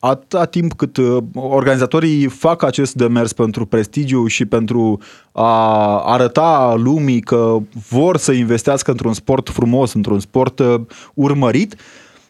atâta 0.01 0.45
timp 0.45 0.73
cât 0.73 0.97
uh, 0.97 1.17
organizatorii 1.35 2.27
fac 2.27 2.63
acest 2.63 2.95
demers 2.95 3.33
pentru 3.33 3.67
prestigiu 3.67 4.27
și 4.27 4.45
pentru 4.45 5.01
a 5.33 5.99
arăta 5.99 6.75
lumii 6.77 7.21
că 7.21 7.57
vor 7.89 8.17
să 8.17 8.33
investească 8.33 8.91
într-un 8.91 9.13
sport 9.13 9.49
frumos, 9.49 9.93
într-un 9.93 10.21
sport 10.21 10.59
uh, 10.59 10.81
urmărit, 11.15 11.77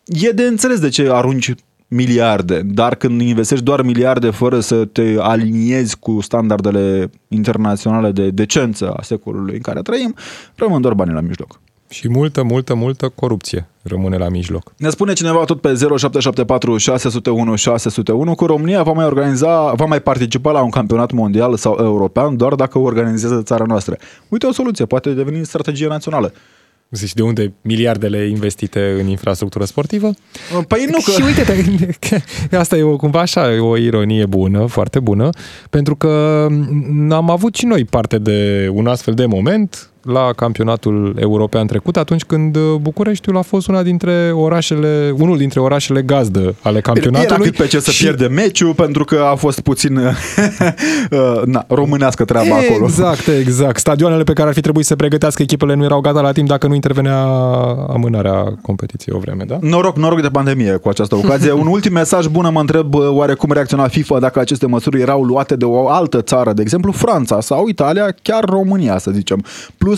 e 0.05 0.31
de 0.31 0.43
înțeles 0.43 0.81
de 0.81 0.89
ce 0.89 1.09
arunci 1.13 1.55
miliarde, 1.89 2.63
dar 2.65 2.95
când 2.95 3.21
investești 3.21 3.65
doar 3.65 3.83
miliarde 3.83 4.31
fără 4.31 4.61
să 4.61 4.85
te 4.85 5.15
aliniezi 5.19 5.99
cu 5.99 6.21
standardele 6.21 7.11
internaționale 7.29 8.11
de 8.11 8.31
decență 8.31 8.91
a 8.91 9.03
secolului 9.03 9.55
în 9.55 9.61
care 9.61 9.83
trăim, 9.83 10.15
rămân 10.55 10.81
doar 10.81 10.95
banii 10.95 11.15
la 11.15 11.21
mijloc. 11.21 11.61
Și 11.89 12.09
multă, 12.09 12.43
multă, 12.43 12.75
multă 12.75 13.09
corupție 13.15 13.69
rămâne 13.83 14.17
la 14.17 14.29
mijloc. 14.29 14.73
Ne 14.77 14.89
spune 14.89 15.13
cineva 15.13 15.45
tot 15.45 15.61
pe 15.61 15.69
0774 15.69 16.77
601 16.77 17.55
601 17.55 18.35
că 18.35 18.45
România 18.45 18.83
va 18.83 18.93
mai 18.93 19.05
organiza, 19.05 19.73
va 19.73 19.85
mai 19.85 20.01
participa 20.01 20.51
la 20.51 20.63
un 20.63 20.71
campionat 20.71 21.13
mondial 21.13 21.57
sau 21.57 21.77
european 21.81 22.37
doar 22.37 22.55
dacă 22.55 22.79
o 22.79 22.83
organizează 22.83 23.43
țara 23.43 23.65
noastră. 23.65 23.97
Uite 24.29 24.47
o 24.47 24.53
soluție, 24.53 24.85
poate 24.85 25.13
deveni 25.13 25.45
strategie 25.45 25.87
națională. 25.87 26.33
Zici 26.91 27.15
de 27.15 27.23
unde 27.23 27.53
miliardele 27.63 28.29
investite 28.29 28.97
în 29.01 29.07
infrastructură 29.07 29.65
sportivă? 29.65 30.11
Păi 30.69 30.87
nu 30.91 30.99
că... 31.05 31.11
Și 31.11 31.23
uite, 31.23 31.45
asta 32.57 32.77
e 32.77 32.83
o, 32.83 32.97
cumva 32.97 33.21
așa, 33.21 33.55
e 33.55 33.59
o 33.59 33.77
ironie 33.77 34.27
bună, 34.27 34.67
foarte 34.67 35.01
bună, 35.01 35.31
pentru 35.71 35.97
că 35.97 36.47
am 37.11 37.31
avut 37.31 37.55
și 37.55 37.65
noi 37.65 37.85
parte 37.85 38.19
de 38.19 38.69
un 38.73 38.87
astfel 38.87 39.15
de 39.15 39.27
moment 39.27 39.91
la 40.09 40.31
campionatul 40.37 41.17
european 41.21 41.67
trecut, 41.67 41.97
atunci 41.97 42.25
când 42.25 42.57
uh, 42.57 42.63
Bucureștiul 42.81 43.37
a 43.37 43.43
fost 43.43 43.69
una 43.69 43.83
dintre 43.83 44.31
orașele, 44.35 45.15
unul 45.19 45.37
dintre 45.37 45.61
orașele 45.61 46.03
gazdă 46.03 46.55
ale 46.63 46.81
campionatului. 46.81 47.35
Era 47.35 47.43
cât 47.43 47.57
pe 47.57 47.67
ce 47.67 47.81
să 47.81 47.91
și... 47.91 48.03
pierde 48.03 48.27
meciul, 48.27 48.75
pentru 48.75 49.05
că 49.05 49.27
a 49.31 49.35
fost 49.35 49.61
puțin 49.61 49.97
uh, 49.99 50.13
na, 51.45 51.65
românească 51.69 52.25
treaba 52.25 52.57
acolo. 52.57 52.85
Exact, 52.85 53.27
exact. 53.27 53.79
Stadioanele 53.79 54.23
pe 54.23 54.33
care 54.33 54.49
ar 54.49 54.55
fi 54.55 54.61
trebuit 54.61 54.87
să 54.87 54.97
pregătească 54.97 55.43
echipele 55.43 55.75
nu 55.75 55.85
erau 55.85 56.01
gata 56.01 56.21
la 56.21 56.33
timp 56.33 56.49
dacă 56.49 56.67
nu 56.67 56.75
intervenea 56.75 57.23
amânarea 57.89 58.59
competiției 58.63 59.17
o 59.17 59.21
vreme, 59.21 59.45
da? 59.47 59.59
Noroc, 59.61 59.97
noroc 59.97 60.21
de 60.21 60.29
pandemie 60.29 60.73
cu 60.73 60.89
această 60.89 61.15
ocazie. 61.15 61.53
Un 61.63 61.67
ultim 61.67 61.93
mesaj 61.93 62.27
bun, 62.27 62.49
mă 62.53 62.61
întreb 62.61 62.95
oare 62.95 63.35
cum 63.35 63.53
reacționa 63.53 63.89
FIFA 63.89 64.19
dacă 64.19 64.41
aceste 64.41 64.67
măsuri 64.67 65.01
erau 65.01 65.23
luate 65.23 65.57
de 65.57 65.65
o 65.65 65.89
altă 65.89 66.23
țară, 66.23 66.53
de 66.53 66.63
exemplu 66.63 66.93
Franța 66.93 67.41
sau 67.41 67.69
Italia, 67.69 68.15
chiar 68.23 68.45
România, 68.45 68.99
să 68.99 69.11
zicem. 69.11 69.45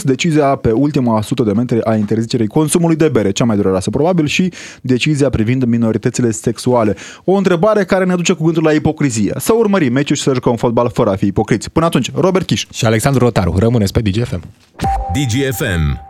Plus 0.01 0.12
decizia 0.12 0.57
pe 0.57 0.70
ultima 0.70 1.22
sută 1.22 1.42
de 1.42 1.53
metri 1.53 1.84
a 1.84 1.94
interzicerii 1.94 2.46
consumului 2.46 2.96
de 2.96 3.09
bere, 3.09 3.30
cea 3.30 3.44
mai 3.44 3.57
dureroasă 3.57 3.90
probabil, 3.90 4.26
și 4.26 4.53
decizia 4.80 5.30
privind 5.30 5.64
minoritățile 5.64 6.30
sexuale. 6.30 6.96
O 7.24 7.32
întrebare 7.32 7.84
care 7.84 8.05
ne 8.05 8.14
duce 8.14 8.32
cu 8.32 8.44
gândul 8.44 8.62
la 8.62 8.72
ipocrizie. 8.72 9.32
Să 9.36 9.53
urmărim 9.53 9.92
meciul 9.92 10.16
și 10.16 10.22
să 10.22 10.34
jucăm 10.34 10.57
fotbal 10.57 10.90
fără 10.92 11.11
a 11.11 11.16
fi 11.16 11.26
ipocriți. 11.26 11.70
Până 11.70 11.86
atunci, 11.86 12.11
Robert 12.14 12.46
Kiș 12.46 12.66
și 12.72 12.84
Alexandru 12.84 13.24
Rotaru. 13.24 13.55
Rămâneți 13.59 13.92
pe 13.92 14.01
DGFM. 14.01 14.42
DGFM 15.12 16.10